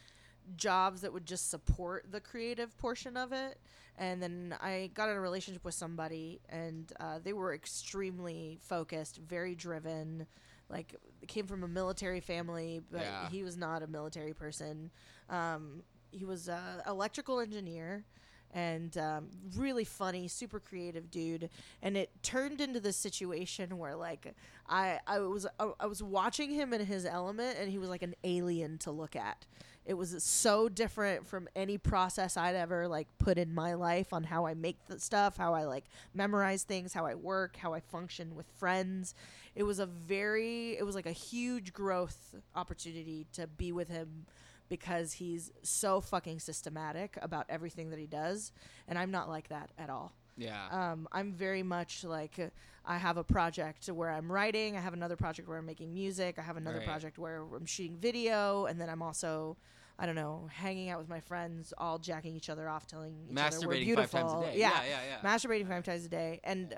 jobs 0.57 1.01
that 1.01 1.11
would 1.13 1.25
just 1.25 1.49
support 1.49 2.05
the 2.11 2.19
creative 2.21 2.77
portion 2.77 3.17
of 3.17 3.31
it. 3.31 3.59
And 3.97 4.21
then 4.21 4.55
I 4.61 4.91
got 4.93 5.09
in 5.09 5.15
a 5.15 5.21
relationship 5.21 5.63
with 5.63 5.73
somebody, 5.73 6.41
and 6.49 6.91
uh, 6.99 7.19
they 7.23 7.31
were 7.33 7.53
extremely 7.53 8.57
focused, 8.61 9.17
very 9.17 9.55
driven. 9.55 10.27
Like 10.69 10.95
came 11.27 11.45
from 11.47 11.63
a 11.63 11.67
military 11.67 12.19
family, 12.19 12.81
but 12.91 13.01
Yeah. 13.01 13.29
he 13.29 13.43
was 13.43 13.55
not 13.55 13.83
a 13.83 13.87
military 13.87 14.33
person. 14.33 14.89
Um, 15.29 15.83
he 16.11 16.25
was 16.25 16.47
an 16.49 16.81
electrical 16.87 17.39
engineer, 17.39 18.03
and 18.51 18.97
um, 18.97 19.29
really 19.55 19.83
funny, 19.83 20.27
super 20.27 20.59
creative 20.59 21.11
dude. 21.11 21.49
And 21.81 21.95
it 21.95 22.09
turned 22.23 22.61
into 22.61 22.79
this 22.79 22.97
situation 22.97 23.77
where 23.77 23.95
like 23.95 24.33
I 24.67 24.99
I 25.07 25.19
was 25.19 25.45
I, 25.59 25.71
I 25.79 25.85
was 25.85 26.01
watching 26.03 26.49
him 26.51 26.73
in 26.73 26.85
his 26.85 27.05
element, 27.05 27.57
and 27.59 27.69
he 27.69 27.77
was 27.77 27.89
like 27.89 28.01
an 28.03 28.15
alien 28.23 28.77
to 28.79 28.91
look 28.91 29.15
at. 29.15 29.45
It 29.85 29.93
was 29.93 30.23
so 30.23 30.67
different 30.67 31.27
from 31.27 31.47
any 31.55 31.77
process 31.77 32.37
I'd 32.37 32.55
ever 32.55 32.87
like 32.87 33.07
put 33.19 33.37
in 33.37 33.53
my 33.53 33.75
life 33.75 34.13
on 34.13 34.23
how 34.23 34.47
I 34.47 34.55
make 34.55 34.77
the 34.87 34.99
stuff, 34.99 35.37
how 35.37 35.53
I 35.53 35.65
like 35.65 35.85
memorize 36.13 36.63
things, 36.63 36.93
how 36.93 37.05
I 37.05 37.13
work, 37.13 37.57
how 37.57 37.73
I 37.73 37.81
function 37.81 38.35
with 38.35 38.47
friends. 38.57 39.13
It 39.53 39.63
was 39.63 39.77
a 39.79 39.85
very 39.85 40.75
it 40.77 40.85
was 40.85 40.95
like 40.95 41.05
a 41.05 41.11
huge 41.11 41.71
growth 41.71 42.35
opportunity 42.55 43.27
to 43.33 43.45
be 43.45 43.71
with 43.71 43.89
him 43.89 44.25
because 44.69 45.13
he's 45.13 45.51
so 45.61 46.01
fucking 46.01 46.39
systematic 46.39 47.19
about 47.21 47.45
everything 47.49 47.91
that 47.91 47.99
he 47.99 48.07
does 48.07 48.51
and 48.87 48.97
I'm 48.97 49.11
not 49.11 49.29
like 49.29 49.49
that 49.49 49.69
at 49.77 49.91
all. 49.91 50.13
Yeah. 50.37 50.67
Um, 50.69 51.07
I'm 51.11 51.31
very 51.33 51.63
much 51.63 52.03
like 52.03 52.39
uh, 52.39 52.47
I 52.85 52.97
have 52.97 53.17
a 53.17 53.23
project 53.23 53.87
where 53.87 54.09
I'm 54.09 54.31
writing. 54.31 54.75
I 54.77 54.81
have 54.81 54.93
another 54.93 55.15
project 55.15 55.47
where 55.47 55.57
I'm 55.57 55.65
making 55.65 55.93
music. 55.93 56.37
I 56.37 56.41
have 56.41 56.57
another 56.57 56.79
Right. 56.79 56.87
project 56.87 57.17
where 57.17 57.41
I'm 57.55 57.65
shooting 57.65 57.97
video, 57.97 58.65
and 58.65 58.79
then 58.79 58.89
I'm 58.89 59.01
also, 59.01 59.57
I 59.97 60.05
don't 60.05 60.15
know, 60.15 60.47
hanging 60.51 60.89
out 60.89 60.99
with 60.99 61.09
my 61.09 61.19
friends, 61.21 61.73
all 61.77 61.97
jacking 61.97 62.35
each 62.35 62.49
other 62.49 62.67
off, 62.69 62.85
telling 62.85 63.15
each 63.31 63.37
other 63.37 63.67
we're 63.67 63.75
beautiful. 63.75 64.19
five 64.19 64.29
times 64.29 64.43
a 64.43 64.51
day. 64.51 64.59
Yeah, 64.59 64.71
yeah, 64.71 64.87
yeah. 64.89 64.99
yeah. 65.23 65.29
masturbating 65.29 65.67
five 65.67 65.83
times 65.83 66.05
a 66.05 66.09
day, 66.09 66.41
and 66.43 66.77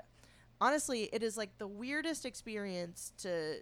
honestly, 0.60 1.08
it 1.12 1.22
is 1.22 1.36
like 1.36 1.56
the 1.58 1.68
weirdest 1.68 2.24
experience 2.24 3.12
to. 3.18 3.56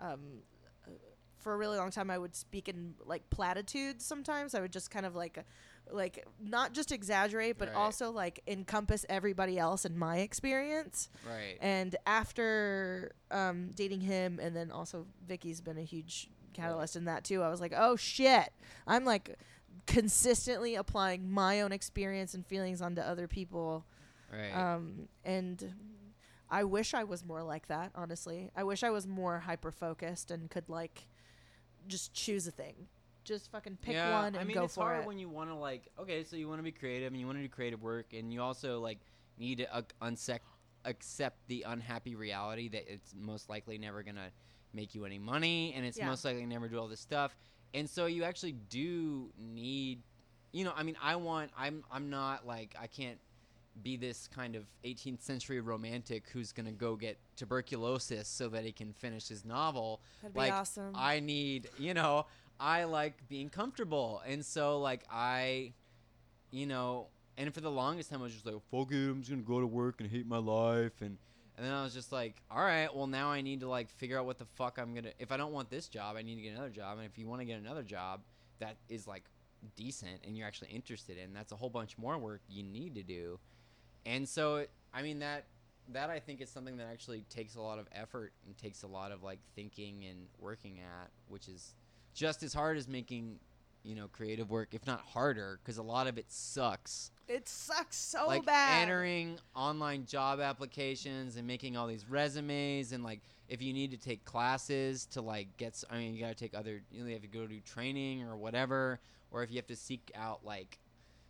Um, 0.00 0.42
uh, 0.86 0.90
for 1.38 1.54
a 1.54 1.56
really 1.56 1.76
long 1.76 1.90
time, 1.90 2.10
I 2.10 2.18
would 2.18 2.34
speak 2.34 2.68
in 2.68 2.94
like 3.04 3.28
platitudes. 3.30 4.04
Sometimes 4.04 4.54
I 4.54 4.60
would 4.60 4.72
just 4.72 4.90
kind 4.90 5.06
of 5.06 5.14
like, 5.14 5.44
like 5.90 6.26
not 6.40 6.72
just 6.72 6.92
exaggerate, 6.92 7.58
but 7.58 7.68
Right. 7.68 7.76
also 7.76 8.10
like 8.10 8.40
encompass 8.46 9.04
everybody 9.08 9.58
else 9.58 9.84
in 9.84 9.98
my 9.98 10.18
experience. 10.18 11.08
right. 11.28 11.58
And 11.60 11.96
after 12.06 13.12
um, 13.30 13.70
dating 13.74 14.00
him, 14.02 14.38
and 14.40 14.54
then 14.56 14.70
also 14.70 15.06
Vicky's 15.26 15.60
been 15.60 15.78
a 15.78 15.82
huge 15.84 16.28
catalyst 16.54 16.96
in 16.96 17.04
that 17.06 17.24
too. 17.24 17.42
I 17.42 17.48
was 17.50 17.60
like, 17.60 17.72
oh 17.76 17.96
shit, 17.96 18.50
I'm 18.86 19.04
like 19.04 19.36
consistently 19.86 20.74
applying 20.76 21.30
my 21.30 21.60
own 21.60 21.72
experience 21.72 22.34
and 22.34 22.46
feelings 22.46 22.80
onto 22.80 23.00
other 23.00 23.26
people. 23.28 23.84
right. 24.32 24.52
Um, 24.56 25.08
and 25.24 25.74
I 26.50 26.64
wish 26.64 26.94
I 26.94 27.04
was 27.04 27.24
more 27.24 27.42
like 27.42 27.66
that. 27.68 27.92
Honestly, 27.94 28.50
I 28.56 28.64
wish 28.64 28.82
I 28.82 28.90
was 28.90 29.06
more 29.06 29.40
hyper 29.40 29.70
focused 29.72 30.30
and 30.30 30.50
could 30.50 30.68
like 30.68 31.06
just 31.88 32.12
choose 32.14 32.46
a 32.46 32.50
thing, 32.50 32.86
just 33.24 33.50
fucking 33.50 33.78
pick 33.82 33.94
yeah, 33.94 34.12
one 34.12 34.34
and 34.34 34.34
go 34.34 34.38
for 34.38 34.40
it. 34.40 34.42
I 34.42 34.44
mean, 34.44 34.54
go 34.54 34.64
it's 34.64 34.74
for 34.74 34.80
hard 34.82 35.00
it. 35.02 35.06
when 35.06 35.18
you 35.18 35.28
want 35.28 35.50
to 35.50 35.54
like. 35.54 35.88
Okay, 35.98 36.24
so 36.24 36.36
you 36.36 36.48
want 36.48 36.58
to 36.58 36.64
be 36.64 36.72
creative 36.72 37.12
and 37.12 37.20
you 37.20 37.26
want 37.26 37.38
to 37.38 37.42
do 37.42 37.48
creative 37.48 37.82
work, 37.82 38.12
and 38.12 38.32
you 38.32 38.42
also 38.42 38.80
like 38.80 38.98
need 39.38 39.58
to 39.58 39.74
uh, 39.74 39.82
unsec- 40.02 40.40
accept 40.84 41.38
the 41.48 41.64
unhappy 41.66 42.14
reality 42.14 42.68
that 42.68 42.92
it's 42.92 43.14
most 43.18 43.48
likely 43.48 43.78
never 43.78 44.02
gonna 44.02 44.30
make 44.72 44.94
you 44.94 45.04
any 45.04 45.18
money, 45.18 45.72
and 45.76 45.84
it's 45.84 45.98
Yeah. 45.98 46.06
most 46.06 46.24
likely 46.24 46.46
never 46.46 46.68
do 46.68 46.78
all 46.78 46.88
this 46.88 47.00
stuff. 47.00 47.36
And 47.74 47.88
so 47.88 48.06
you 48.06 48.24
actually 48.24 48.52
do 48.52 49.32
need, 49.38 50.02
you 50.52 50.64
know, 50.64 50.72
I 50.76 50.82
mean, 50.82 50.96
I 51.02 51.16
want. 51.16 51.50
I'm. 51.56 51.84
I'm 51.90 52.10
not 52.10 52.46
like 52.46 52.74
I 52.80 52.86
can't 52.86 53.18
be 53.82 53.96
this 53.96 54.28
kind 54.28 54.54
of 54.54 54.66
18th 54.84 55.22
century 55.22 55.58
romantic 55.60 56.24
who's 56.30 56.52
gonna 56.52 56.72
go 56.72 56.94
get 56.94 57.18
tuberculosis 57.36 58.28
so 58.28 58.48
that 58.50 58.64
he 58.64 58.72
can 58.72 58.92
finish 58.92 59.28
his 59.28 59.46
novel 59.46 60.02
That'd 60.20 60.34
be 60.34 60.40
like 60.40 60.52
awesome. 60.52 60.92
I 60.94 61.20
need, 61.20 61.70
you 61.78 61.94
know, 61.94 62.26
I 62.60 62.84
like 62.84 63.28
being 63.28 63.48
comfortable, 63.48 64.22
and 64.26 64.44
so 64.44 64.80
like 64.80 65.02
I, 65.10 65.72
you 66.50 66.66
know, 66.66 67.08
and 67.36 67.52
for 67.52 67.60
the 67.60 67.70
longest 67.70 68.10
time 68.10 68.20
I 68.20 68.24
was 68.24 68.32
just 68.32 68.46
like, 68.46 68.54
fuck 68.70 68.92
it, 68.92 69.08
I'm 69.10 69.20
just 69.20 69.30
gonna 69.30 69.42
go 69.42 69.60
to 69.60 69.66
work 69.66 70.00
and 70.00 70.10
hate 70.10 70.26
my 70.26 70.38
life, 70.38 71.00
and 71.00 71.18
and 71.56 71.66
then 71.66 71.72
I 71.72 71.82
was 71.82 71.92
just 71.92 72.12
like, 72.12 72.36
all 72.50 72.62
right, 72.62 72.94
well 72.94 73.06
now 73.06 73.30
I 73.30 73.40
need 73.40 73.60
to 73.60 73.68
like 73.68 73.90
figure 73.90 74.18
out 74.18 74.26
what 74.26 74.38
the 74.38 74.46
fuck 74.56 74.78
I'm 74.78 74.94
gonna. 74.94 75.12
If 75.18 75.32
I 75.32 75.36
don't 75.36 75.52
want 75.52 75.70
this 75.70 75.88
job, 75.88 76.16
I 76.16 76.22
need 76.22 76.36
to 76.36 76.42
get 76.42 76.52
another 76.54 76.70
job, 76.70 76.98
and 76.98 77.06
if 77.06 77.18
you 77.18 77.26
want 77.26 77.40
to 77.40 77.44
get 77.44 77.58
another 77.58 77.82
job 77.82 78.20
that 78.58 78.76
is 78.88 79.06
like 79.06 79.24
decent 79.76 80.20
and 80.26 80.36
you're 80.36 80.46
actually 80.46 80.70
interested 80.70 81.18
in, 81.18 81.32
that's 81.32 81.52
a 81.52 81.56
whole 81.56 81.70
bunch 81.70 81.98
more 81.98 82.18
work 82.18 82.40
you 82.48 82.62
need 82.62 82.94
to 82.94 83.02
do, 83.02 83.38
and 84.06 84.28
so 84.28 84.66
I 84.94 85.02
mean 85.02 85.18
that 85.18 85.46
that 85.88 86.10
I 86.10 86.20
think 86.20 86.40
is 86.40 86.48
something 86.48 86.76
that 86.76 86.86
actually 86.90 87.24
takes 87.28 87.56
a 87.56 87.60
lot 87.60 87.78
of 87.78 87.88
effort 87.92 88.32
and 88.46 88.56
takes 88.56 88.82
a 88.82 88.86
lot 88.86 89.10
of 89.10 89.22
like 89.22 89.40
thinking 89.54 90.04
and 90.08 90.26
working 90.38 90.78
at, 90.78 91.10
which 91.28 91.48
is 91.48 91.74
just 92.14 92.42
as 92.42 92.52
hard 92.54 92.76
as 92.76 92.88
making 92.88 93.38
you 93.82 93.94
know 93.94 94.08
creative 94.12 94.50
work, 94.50 94.74
if 94.74 94.86
not 94.86 95.00
harder, 95.00 95.58
because 95.62 95.78
a 95.78 95.82
lot 95.82 96.06
of 96.06 96.18
it 96.18 96.26
sucks. 96.28 97.10
It 97.28 97.48
sucks 97.48 97.96
so 97.96 98.26
like 98.26 98.44
bad. 98.44 98.82
entering 98.82 99.38
online 99.54 100.04
job 100.06 100.40
applications 100.40 101.36
and 101.36 101.46
making 101.46 101.76
all 101.76 101.86
these 101.86 102.08
resumes 102.08 102.92
and 102.92 103.02
like 103.02 103.20
if 103.48 103.62
you 103.62 103.72
need 103.72 103.90
to 103.92 103.96
take 103.96 104.24
classes 104.24 105.06
to 105.06 105.22
like 105.22 105.46
get 105.56 105.82
i 105.90 105.96
mean 105.96 106.14
you 106.14 106.20
got 106.20 106.28
to 106.28 106.34
take 106.34 106.54
other 106.54 106.82
you 106.90 107.00
know 107.00 107.06
you 107.06 107.12
have 107.12 107.22
to 107.22 107.28
go 107.28 107.46
do 107.46 107.60
training 107.60 108.22
or 108.22 108.36
whatever 108.36 108.98
or 109.30 109.42
if 109.42 109.50
you 109.50 109.56
have 109.56 109.66
to 109.66 109.76
seek 109.76 110.10
out 110.14 110.40
like 110.44 110.78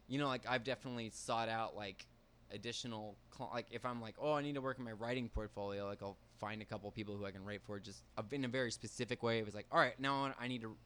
you 0.09 0.19
know 0.19 0.27
like 0.27 0.43
i've 0.49 0.65
definitely 0.65 1.11
sought 1.13 1.49
out 1.49 1.77
like 1.77 2.07
additional 2.53 3.17
cl- 3.37 3.51
like 3.53 3.67
if 3.71 3.85
i'm 3.85 4.01
like 4.01 4.15
oh 4.21 4.33
i 4.35 4.43
need 4.43 4.55
to 4.55 4.61
work 4.61 4.79
on 4.79 4.85
my 4.85 4.93
writing 4.93 5.29
portfolio 5.29 5.87
like 5.87 6.03
i'll 6.03 6.17
find 6.39 6.61
a 6.63 6.65
couple 6.65 6.91
people 6.91 7.17
who 7.17 7.25
i 7.25 7.31
can 7.31 7.45
write 7.45 7.63
for 7.63 7.79
just 7.79 8.03
in 8.31 8.45
a 8.45 8.49
very 8.49 8.71
specific 8.71 9.23
way 9.23 9.39
it 9.39 9.47
was 9.47 9.55
like 9.55 9.67
all 9.73 9.79
right 9.79 9.99
now 9.99 10.33
I 10.39 10.49
need 10.49 10.63
to 10.63 10.77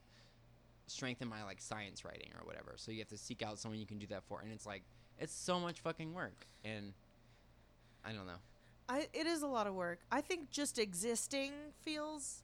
strengthen 0.87 1.29
my 1.29 1.43
like 1.45 1.61
science 1.61 2.05
writing 2.05 2.31
or 2.39 2.47
whatever 2.47 2.75
so 2.77 2.93
you 2.93 2.99
have 2.99 3.09
to 3.09 3.19
seek 3.19 3.43
out 3.43 3.59
someone 3.59 3.81
you 3.81 3.87
can 3.87 3.99
do 3.99 4.07
that 4.07 4.23
for 4.29 4.41
and 4.41 4.53
it's 4.53 4.67
like 4.67 4.83
it's 5.19 5.35
so 5.35 5.59
much 5.59 5.81
fucking 5.81 6.15
work 6.15 6.47
and 6.65 6.93
i 8.05 8.13
don't 8.13 8.27
know 8.27 8.39
I, 8.89 9.09
it 9.13 9.27
is 9.27 9.43
a 9.43 9.47
lot 9.47 9.67
of 9.67 9.75
work. 9.75 10.01
I 10.11 10.21
think 10.21 10.51
just 10.51 10.79
existing 10.79 11.53
feels 11.83 12.43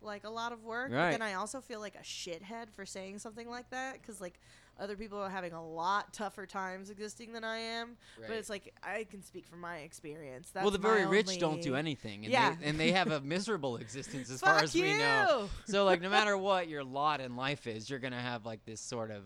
like 0.00 0.24
a 0.24 0.30
lot 0.30 0.52
of 0.52 0.64
work. 0.64 0.92
Right. 0.92 1.12
then 1.12 1.22
I 1.22 1.34
also 1.34 1.60
feel 1.60 1.80
like 1.80 1.94
a 1.94 2.02
shithead 2.02 2.70
for 2.72 2.84
saying 2.84 3.18
something 3.20 3.48
like 3.48 3.70
that 3.70 4.00
because 4.00 4.20
like 4.20 4.40
other 4.78 4.96
people 4.96 5.18
are 5.18 5.30
having 5.30 5.52
a 5.52 5.64
lot 5.66 6.12
tougher 6.12 6.46
times 6.46 6.90
existing 6.90 7.32
than 7.32 7.44
I 7.44 7.58
am. 7.58 7.96
But 8.20 8.36
it's 8.36 8.50
like 8.50 8.74
I 8.82 9.04
can 9.04 9.22
speak 9.22 9.46
from 9.46 9.60
my 9.60 9.78
experience. 9.78 10.50
That's 10.52 10.64
well 10.64 10.70
the 10.72 10.78
very 10.78 11.06
rich 11.06 11.38
don't 11.38 11.62
do 11.62 11.76
anything 11.76 12.24
and, 12.24 12.32
Yeah. 12.32 12.54
they, 12.60 12.66
and 12.66 12.80
they 12.80 12.92
have 12.92 13.10
a 13.10 13.20
miserable 13.34 13.76
existence 13.76 14.30
as 14.30 14.40
far 14.40 14.58
as 14.62 14.74
you! 14.74 14.82
we 14.84 14.98
know 14.98 15.48
so 15.66 15.84
like 15.84 16.00
no 16.00 16.10
matter 16.10 16.36
what 16.48 16.68
your 16.68 16.82
lot 16.84 17.20
in 17.20 17.36
life 17.36 17.66
is 17.66 17.88
you're 17.88 17.98
gonna 17.98 18.20
have 18.20 18.44
like 18.44 18.64
this 18.64 18.80
sort 18.80 19.10
of 19.10 19.22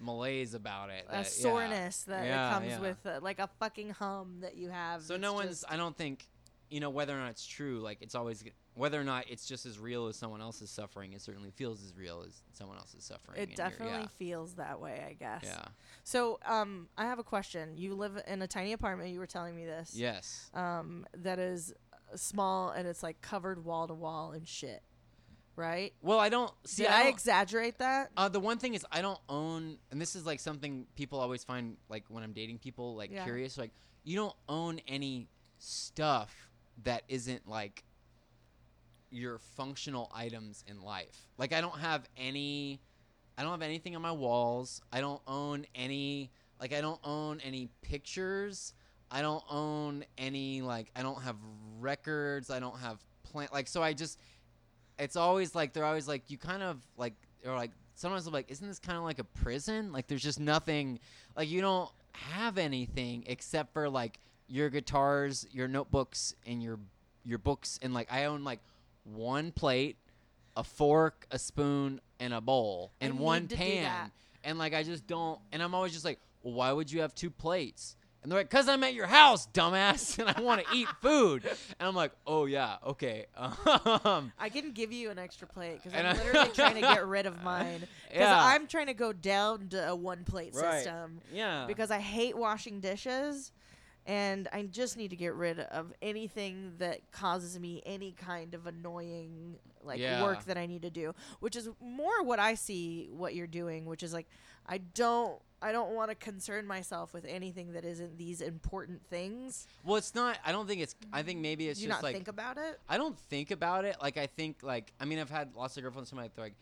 malaise 0.00 0.54
about 0.54 0.90
it 0.90 1.04
A 1.08 1.12
that- 1.12 1.16
yeah. 1.18 1.22
soreness 1.22 2.02
that 2.04 2.26
Yeah, 2.26 2.50
comes 2.52 2.66
yeah. 2.66 2.80
with 2.80 3.06
uh, 3.06 3.20
like 3.22 3.38
a 3.38 3.48
fucking 3.60 3.90
hum 3.90 4.38
that 4.40 4.56
you 4.56 4.68
have. 4.70 5.02
so 5.02 5.16
no 5.16 5.32
one's 5.32 5.64
i 5.68 5.76
don't 5.76 5.96
think 5.96 6.26
you 6.70 6.80
know 6.80 6.90
whether 6.90 7.14
or 7.16 7.20
not 7.20 7.30
it's 7.30 7.46
true 7.46 7.78
like 7.80 7.98
it's 8.00 8.14
always 8.14 8.42
whether 8.74 8.98
or 9.00 9.04
not 9.04 9.24
it's 9.28 9.46
just 9.46 9.66
as 9.66 9.78
real 9.78 10.06
as 10.06 10.16
someone 10.16 10.40
else's 10.40 10.70
suffering 10.70 11.12
it 11.12 11.20
certainly 11.20 11.50
feels 11.50 11.82
as 11.84 11.94
real 11.96 12.24
as 12.26 12.42
someone 12.52 12.78
else's 12.78 13.04
suffering 13.04 13.40
It 13.40 13.54
definitely 13.54 14.08
feels 14.18 14.54
that 14.54 14.80
way, 14.80 15.04
I 15.08 15.12
guess. 15.12 15.42
yeah, 15.44 15.50
yeah. 15.58 15.68
So, 16.04 16.38
um, 16.46 16.88
I 16.96 17.04
have 17.04 17.18
a 17.18 17.22
question. 17.24 17.76
You 17.76 17.94
live 17.94 18.20
in 18.26 18.40
a 18.42 18.46
tiny 18.46 18.72
apartment. 18.72 19.10
You 19.10 19.18
were 19.20 19.26
telling 19.26 19.54
me 19.54 19.64
this. 19.66 19.92
yes 19.94 20.50
Um, 20.54 21.06
that 21.18 21.38
is 21.38 21.72
uh, 21.92 22.16
small 22.16 22.70
and 22.70 22.88
it's 22.88 23.02
like 23.02 23.20
covered 23.20 23.64
wall 23.64 23.86
to 23.88 23.94
wall 23.94 24.32
and 24.32 24.46
shit. 24.48 24.82
Right? 25.54 25.92
well 26.00 26.18
i 26.18 26.30
don't 26.30 26.50
see 26.64 26.84
Did 26.84 26.92
I 26.92 27.00
I, 27.00 27.02
don't- 27.04 27.12
exaggerate 27.12 27.76
that? 27.78 28.10
Uh, 28.16 28.30
the 28.30 28.40
one 28.40 28.56
thing 28.56 28.72
is 28.72 28.86
I 28.90 29.02
don't 29.02 29.20
own, 29.28 29.76
and 29.90 30.00
this 30.00 30.16
is 30.16 30.24
like 30.24 30.40
something 30.40 30.86
people 30.96 31.20
always 31.20 31.44
find 31.44 31.76
like 31.90 32.04
when 32.08 32.24
I'm 32.24 32.32
dating 32.32 32.58
people 32.58 32.96
like 32.96 33.10
Yeah. 33.12 33.22
curious. 33.24 33.58
Like 33.58 33.72
you 34.02 34.16
don't 34.16 34.34
own 34.48 34.80
any 34.88 35.28
stuff 35.58 36.34
that 36.84 37.02
isn't 37.08 37.46
like 37.46 37.84
your 39.12 39.38
functional 39.38 40.10
items 40.14 40.64
in 40.66 40.82
life. 40.82 41.28
Like 41.38 41.52
I 41.52 41.60
don't 41.60 41.78
have 41.78 42.08
any, 42.16 42.80
I 43.36 43.42
don't 43.42 43.52
have 43.52 43.62
anything 43.62 43.94
on 43.94 44.02
my 44.02 44.12
walls. 44.12 44.80
I 44.92 45.00
don't 45.00 45.22
own 45.26 45.66
any, 45.74 46.30
like 46.60 46.72
I 46.72 46.80
don't 46.80 47.00
own 47.04 47.40
any 47.44 47.68
pictures. 47.82 48.74
I 49.10 49.20
don't 49.20 49.44
own 49.50 50.04
any 50.16 50.62
like 50.62 50.90
I 50.96 51.02
don't 51.02 51.20
have 51.22 51.36
records. 51.80 52.50
I 52.50 52.60
don't 52.60 52.78
have 52.78 52.98
plant 53.24 53.52
like 53.52 53.68
so 53.68 53.82
I 53.82 53.92
just 53.92 54.18
it's 54.98 55.16
always 55.16 55.54
like 55.54 55.72
they're 55.72 55.84
always 55.84 56.08
like 56.08 56.30
you 56.30 56.38
kind 56.38 56.62
of 56.62 56.78
like 56.96 57.14
or 57.44 57.54
like 57.54 57.72
sometimes 57.94 58.26
I'm 58.26 58.32
like 58.32 58.50
isn't 58.50 58.66
this 58.66 58.78
kind 58.78 58.96
of 58.96 59.04
like 59.04 59.18
a 59.18 59.24
prison 59.24 59.92
like 59.92 60.06
there's 60.06 60.22
just 60.22 60.40
nothing 60.40 60.98
like 61.36 61.48
you 61.48 61.60
don't 61.60 61.90
have 62.12 62.58
anything 62.58 63.24
except 63.26 63.72
for 63.72 63.88
like 63.88 64.18
your 64.48 64.70
guitars 64.70 65.46
your 65.50 65.68
notebooks 65.68 66.34
and 66.46 66.62
your 66.62 66.78
your 67.24 67.38
books 67.38 67.78
and 67.82 67.92
like 67.92 68.10
I 68.10 68.24
own 68.24 68.44
like 68.44 68.60
one 69.04 69.52
plate 69.52 69.96
a 70.56 70.62
fork 70.64 71.26
a 71.30 71.38
spoon 71.38 72.00
and 72.20 72.32
a 72.34 72.40
bowl 72.40 72.92
and 73.00 73.18
one 73.18 73.42
need 73.42 73.50
to 73.50 73.56
do 73.56 73.62
pan 73.62 74.10
and 74.44 74.58
like 74.58 74.74
I 74.74 74.82
just 74.82 75.06
don't 75.06 75.38
and 75.50 75.62
I'm 75.62 75.74
always 75.74 75.92
just 75.92 76.04
like 76.04 76.18
well 76.42 76.54
why 76.54 76.72
would 76.72 76.90
you 76.92 77.00
have 77.00 77.14
two 77.14 77.30
plates 77.30 77.96
and 78.22 78.30
they're 78.30 78.38
like, 78.38 78.50
"Cause 78.50 78.68
I'm 78.68 78.84
at 78.84 78.94
your 78.94 79.08
house, 79.08 79.48
dumbass, 79.52 80.16
and 80.20 80.28
I 80.30 80.40
want 80.40 80.64
to 80.64 80.76
eat 80.76 80.86
food." 81.00 81.44
And 81.44 81.88
I'm 81.88 81.96
like, 81.96 82.12
"Oh 82.24 82.44
yeah, 82.44 82.76
okay." 82.86 83.26
Um, 83.36 84.30
I 84.38 84.48
can 84.48 84.70
give 84.70 84.92
you 84.92 85.10
an 85.10 85.18
extra 85.18 85.48
plate 85.48 85.80
because 85.82 85.92
I'm 85.98 86.16
literally 86.16 86.50
trying 86.54 86.76
to 86.76 86.82
get 86.82 87.04
rid 87.04 87.26
of 87.26 87.42
mine. 87.42 87.80
Because 88.08 88.20
Yeah. 88.28 88.44
I'm 88.46 88.68
trying 88.68 88.86
to 88.86 88.94
go 88.94 89.12
down 89.12 89.70
to 89.70 89.88
a 89.88 89.96
one 89.96 90.22
plate 90.22 90.54
Right. 90.54 90.84
system. 90.84 91.20
yeah. 91.32 91.64
Because 91.66 91.90
I 91.90 91.98
hate 91.98 92.36
washing 92.36 92.78
dishes. 92.78 93.50
And 94.06 94.48
I 94.52 94.62
just 94.64 94.96
need 94.96 95.10
to 95.10 95.16
get 95.16 95.34
rid 95.34 95.60
of 95.60 95.92
anything 96.02 96.72
that 96.78 97.12
causes 97.12 97.58
me 97.58 97.82
any 97.86 98.12
kind 98.12 98.54
of 98.54 98.66
annoying 98.66 99.58
like 99.84 100.00
Yeah. 100.00 100.22
work 100.22 100.44
that 100.44 100.56
I 100.56 100.66
need 100.66 100.82
to 100.82 100.90
do, 100.90 101.14
which 101.40 101.56
is 101.56 101.68
more 101.80 102.22
what 102.22 102.38
I 102.38 102.54
see 102.54 103.08
what 103.12 103.34
you're 103.34 103.46
doing, 103.46 103.84
which 103.84 104.02
is 104.02 104.12
like 104.12 104.26
I 104.66 104.78
don't 104.78 105.40
I 105.62 105.70
don't 105.70 105.94
want 105.94 106.10
to 106.10 106.16
concern 106.16 106.66
myself 106.66 107.14
with 107.14 107.24
anything 107.24 107.72
that 107.72 107.84
isn't 107.84 108.18
these 108.18 108.40
important 108.40 109.00
things. 109.06 109.68
well, 109.84 109.96
it's 109.96 110.14
not. 110.14 110.38
I 110.44 110.50
don't 110.50 110.66
think 110.66 110.80
it's. 110.80 110.96
I 111.12 111.22
think 111.22 111.36
mm-hmm. 111.36 111.42
maybe 111.42 111.68
it's 111.68 111.80
you 111.80 111.86
just 111.86 111.98
not 111.98 112.02
like 112.02 112.14
think 112.14 112.26
about 112.26 112.58
it? 112.58 112.80
I 112.88 112.96
don't 112.96 113.16
think 113.16 113.52
about 113.52 113.84
it. 113.84 113.96
Like 114.02 114.16
I 114.16 114.26
think 114.26 114.62
like 114.62 114.92
I 115.00 115.04
mean 115.04 115.20
I've 115.20 115.30
had 115.30 115.54
lots 115.54 115.76
of 115.76 115.84
girlfriends. 115.84 116.10
Somebody 116.10 116.30
they're 116.34 116.46
like, 116.46 116.56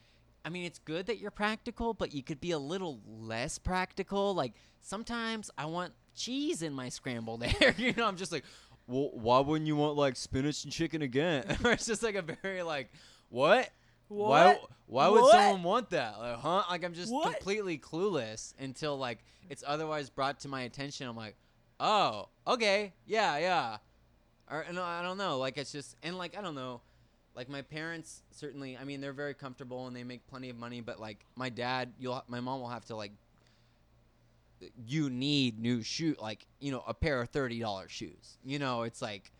I 0.44 0.50
mean 0.50 0.66
it's 0.66 0.78
good 0.78 1.06
that 1.06 1.18
you're 1.18 1.30
practical, 1.30 1.94
but 1.94 2.12
you 2.12 2.22
could 2.22 2.40
be 2.40 2.50
a 2.50 2.58
little 2.58 3.00
less 3.06 3.58
practical. 3.58 4.34
Like 4.34 4.52
sometimes 4.80 5.50
I 5.56 5.64
want 5.64 5.94
cheese 6.14 6.62
in 6.62 6.72
my 6.72 6.88
scrambled 6.88 7.42
egg. 7.60 7.78
you 7.78 7.92
know, 7.94 8.06
I'm 8.06 8.16
just 8.16 8.32
like, 8.32 8.44
well, 8.86 9.10
why 9.12 9.38
wouldn't 9.40 9.66
you 9.66 9.76
want 9.76 9.96
like 9.96 10.16
spinach 10.16 10.64
and 10.64 10.72
chicken 10.72 11.02
again? 11.02 11.44
or 11.64 11.72
it's 11.72 11.86
just 11.86 12.02
like 12.02 12.14
a 12.14 12.22
very 12.22 12.62
like, 12.62 12.90
what? 13.28 13.70
Why? 14.08 14.46
What? 14.46 14.60
Why 14.86 15.08
would 15.08 15.20
What? 15.22 15.32
someone 15.32 15.62
want 15.62 15.90
that? 15.90 16.18
Like, 16.18 16.36
huh? 16.38 16.64
Like 16.68 16.84
I'm 16.84 16.94
just 16.94 17.12
What? 17.12 17.32
completely 17.34 17.78
clueless 17.78 18.54
until 18.58 18.98
like 18.98 19.18
it's 19.48 19.62
otherwise 19.66 20.10
brought 20.10 20.40
to 20.40 20.48
my 20.48 20.62
attention. 20.62 21.06
I'm 21.06 21.16
like, 21.16 21.36
oh, 21.78 22.28
okay, 22.46 22.92
yeah, 23.06 23.38
yeah. 23.38 23.76
Or 24.50 24.66
no, 24.72 24.82
I 24.82 25.02
don't 25.02 25.16
know. 25.18 25.38
Like 25.38 25.56
it's 25.58 25.70
just 25.70 25.94
and 26.02 26.18
like 26.18 26.36
I 26.36 26.40
don't 26.42 26.56
know. 26.56 26.80
Like 27.36 27.48
my 27.48 27.62
parents 27.62 28.22
certainly. 28.32 28.76
I 28.76 28.82
mean, 28.82 29.00
they're 29.00 29.12
very 29.12 29.34
comfortable 29.34 29.86
and 29.86 29.94
they 29.94 30.02
make 30.02 30.26
plenty 30.26 30.50
of 30.50 30.56
money. 30.56 30.80
But 30.80 30.98
like 30.98 31.24
my 31.36 31.48
dad, 31.48 31.92
you'll 32.00 32.20
my 32.26 32.40
mom 32.40 32.60
will 32.60 32.68
have 32.68 32.84
to 32.86 32.96
like. 32.96 33.12
You 34.86 35.10
need 35.10 35.58
new 35.58 35.82
shoe, 35.82 36.16
like 36.20 36.46
you 36.58 36.72
know, 36.72 36.84
a 36.86 36.94
pair 36.94 37.20
of 37.20 37.30
thirty 37.30 37.60
dollars 37.60 37.90
shoes. 37.90 38.38
You 38.44 38.58
know, 38.58 38.82
it's 38.82 39.00
like 39.00 39.32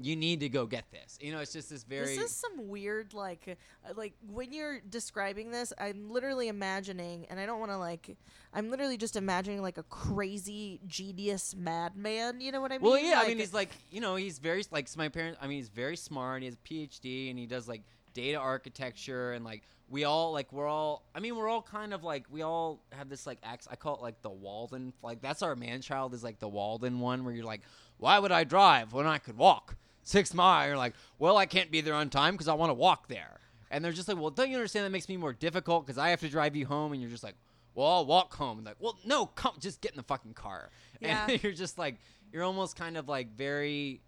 you 0.00 0.16
need 0.16 0.40
to 0.40 0.48
go 0.48 0.66
get 0.66 0.84
this. 0.90 1.18
You 1.20 1.32
know, 1.32 1.38
it's 1.38 1.52
just 1.52 1.70
this 1.70 1.84
very. 1.84 2.16
This 2.16 2.18
is 2.18 2.32
some 2.32 2.68
weird 2.68 3.14
like 3.14 3.56
uh, 3.88 3.92
like 3.96 4.14
when 4.30 4.52
you're 4.52 4.80
describing 4.80 5.50
this, 5.50 5.72
I'm 5.78 6.10
literally 6.10 6.48
imagining, 6.48 7.26
and 7.30 7.38
I 7.38 7.46
don't 7.46 7.60
want 7.60 7.70
to 7.70 7.78
like, 7.78 8.16
I'm 8.52 8.70
literally 8.70 8.96
just 8.96 9.16
imagining 9.16 9.62
like 9.62 9.78
a 9.78 9.82
crazy 9.84 10.80
genius 10.86 11.54
madman. 11.56 12.40
You 12.40 12.52
know 12.52 12.60
what 12.60 12.72
I 12.72 12.78
mean? 12.78 12.90
Well, 12.90 12.98
yeah, 12.98 13.20
I 13.22 13.28
mean, 13.28 13.38
he's 13.38 13.54
like, 13.54 13.70
you 13.90 14.00
know, 14.00 14.16
he's 14.16 14.38
very 14.38 14.64
like 14.70 14.88
so 14.88 14.98
my 14.98 15.08
parents. 15.08 15.38
I 15.40 15.46
mean, 15.46 15.58
he's 15.58 15.68
very 15.68 15.96
smart. 15.96 16.42
He 16.42 16.46
has 16.46 16.54
a 16.54 16.68
PhD, 16.68 17.30
and 17.30 17.38
he 17.38 17.46
does 17.46 17.68
like 17.68 17.82
data 18.14 18.38
architecture, 18.38 19.32
and 19.32 19.44
like 19.44 19.62
we 19.88 20.04
all 20.04 20.32
like 20.32 20.52
we're 20.52 20.66
all. 20.66 21.04
I 21.14 21.20
mean, 21.20 21.36
we're 21.36 21.48
all 21.48 21.62
kind 21.62 21.92
of 21.92 22.02
like 22.02 22.24
we 22.30 22.42
all 22.42 22.80
have 22.92 23.08
this 23.08 23.26
like 23.26 23.38
ax 23.42 23.68
I 23.70 23.76
call 23.76 23.96
it 23.96 24.02
like 24.02 24.22
the 24.22 24.30
Walden. 24.30 24.92
Like 25.02 25.20
that's 25.20 25.42
our 25.42 25.54
man 25.54 25.82
child 25.82 26.14
is 26.14 26.24
like 26.24 26.38
the 26.38 26.48
Walden 26.48 27.00
one, 27.00 27.24
where 27.24 27.34
you're 27.34 27.44
like, 27.44 27.62
why 27.98 28.18
would 28.18 28.32
I 28.32 28.44
drive 28.44 28.92
when 28.92 29.06
I 29.06 29.18
could 29.18 29.36
walk 29.36 29.76
six 30.02 30.32
miles? 30.32 30.68
You're 30.68 30.76
like, 30.76 30.94
well, 31.18 31.36
I 31.36 31.46
can't 31.46 31.70
be 31.70 31.80
there 31.80 31.94
on 31.94 32.08
time 32.08 32.34
because 32.34 32.48
I 32.48 32.54
want 32.54 32.70
to 32.70 32.74
walk 32.74 33.08
there. 33.08 33.40
And 33.70 33.84
they're 33.84 33.92
just 33.92 34.08
like, 34.08 34.18
well, 34.18 34.30
don't 34.30 34.50
you 34.50 34.56
understand 34.56 34.86
that 34.86 34.90
makes 34.90 35.08
me 35.08 35.16
more 35.16 35.32
difficult 35.32 35.84
because 35.84 35.98
I 35.98 36.10
have 36.10 36.20
to 36.20 36.28
drive 36.28 36.54
you 36.54 36.66
home, 36.66 36.92
and 36.92 37.02
you're 37.02 37.10
just 37.10 37.24
like, 37.24 37.34
well, 37.74 37.88
I'll 37.88 38.06
walk 38.06 38.34
home. 38.34 38.58
And 38.58 38.66
like, 38.66 38.76
well, 38.78 38.96
no, 39.04 39.26
come, 39.26 39.54
just 39.58 39.80
get 39.80 39.92
in 39.92 39.96
the 39.96 40.04
fucking 40.04 40.34
car. 40.34 40.70
Yeah. 41.00 41.26
And 41.28 41.42
you're 41.42 41.52
just 41.52 41.78
like, 41.78 41.96
you're 42.32 42.44
almost 42.44 42.76
kind 42.76 42.96
of 42.96 43.08
like 43.08 43.36
very, 43.36 44.00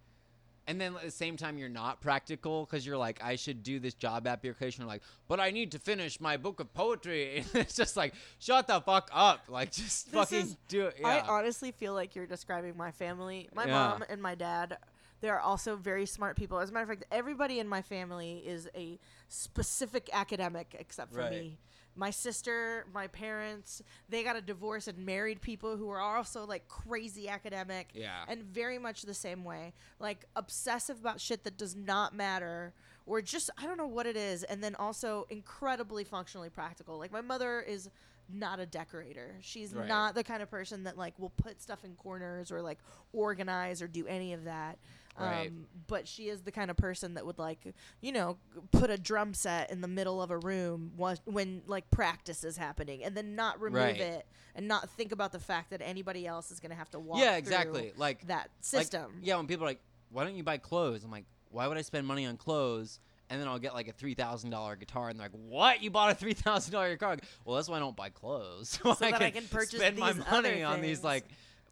and 0.68 0.80
then 0.80 0.94
at 0.96 1.02
the 1.02 1.10
same 1.10 1.36
time, 1.36 1.58
you're 1.58 1.68
not 1.68 2.00
practical 2.00 2.64
because 2.64 2.84
you're 2.86 2.96
like, 2.96 3.22
I 3.22 3.36
should 3.36 3.62
do 3.62 3.78
this 3.78 3.94
job 3.94 4.26
application. 4.26 4.82
You're 4.82 4.88
like, 4.88 5.02
but 5.28 5.38
I 5.40 5.50
need 5.50 5.72
to 5.72 5.78
finish 5.78 6.20
my 6.20 6.36
book 6.36 6.60
of 6.60 6.72
poetry. 6.74 7.44
And 7.54 7.62
it's 7.62 7.76
just 7.76 7.96
like, 7.96 8.14
shut 8.38 8.66
the 8.66 8.80
fuck 8.80 9.08
up. 9.12 9.42
Like, 9.48 9.70
just 9.72 10.06
This 10.06 10.14
fucking 10.14 10.38
is- 10.38 10.56
do 10.68 10.86
it. 10.86 10.96
I 11.04 11.20
honestly 11.20 11.70
feel 11.72 11.94
like 11.94 12.14
you're 12.16 12.26
describing 12.26 12.76
my 12.76 12.90
family. 12.90 13.48
My 13.54 13.66
Yeah. 13.66 13.72
mom 13.72 14.04
and 14.08 14.20
my 14.20 14.34
dad, 14.34 14.78
they're 15.20 15.40
also 15.40 15.76
very 15.76 16.04
smart 16.06 16.36
people. 16.36 16.58
As 16.58 16.70
a 16.70 16.72
matter 16.72 16.84
of 16.84 16.88
fact, 16.98 17.04
everybody 17.10 17.58
in 17.60 17.68
my 17.68 17.82
family 17.82 18.38
is 18.46 18.68
a 18.74 18.98
specific 19.28 20.10
academic 20.12 20.74
except 20.78 21.12
for 21.12 21.20
Right. 21.20 21.30
me. 21.30 21.58
My 21.98 22.10
sister, 22.10 22.86
my 22.92 23.06
parents, 23.06 23.82
they 24.10 24.22
got 24.22 24.36
a 24.36 24.42
divorce 24.42 24.86
and 24.86 24.98
married 25.06 25.40
people 25.40 25.76
who 25.78 25.86
were 25.86 26.00
also 26.00 26.44
like 26.46 26.68
crazy 26.68 27.28
academic 27.28 27.88
Yeah. 27.94 28.24
and 28.28 28.42
very 28.44 28.78
much 28.78 29.02
the 29.02 29.14
same 29.14 29.44
way. 29.44 29.72
Like 29.98 30.26
obsessive 30.36 31.00
about 31.00 31.20
shit 31.20 31.42
that 31.44 31.56
does 31.56 31.74
not 31.74 32.14
matter 32.14 32.74
or 33.06 33.22
just 33.22 33.48
I 33.56 33.64
don't 33.66 33.78
know 33.78 33.86
what 33.86 34.04
it 34.06 34.16
is, 34.16 34.42
and 34.42 34.62
then 34.62 34.74
also 34.74 35.26
incredibly 35.30 36.04
functionally 36.04 36.50
practical. 36.50 36.98
Like 36.98 37.12
my 37.12 37.20
mother 37.22 37.60
is 37.62 37.88
not 38.28 38.58
a 38.58 38.66
decorator. 38.66 39.36
She's 39.40 39.72
Right. 39.72 39.86
not 39.86 40.14
the 40.16 40.24
kind 40.24 40.42
of 40.42 40.50
person 40.50 40.82
that 40.84 40.98
like 40.98 41.16
will 41.18 41.30
put 41.30 41.62
stuff 41.62 41.84
in 41.84 41.94
corners 41.94 42.50
or 42.50 42.60
like 42.60 42.78
organize 43.12 43.80
or 43.80 43.86
do 43.88 44.06
any 44.06 44.32
of 44.32 44.44
that. 44.44 44.78
Right. 45.18 45.48
Um, 45.48 45.66
but 45.86 46.06
she 46.08 46.28
is 46.28 46.42
the 46.42 46.52
kind 46.52 46.70
of 46.70 46.76
person 46.76 47.14
that 47.14 47.24
would 47.24 47.38
like, 47.38 47.60
you 48.00 48.12
know, 48.12 48.38
put 48.72 48.90
a 48.90 48.98
drum 48.98 49.34
set 49.34 49.70
in 49.70 49.80
the 49.80 49.88
middle 49.88 50.20
of 50.22 50.30
a 50.30 50.38
room 50.38 50.92
wa- 50.96 51.16
when 51.24 51.62
like 51.66 51.90
practice 51.90 52.44
is 52.44 52.56
happening, 52.56 53.02
and 53.04 53.16
then 53.16 53.34
not 53.34 53.60
remove 53.60 53.80
Right. 53.82 54.00
it 54.00 54.26
and 54.54 54.68
not 54.68 54.88
think 54.90 55.12
about 55.12 55.32
the 55.32 55.38
fact 55.40 55.70
that 55.70 55.80
anybody 55.82 56.26
else 56.26 56.50
is 56.50 56.60
going 56.60 56.70
to 56.70 56.76
have 56.76 56.90
to 56.90 56.98
walk. 56.98 57.18
yeah, 57.18 57.30
through 57.32 57.38
exactly. 57.38 57.92
Like 57.96 58.26
that 58.26 58.50
like, 58.72 58.82
system. 58.84 59.20
yeah, 59.22 59.36
when 59.36 59.46
people 59.46 59.64
are 59.64 59.68
like, 59.70 59.80
"Why 60.10 60.24
don't 60.24 60.34
you 60.34 60.42
buy 60.42 60.58
clothes?" 60.58 61.04
I'm 61.04 61.10
like, 61.10 61.24
"Why 61.50 61.66
would 61.66 61.76
I 61.78 61.82
spend 61.82 62.06
money 62.06 62.26
on 62.26 62.36
clothes?" 62.36 63.00
And 63.28 63.40
then 63.40 63.48
I'll 63.48 63.58
get 63.58 63.74
like 63.74 63.88
a 63.88 63.92
three 63.92 64.14
thousand 64.14 64.50
dollar 64.50 64.76
guitar, 64.76 65.08
and 65.08 65.18
they're 65.18 65.24
like, 65.26 65.32
"What? 65.48 65.82
You 65.82 65.90
bought 65.90 66.10
a 66.12 66.14
three 66.14 66.32
thousand 66.34 66.72
dollar 66.72 66.90
guitar?" 66.94 67.16
Well, 67.44 67.56
that's 67.56 67.68
why 67.68 67.76
I 67.76 67.80
don't 67.80 67.96
buy 67.96 68.10
clothes, 68.10 68.68
so, 68.82 68.94
So 68.94 69.10
that 69.10 69.20
I 69.22 69.30
can 69.30 69.44
purchase 69.50 69.80
spend 69.80 69.98
my 69.98 70.12
money 70.12 70.62
on 70.62 70.80
these 70.80 71.02
like 71.02 71.24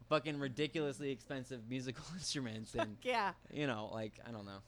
fucking 0.09 0.39
ridiculously 0.39 1.11
expensive 1.11 1.61
musical 1.69 2.05
instruments, 2.13 2.75
and 2.75 2.97
Yeah. 3.03 3.33
you 3.51 3.67
know, 3.67 3.89
like 3.93 4.13
I 4.27 4.31
don't 4.31 4.45
know. 4.45 4.59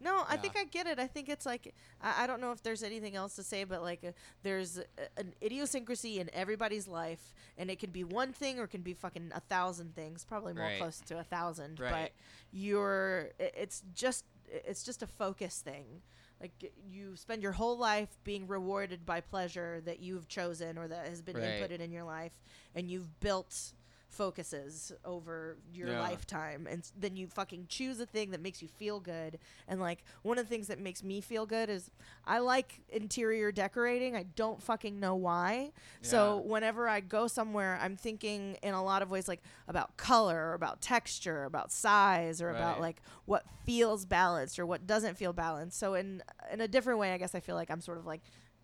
No, 0.00 0.24
I 0.28 0.36
think 0.36 0.56
I 0.56 0.64
get 0.64 0.88
it. 0.88 0.98
I 0.98 1.06
think 1.06 1.28
it's 1.28 1.46
like 1.46 1.72
I, 2.00 2.24
I 2.24 2.26
don't 2.26 2.40
know 2.40 2.50
if 2.50 2.60
there's 2.60 2.82
anything 2.82 3.14
else 3.14 3.36
to 3.36 3.44
say, 3.44 3.62
but 3.62 3.82
like 3.82 4.02
uh, 4.02 4.10
there's 4.42 4.78
a, 4.78 4.82
an 5.16 5.32
idiosyncrasy 5.40 6.18
in 6.18 6.28
everybody's 6.34 6.88
life, 6.88 7.32
and 7.56 7.70
it 7.70 7.78
can 7.78 7.90
be 7.90 8.02
one 8.02 8.32
thing 8.32 8.58
or 8.58 8.64
it 8.64 8.70
can 8.70 8.82
be 8.82 8.94
fucking 8.94 9.30
a 9.32 9.38
thousand 9.38 9.94
things. 9.94 10.24
Probably 10.24 10.54
more 10.54 10.64
Right. 10.66 10.78
close 10.78 11.00
to 11.06 11.20
a 11.20 11.22
thousand, 11.22 11.76
but 11.76 11.92
Right. 11.92 12.12
you're 12.50 13.30
it's 13.38 13.82
just 13.94 14.24
it's 14.48 14.82
just 14.82 15.02
a 15.04 15.06
focus 15.06 15.60
thing. 15.60 16.02
Like 16.40 16.72
you 16.90 17.14
spend 17.14 17.40
your 17.40 17.52
whole 17.52 17.78
life 17.78 18.08
being 18.24 18.48
rewarded 18.48 19.06
by 19.06 19.20
pleasure 19.20 19.80
that 19.84 20.00
you've 20.00 20.26
chosen 20.26 20.78
or 20.78 20.88
that 20.88 21.06
has 21.06 21.22
been 21.22 21.36
Right. 21.36 21.44
inputted 21.60 21.78
in 21.80 21.92
your 21.92 22.02
life, 22.04 22.32
and 22.74 22.90
you've 22.90 23.20
built 23.20 23.72
focuses 24.12 24.92
over 25.04 25.56
your 25.72 25.88
Yeah. 25.90 26.00
lifetime 26.00 26.66
and 26.70 26.80
s- 26.80 26.92
then 26.96 27.16
you 27.16 27.26
fucking 27.26 27.66
choose 27.68 27.98
a 27.98 28.06
thing 28.06 28.30
that 28.30 28.40
makes 28.40 28.60
you 28.62 28.68
feel 28.68 29.00
good 29.00 29.38
and 29.66 29.80
like 29.80 30.04
one 30.22 30.38
of 30.38 30.44
the 30.44 30.48
things 30.50 30.66
that 30.68 30.78
makes 30.78 31.02
me 31.02 31.20
feel 31.20 31.46
good 31.46 31.68
is 31.70 31.90
i 32.26 32.38
like 32.38 32.82
interior 32.90 33.50
decorating 33.50 34.14
i 34.14 34.22
don't 34.36 34.62
fucking 34.62 35.00
know 35.00 35.14
why. 35.14 35.72
So 36.02 36.36
whenever 36.44 36.88
i 36.88 37.00
go 37.00 37.26
somewhere 37.26 37.78
i'm 37.82 37.96
thinking 37.96 38.56
in 38.62 38.74
a 38.74 38.82
lot 38.84 39.02
of 39.02 39.10
ways 39.10 39.28
like 39.28 39.42
about 39.66 39.96
color 39.96 40.50
or 40.50 40.54
about 40.54 40.80
texture 40.80 41.38
or 41.40 41.44
about 41.44 41.72
size 41.72 42.40
or 42.42 42.50
about 42.50 42.80
like 42.80 43.00
what 43.24 43.44
feels 43.64 44.04
balanced 44.04 44.58
or 44.58 44.66
what 44.66 44.86
doesn't 44.86 45.16
feel 45.16 45.32
balanced. 45.32 45.78
So 45.78 45.94
in 45.94 46.22
in 46.52 46.60
a 46.60 46.68
different 46.68 46.98
way 46.98 47.12
i 47.12 47.18
guess 47.18 47.34
i 47.34 47.40
feel 47.40 47.54
like 47.54 47.70
i'm 47.70 47.80
sort 47.80 47.98
of 47.98 48.06
like 48.06 48.20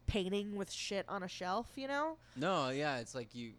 painting 0.07 0.57
with 0.57 0.71
shit 0.71 1.05
on 1.09 1.23
a 1.23 1.29
shelf 1.29 1.69
you 1.77 1.87
know? 1.89 2.17
No, 2.37 2.71
yeah, 2.71 2.99
it's 2.99 3.15
like 3.15 3.35
you, 3.35 3.53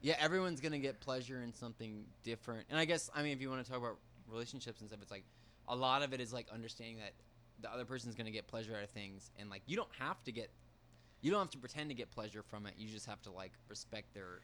yeah, 0.00 0.14
everyone's 0.20 0.60
gonna 0.60 0.78
get 0.78 1.00
pleasure 1.00 1.42
in 1.42 1.52
something 1.52 2.04
different. 2.22 2.66
And 2.70 2.78
I 2.78 2.84
guess 2.84 3.10
I 3.14 3.22
mean, 3.22 3.32
if 3.32 3.40
you 3.40 3.50
want 3.50 3.64
to 3.64 3.70
talk 3.70 3.80
about 3.80 3.98
relationships 4.28 4.80
and 4.80 4.88
stuff, 4.88 5.00
it's 5.02 5.10
like 5.10 5.24
a 5.68 5.76
lot 5.76 6.02
of 6.02 6.12
it 6.12 6.20
is 6.20 6.32
like 6.32 6.46
understanding 6.52 6.98
that 6.98 7.12
the 7.60 7.72
other 7.72 7.84
person's 7.84 8.14
gonna 8.14 8.30
get 8.30 8.46
pleasure 8.46 8.76
out 8.76 8.84
of 8.84 8.90
things, 8.90 9.30
and 9.38 9.50
like 9.50 9.62
you 9.66 9.76
don't 9.76 9.92
have 9.98 10.22
to 10.24 10.32
get, 10.32 10.50
you 11.20 11.30
don't 11.30 11.40
have 11.40 11.50
to 11.50 11.58
pretend 11.58 11.90
to 11.90 11.94
get 11.94 12.10
pleasure 12.10 12.42
from 12.42 12.66
it. 12.66 12.74
You 12.76 12.88
just 12.88 13.06
have 13.06 13.20
to 13.22 13.30
like 13.30 13.52
respect 13.68 14.14
their, 14.14 14.40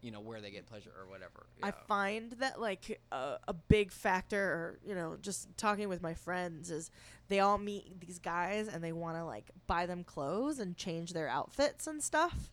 you 0.00 0.10
know, 0.10 0.20
where 0.20 0.40
they 0.40 0.50
get 0.50 0.66
pleasure 0.66 0.90
or 0.98 1.06
whatever. 1.06 1.46
I 1.62 1.72
find 1.72 2.32
that 2.32 2.58
like 2.58 3.00
a, 3.12 3.36
a 3.46 3.52
big 3.52 3.92
factor, 3.92 4.40
or 4.40 4.78
you 4.82 4.94
know, 4.94 5.18
just 5.20 5.54
talking 5.58 5.90
with 5.90 6.00
my 6.00 6.14
friends 6.14 6.70
is 6.70 6.90
they 7.28 7.40
all 7.40 7.58
meet 7.58 8.00
these 8.00 8.18
guys 8.18 8.66
and 8.66 8.82
they 8.82 8.92
want 8.92 9.18
to 9.18 9.24
like 9.24 9.50
buy 9.66 9.84
them 9.84 10.02
clothes 10.02 10.58
and 10.58 10.76
change 10.76 11.12
their 11.12 11.28
outfits 11.28 11.86
and 11.86 12.02
stuff, 12.02 12.50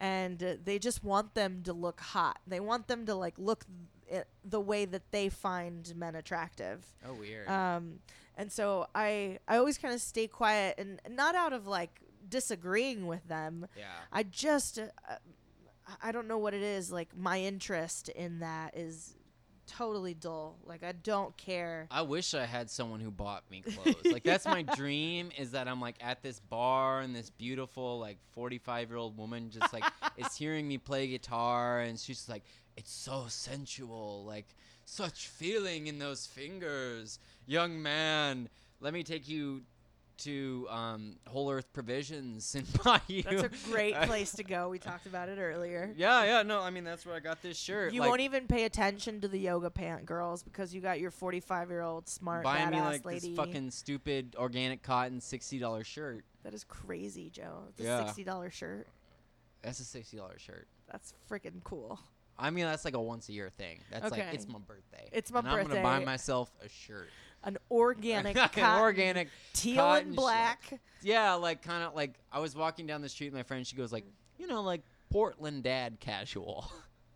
and 0.00 0.42
uh, 0.42 0.54
they 0.64 0.78
just 0.78 1.04
want 1.04 1.34
them 1.34 1.62
to 1.64 1.72
look 1.72 2.00
hot. 2.00 2.38
They 2.46 2.60
want 2.60 2.88
them 2.88 3.06
to 3.06 3.14
like 3.14 3.34
look 3.38 3.64
th- 4.08 4.24
the 4.44 4.60
way 4.60 4.84
that 4.86 5.10
they 5.12 5.28
find 5.28 5.94
men 5.94 6.14
attractive. 6.16 6.84
oh 7.06 7.14
weird. 7.14 7.46
Um, 7.48 8.00
and 8.36 8.50
so 8.50 8.86
I 8.94 9.38
I 9.46 9.56
always 9.58 9.78
kind 9.78 9.94
of 9.94 10.00
stay 10.00 10.26
quiet 10.26 10.76
and 10.78 11.00
not 11.08 11.34
out 11.34 11.52
of 11.52 11.66
like 11.66 12.00
disagreeing 12.28 13.06
with 13.06 13.26
them. 13.28 13.66
yeah. 13.76 13.84
I 14.12 14.22
just 14.22 14.78
uh, 14.78 14.86
I- 15.08 15.16
I 16.02 16.12
don't 16.12 16.28
know 16.28 16.38
what 16.38 16.54
it 16.54 16.62
is. 16.62 16.92
Like 16.92 17.16
my 17.16 17.40
interest 17.40 18.08
in 18.10 18.38
that 18.40 18.76
is 18.76 19.16
totally 19.70 20.14
dull. 20.14 20.56
Like 20.64 20.82
I 20.82 20.92
don't 20.92 21.36
care. 21.36 21.86
I 21.90 22.02
wish 22.02 22.34
I 22.34 22.44
had 22.44 22.68
someone 22.68 23.00
who 23.00 23.10
bought 23.10 23.48
me 23.50 23.62
clothes. 23.62 24.04
Like 24.04 24.24
that's 24.24 24.44
my 24.44 24.62
dream 24.76 25.30
is 25.38 25.52
that 25.52 25.68
I'm 25.68 25.80
like 25.80 25.96
at 26.00 26.22
this 26.22 26.40
bar 26.40 27.00
and 27.00 27.14
this 27.14 27.30
beautiful 27.30 27.98
like 27.98 28.18
45 28.32 28.88
year 28.88 28.98
old 28.98 29.16
woman 29.16 29.50
just 29.50 29.72
like 29.72 29.84
is 30.16 30.34
hearing 30.34 30.66
me 30.66 30.78
play 30.78 31.06
guitar 31.06 31.80
and 31.80 31.98
she's 31.98 32.28
like 32.28 32.42
it's 32.76 32.92
so 32.92 33.24
sensual 33.28 34.24
like 34.26 34.46
such 34.84 35.28
feeling 35.28 35.86
in 35.86 35.98
those 35.98 36.26
fingers 36.26 37.18
young 37.46 37.80
man 37.80 38.48
let 38.80 38.92
me 38.92 39.02
take 39.02 39.28
you 39.28 39.62
to 40.20 40.66
um, 40.70 41.16
Whole 41.28 41.50
Earth 41.50 41.72
Provisions 41.72 42.54
and 42.58 42.66
buy 42.84 43.00
you 43.08 43.22
That's 43.22 43.42
a 43.42 43.70
great 43.70 43.94
place 44.02 44.32
to 44.32 44.44
go. 44.44 44.68
We 44.68 44.78
talked 44.78 45.06
about 45.06 45.28
it 45.28 45.38
earlier. 45.38 45.92
yeah 45.96 46.24
yeah 46.24 46.42
no 46.42 46.60
I 46.60 46.70
mean 46.70 46.84
that's 46.84 47.04
where 47.04 47.14
I 47.14 47.20
got 47.20 47.42
this 47.42 47.58
shirt 47.58 47.92
You 47.92 48.00
like, 48.00 48.08
won't 48.08 48.20
even 48.22 48.46
pay 48.46 48.64
attention 48.64 49.20
to 49.20 49.28
the 49.28 49.38
yoga 49.38 49.70
pant 49.70 50.06
girls 50.06 50.42
because 50.42 50.74
you 50.74 50.80
got 50.80 51.00
your 51.00 51.10
45 51.10 51.70
year 51.70 51.82
old 51.82 52.08
smart 52.08 52.44
buy 52.44 52.58
badass 52.58 52.70
me 52.70 52.80
like 52.80 53.04
lady. 53.04 53.28
this 53.28 53.36
fucking 53.36 53.70
stupid 53.70 54.34
organic 54.38 54.82
cotton 54.82 55.20
$60 55.20 55.84
shirt 55.84 56.24
that 56.42 56.54
is 56.54 56.64
crazy, 56.64 57.28
Joe. 57.30 57.64
It's 57.68 57.80
Yeah. 57.80 58.00
a 58.00 58.06
sixty 58.06 58.24
dollar 58.24 58.50
shirt. 58.50 58.86
that's 59.62 59.80
a 59.80 59.98
$60 59.98 60.38
shirt 60.38 60.66
That's 60.90 61.12
freaking 61.30 61.62
cool. 61.64 61.98
I 62.38 62.48
mean, 62.48 62.64
that's 62.64 62.86
like 62.86 62.94
a 62.94 63.00
once 63.00 63.28
a 63.28 63.32
year 63.32 63.50
thing. 63.50 63.80
That's 63.90 64.10
like 64.10 64.24
it's 64.32 64.48
my 64.48 64.58
birthday. 64.58 65.10
It's 65.12 65.30
my 65.30 65.40
and 65.40 65.48
I'm 65.48 65.66
gonna 65.66 65.82
buy 65.82 66.02
myself 66.02 66.50
a 66.64 66.68
shirt. 66.70 67.10
An 67.44 67.56
organic, 67.70 68.36
An 68.38 68.48
cotton, 68.48 68.82
organic. 68.82 69.28
teal 69.52 69.92
and 69.92 70.14
black. 70.14 70.78
Yeah, 71.02 71.34
like 71.34 71.62
kind 71.62 71.82
of 71.82 71.94
like 71.94 72.14
I 72.30 72.40
was 72.40 72.54
walking 72.54 72.86
down 72.86 73.00
the 73.00 73.08
street 73.08 73.28
with 73.28 73.34
my 73.34 73.42
friend. 73.42 73.66
She 73.66 73.76
goes 73.76 73.92
like, 73.92 74.04
you 74.38 74.46
know, 74.46 74.62
like 74.62 74.82
Portland 75.10 75.62
dad 75.62 75.98
casual. 76.00 76.70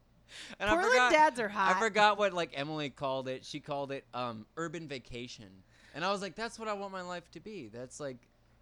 and 0.58 0.70
I 0.70 0.72
Portland 0.72 0.92
forgot, 0.92 1.12
dads 1.12 1.40
are 1.40 1.48
hot. 1.48 1.76
I 1.76 1.80
forgot 1.80 2.18
what 2.18 2.32
like 2.32 2.50
Emily 2.54 2.90
called 2.90 3.28
it. 3.28 3.44
She 3.44 3.60
called 3.60 3.92
it 3.92 4.04
um 4.14 4.46
urban 4.56 4.88
vacation. 4.88 5.50
And 5.94 6.04
I 6.04 6.10
was 6.10 6.22
like, 6.22 6.34
that's 6.34 6.58
what 6.58 6.68
I 6.68 6.72
want 6.72 6.92
my 6.92 7.02
life 7.02 7.30
to 7.32 7.40
be. 7.40 7.68
That's 7.72 8.00
like. 8.00 8.16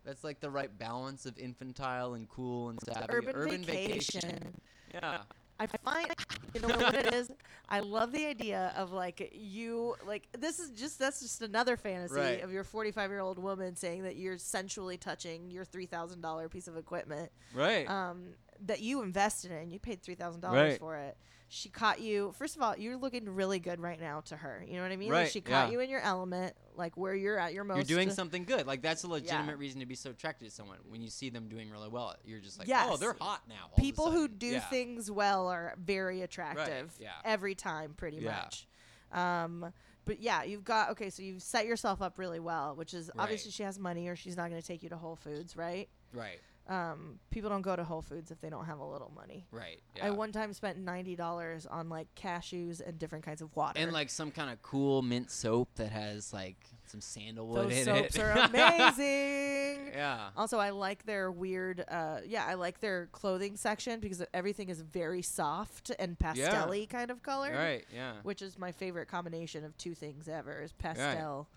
That's 0.05 0.25
like 0.25 0.41
the 0.41 0.51
right 0.51 0.77
balance 0.81 1.27
of 1.27 1.39
infantile 1.39 2.15
and 2.15 2.29
cool 2.29 2.71
and 2.71 2.81
savvy. 2.85 3.07
Urban, 3.33 3.63
vacation. 3.63 4.53
Yeah. 4.93 5.19
I 5.63 5.67
find 5.79 6.09
you 6.55 6.61
know 6.61 6.77
what 6.77 6.95
it 6.95 7.15
is. 7.15 7.31
I 7.69 7.81
love 7.81 8.11
the 8.13 8.27
idea 8.27 8.73
of 8.77 8.93
like 8.93 9.31
you 9.33 9.95
like 10.07 10.27
this 10.39 10.59
is 10.59 10.71
just 10.71 10.99
that's 10.99 11.21
just 11.21 11.41
another 11.43 11.77
fantasy 11.77 12.17
Right. 12.17 12.43
of 12.43 12.51
your 12.53 12.65
45 12.65 13.11
year 13.11 13.21
old 13.21 13.39
woman 13.39 13.77
saying 13.77 14.03
that 14.03 14.17
you're 14.17 14.39
sensually 14.39 14.97
touching 14.97 15.51
your 15.51 15.65
three 15.65 15.87
thousand 15.87 16.21
dollar 16.21 16.49
piece 16.49 16.67
of 16.69 16.77
equipment 16.77 17.31
Right. 17.55 17.89
um, 17.89 18.35
that 18.67 18.81
you 18.81 19.03
invested 19.03 19.53
in. 19.53 19.59
And 19.59 19.73
you 19.73 19.79
paid 19.79 20.03
three 20.03 20.17
thousand 20.17 20.41
dollars 20.41 20.73
Right. 20.73 20.79
for 20.81 20.97
it. 20.97 21.17
She 21.55 21.69
caught 21.69 22.01
you. 22.01 22.33
First 22.39 22.57
of 22.57 22.63
all, 22.63 22.75
you're 22.79 22.97
looking 22.97 23.29
really 23.29 23.59
good 23.59 23.79
right 23.79 24.01
now 24.01 24.21
to 24.23 24.37
her. 24.39 24.65
You 24.67 24.77
know 24.77 24.83
what 24.85 24.91
I 24.91 24.97
mean? 24.97 25.11
Like 25.11 25.25
Right, 25.25 25.31
she 25.31 25.43
caught 25.43 25.67
yeah. 25.67 25.73
you 25.73 25.81
in 25.81 25.91
your 25.91 26.01
element, 26.01 26.57
like 26.77 26.97
where 26.97 27.15
you're 27.15 27.39
at 27.39 27.53
your 27.53 27.65
most. 27.65 27.77
You're 27.91 27.99
doing 27.99 28.11
something 28.11 28.45
good. 28.45 28.67
Like 28.67 28.81
that's 28.81 29.05
a 29.05 29.09
legitimate 29.09 29.53
Yeah. 29.53 29.59
reason 29.59 29.81
to 29.81 29.87
be 29.87 29.95
so 29.95 30.11
attracted 30.11 30.47
to 30.47 30.51
someone. 30.51 30.79
When 30.89 31.03
you 31.03 31.11
see 31.11 31.29
them 31.29 31.49
doing 31.49 31.71
really 31.71 31.91
well, 31.91 32.15
you're 32.25 32.41
just 32.41 32.59
like, 32.59 32.69
Yes. 32.69 32.89
oh, 32.91 32.97
they're 32.97 33.17
hot 33.21 33.43
now. 33.51 33.69
People 33.77 34.11
who 34.11 34.29
do 34.29 34.47
Yeah. 34.47 34.61
things 34.61 35.11
well 35.11 35.49
are 35.49 35.75
very 35.77 36.23
attractive 36.23 36.95
yeah. 36.99 37.11
every 37.23 37.55
time 37.55 37.93
pretty 37.99 38.21
much 38.21 38.67
um 39.13 39.71
but 40.07 40.21
yeah 40.21 40.43
you've 40.43 40.65
got 40.65 40.89
okay 40.89 41.11
so 41.11 41.23
you've 41.23 41.43
set 41.43 41.67
yourself 41.67 42.01
up 42.01 42.19
really 42.19 42.41
well 42.41 42.75
which 42.75 42.95
is 42.95 43.11
obviously 43.19 43.51
she 43.51 43.63
has 43.63 43.79
money 43.79 44.09
or 44.09 44.17
she's 44.17 44.39
not 44.39 44.49
going 44.49 44.59
to 44.59 44.67
take 44.67 44.83
you 44.83 44.89
to 44.89 44.97
whole 44.97 45.17
foods 45.17 45.55
right 45.55 45.91
Right. 46.15 46.41
Um 46.69 47.19
people 47.31 47.51
don't 47.51 47.63
go 47.63 47.75
to 47.75 47.83
whole 47.83 48.03
foods 48.03 48.31
if 48.31 48.41
they 48.41 48.49
don't 48.49 48.67
have 48.67 48.79
a 48.79 48.85
little 48.87 49.11
money 49.17 49.47
Right. 49.51 49.81
i 50.01 50.11
one 50.11 50.31
time 50.31 50.53
spent 50.53 50.85
$90 50.85 51.67
on 51.71 51.89
like 51.89 52.07
cashews 52.15 52.81
and 52.87 52.99
different 52.99 53.25
kinds 53.25 53.43
of 53.43 53.55
water 53.57 53.81
and 53.81 53.93
like 53.93 54.11
some 54.11 54.31
kind 54.31 54.49
of 54.51 54.63
cool 54.63 55.03
mint 55.03 55.31
soap 55.31 55.71
that 55.77 55.91
has 55.91 56.33
like 56.33 56.57
some 56.87 57.01
sandalwood 57.01 57.71
those 57.71 57.79
in 57.79 57.85
soaps 57.85 58.15
it. 58.17 58.21
are 58.23 58.31
amazing 58.97 59.91
yeah. 59.93 60.29
Also, 60.37 60.59
I 60.59 60.71
like 60.71 61.05
their 61.05 61.31
weird, 61.31 61.85
uh, 61.89 62.19
yeah, 62.27 62.45
I 62.47 62.55
like 62.55 62.81
their 62.81 63.07
clothing 63.13 63.57
section 63.57 64.01
because 64.01 64.23
everything 64.33 64.69
is 64.69 64.81
very 64.81 65.23
soft 65.23 65.91
and 65.99 66.19
pastel-y 66.19 66.87
kind 66.89 67.11
of 67.11 67.23
color. 67.23 67.53
Right. 67.55 67.85
Yeah. 67.95 68.13
which 68.23 68.41
is 68.43 68.59
my 68.59 68.73
favorite 68.73 69.09
combination 69.09 69.65
of 69.65 69.77
two 69.77 69.95
things 69.95 70.29
ever 70.29 70.63
is 70.63 70.73
pastel 70.73 71.49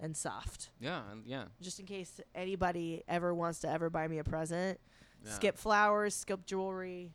and 0.00 0.16
soft. 0.16 0.70
Yeah. 0.80 1.02
and- 1.10 1.26
Yeah. 1.26 1.46
Just 1.60 1.80
in 1.80 1.86
case 1.86 2.20
anybody 2.34 3.02
ever 3.08 3.34
wants 3.34 3.60
to 3.60 3.68
ever 3.70 3.90
buy 3.90 4.06
me 4.08 4.18
a 4.18 4.24
present, 4.24 4.80
yeah. 5.24 5.32
skip 5.32 5.56
flowers, 5.58 6.14
skip 6.14 6.46
jewelry. 6.46 7.14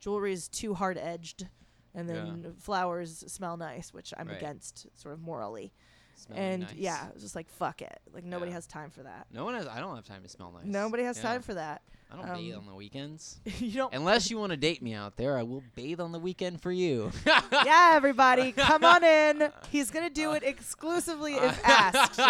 Jewelry 0.00 0.32
is 0.32 0.48
too 0.48 0.74
hard 0.74 0.98
edged, 0.98 1.46
and 1.94 2.08
then 2.08 2.42
Yeah. 2.44 2.50
flowers 2.58 3.22
smell 3.30 3.56
nice, 3.56 3.92
which 3.92 4.12
I'm 4.16 4.28
Right. 4.28 4.36
against 4.36 4.86
sort 4.98 5.14
of 5.14 5.20
morally. 5.20 5.72
Smelling 6.14 6.42
and 6.44 6.62
nice. 6.62 6.74
yeah, 6.74 7.10
just 7.18 7.34
like 7.34 7.48
fuck 7.48 7.80
it. 7.82 8.00
Like 8.12 8.24
nobody 8.24 8.50
Yeah. 8.50 8.56
has 8.56 8.66
time 8.66 8.90
for 8.90 9.02
that. 9.02 9.26
No 9.30 9.44
one 9.44 9.54
has. 9.54 9.66
I 9.66 9.80
don't 9.80 9.94
have 9.96 10.04
time 10.04 10.22
to 10.22 10.28
smell 10.28 10.52
nice. 10.52 10.64
Nobody 10.66 11.04
has 11.04 11.20
time 11.20 11.40
for 11.42 11.54
that. 11.54 11.82
I 12.12 12.16
don't 12.16 12.34
bathe 12.34 12.54
um, 12.54 12.60
on 12.60 12.66
the 12.66 12.74
weekends. 12.74 13.40
you 13.58 13.72
don't. 13.72 13.94
Unless 13.94 14.30
you 14.30 14.38
want 14.38 14.50
to 14.50 14.56
date 14.58 14.82
me 14.82 14.92
out 14.92 15.16
there, 15.16 15.38
I 15.38 15.44
will 15.44 15.62
bathe 15.74 15.98
on 15.98 16.12
the 16.12 16.18
weekend 16.18 16.60
for 16.60 16.70
you. 16.70 17.10
yeah, 17.26 17.92
everybody, 17.94 18.52
come 18.52 18.84
on 18.84 19.02
in. 19.02 19.50
He's 19.70 19.90
gonna 19.90 20.10
do 20.10 20.32
it 20.32 20.42
exclusively 20.42 21.34
if 21.34 21.64
asked. 21.64 22.20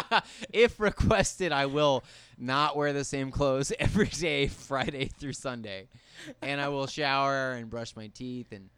if 0.52 0.78
requested, 0.78 1.50
I 1.50 1.66
will 1.66 2.04
not 2.38 2.76
wear 2.76 2.92
the 2.92 3.04
same 3.04 3.32
clothes 3.32 3.72
every 3.80 4.06
day, 4.06 4.46
Friday 4.46 5.06
through 5.06 5.32
Sunday, 5.32 5.88
and 6.40 6.60
I 6.60 6.68
will 6.68 6.86
shower 6.86 7.52
and 7.52 7.68
brush 7.68 7.96
my 7.96 8.06
teeth. 8.06 8.52
And 8.52 8.70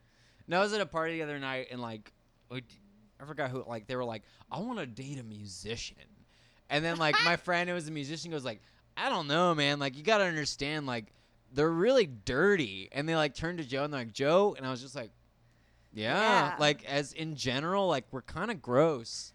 no, 0.49 0.61
I 0.61 0.63
was 0.63 0.73
at 0.73 0.81
a 0.81 0.87
party 0.87 1.19
the 1.19 1.23
other 1.25 1.39
night, 1.39 1.67
and 1.71 1.83
like, 1.83 2.13
I 2.51 2.63
forgot 3.27 3.51
who. 3.51 3.63
Like, 3.67 3.87
they 3.89 3.97
were 3.97 4.05
like, 4.05 4.23
"I 4.51 4.61
want 4.61 4.79
to 4.79 4.87
date 4.87 5.19
a 5.19 5.25
musician," 5.25 5.97
and 6.71 6.83
then 6.83 6.97
like 6.97 7.15
my 7.27 7.37
friend 7.37 7.69
who 7.69 7.75
was 7.75 7.89
a 7.89 7.93
musician 7.93 8.31
goes 8.31 8.45
like, 8.45 8.63
"I 8.97 9.09
don't 9.09 9.27
know, 9.29 9.55
man. 9.55 9.79
Like, 9.79 9.97
you 9.97 10.03
gotta 10.03 10.25
understand, 10.25 10.87
like." 10.87 11.07
They're 11.53 11.71
really 11.71 12.07
dirty, 12.07 12.89
and 12.91 13.09
they 13.09 13.15
like 13.15 13.33
turned 13.37 13.59
to 13.59 13.65
Joe 13.65 13.85
and 13.85 13.93
they're 13.93 14.01
like 14.01 14.13
Joe, 14.13 14.57
and 14.57 14.67
I 14.67 14.73
was 14.73 14.83
just 14.83 14.97
like, 14.97 15.13
yeah, 15.93 16.49
Yeah. 16.51 16.57
like 16.59 16.85
as 16.85 17.13
in 17.13 17.37
general, 17.37 17.87
like 17.87 18.07
we're 18.11 18.23
kind 18.23 18.51
of 18.51 18.61
gross, 18.61 19.33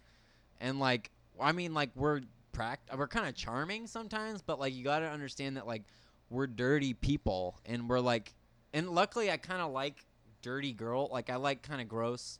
and 0.60 0.78
like 0.78 1.10
I 1.40 1.52
mean, 1.52 1.72
like 1.72 1.88
we're 1.96 2.20
pract- 2.52 2.94
we're 2.94 3.08
kind 3.08 3.26
of 3.26 3.34
charming 3.34 3.86
sometimes, 3.86 4.42
but 4.42 4.60
like 4.60 4.74
you 4.74 4.84
got 4.84 4.98
to 4.98 5.08
understand 5.08 5.56
that 5.56 5.66
like 5.66 5.84
we're 6.28 6.46
dirty 6.46 6.92
people, 6.92 7.56
and 7.64 7.88
we're 7.88 8.00
like, 8.00 8.34
and 8.74 8.90
luckily 8.90 9.30
I 9.30 9.38
kind 9.38 9.62
of 9.62 9.72
like 9.72 10.04
dirty 10.42 10.74
girl, 10.74 11.08
like 11.10 11.30
I 11.30 11.36
like 11.36 11.62
kind 11.62 11.80
of 11.80 11.88
gross. 11.88 12.38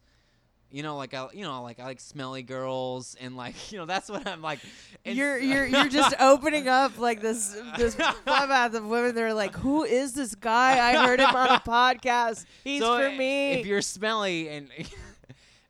You 0.70 0.84
know, 0.84 0.96
like 0.96 1.14
I, 1.14 1.26
you 1.32 1.42
know, 1.42 1.62
like 1.62 1.80
I 1.80 1.84
like 1.84 2.00
smelly 2.00 2.42
girls, 2.42 3.16
and 3.20 3.36
like 3.36 3.54
you 3.72 3.78
know, 3.78 3.86
that's 3.86 4.08
what 4.08 4.26
I'm 4.26 4.42
like. 4.42 4.60
You're 5.04 5.38
you're 5.38 5.66
you're 5.66 5.88
just 5.88 6.14
opening 6.20 6.68
up 6.68 6.98
like 6.98 7.20
this 7.20 7.56
this 7.76 7.96
bloodbath 7.96 8.74
of 8.74 8.86
women. 8.86 9.14
They're 9.14 9.34
like, 9.34 9.54
who 9.56 9.84
is 9.84 10.12
this 10.12 10.34
guy? 10.34 10.78
I 10.78 11.06
heard 11.06 11.20
him 11.20 11.34
on 11.34 11.48
a 11.48 11.60
podcast. 11.66 12.44
He's 12.62 12.82
So, 12.82 12.98
for 12.98 13.04
eh, 13.04 13.16
me. 13.16 13.52
If 13.54 13.66
you're 13.66 13.82
smelly 13.82 14.48
and 14.48 14.68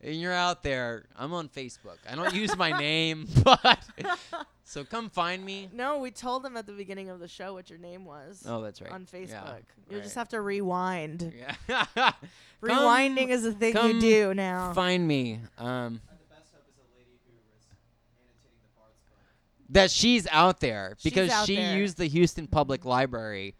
and 0.02 0.20
you're 0.20 0.34
out 0.34 0.62
there, 0.62 1.06
I'm 1.16 1.32
on 1.32 1.48
Facebook. 1.48 1.98
I 2.10 2.14
don't 2.14 2.34
use 2.34 2.56
my 2.56 2.78
name, 2.78 3.26
but 3.44 3.78
so 4.70 4.84
come 4.84 5.10
find 5.10 5.44
me. 5.44 5.68
no, 5.72 5.98
we 5.98 6.10
told 6.12 6.44
them 6.44 6.56
at 6.56 6.64
the 6.66 6.72
beginning 6.72 7.08
of 7.10 7.18
the 7.18 7.26
show 7.26 7.54
what 7.54 7.68
your 7.68 7.78
name 7.80 8.04
was 8.04 8.44
Oh, 8.46 8.62
that's 8.62 8.80
right. 8.80 8.92
on 8.92 9.04
Facebook. 9.04 9.28
Yeah, 9.30 9.96
you 9.96 10.00
just 10.00 10.14
have 10.14 10.28
to 10.28 10.40
rewind. 10.40 11.32
Yeah. 11.68 12.12
Rewinding 12.62 13.28
is 13.30 13.44
a 13.44 13.52
thing 13.52 13.72
come 13.72 13.90
you 13.92 14.00
do 14.00 14.34
now. 14.34 14.72
Find 14.72 15.06
me. 15.08 15.40
Um. 15.58 16.00
That 19.70 19.90
she's 19.90 20.26
out 20.32 20.58
there 20.60 20.96
She's 20.98 21.12
because 21.12 21.30
out 21.30 21.46
she 21.46 21.56
there. 21.56 21.76
used 21.76 21.96
the 21.96 22.06
Houston 22.06 22.46
Public 22.48 22.84
Library, 22.84 23.54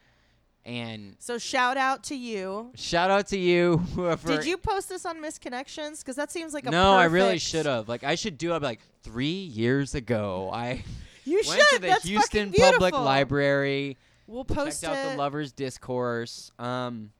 and 0.71 1.17
So 1.19 1.37
shout 1.39 1.77
out 1.77 2.05
to 2.05 2.15
you. 2.15 2.71
shout 2.77 3.11
out 3.11 3.27
to 3.29 3.37
you, 3.39 3.79
whoever. 3.95 4.37
Did 4.37 4.45
you 4.47 4.57
post 4.57 4.89
this 4.89 5.05
on 5.05 5.21
Missed 5.21 5.41
Connections? 5.41 5.99
Because 6.01 6.15
that 6.17 6.31
seems 6.31 6.55
like 6.55 6.65
a 6.67 6.71
No, 6.71 6.93
I 6.93 7.05
really 7.05 7.39
should 7.39 7.67
have. 7.67 7.89
Like 7.89 8.05
I 8.05 8.15
should 8.15 8.39
do. 8.39 8.55
it 8.55 8.63
like 8.63 8.81
three 9.03 9.27
years 9.45 9.95
ago. 9.97 10.49
I 10.53 10.85
You 11.25 11.37
went 11.47 11.47
should. 11.61 11.69
to 11.77 11.81
the 11.81 11.87
That's 11.89 12.05
Houston 12.05 12.53
Public. 12.53 12.95
Library. 12.95 13.97
We'll 14.29 14.45
post 14.45 14.83
checked 14.83 14.95
out 14.95 15.11
the 15.11 15.17
lovers 15.19 15.51
discourse. 15.53 16.53
Um, 16.59 17.11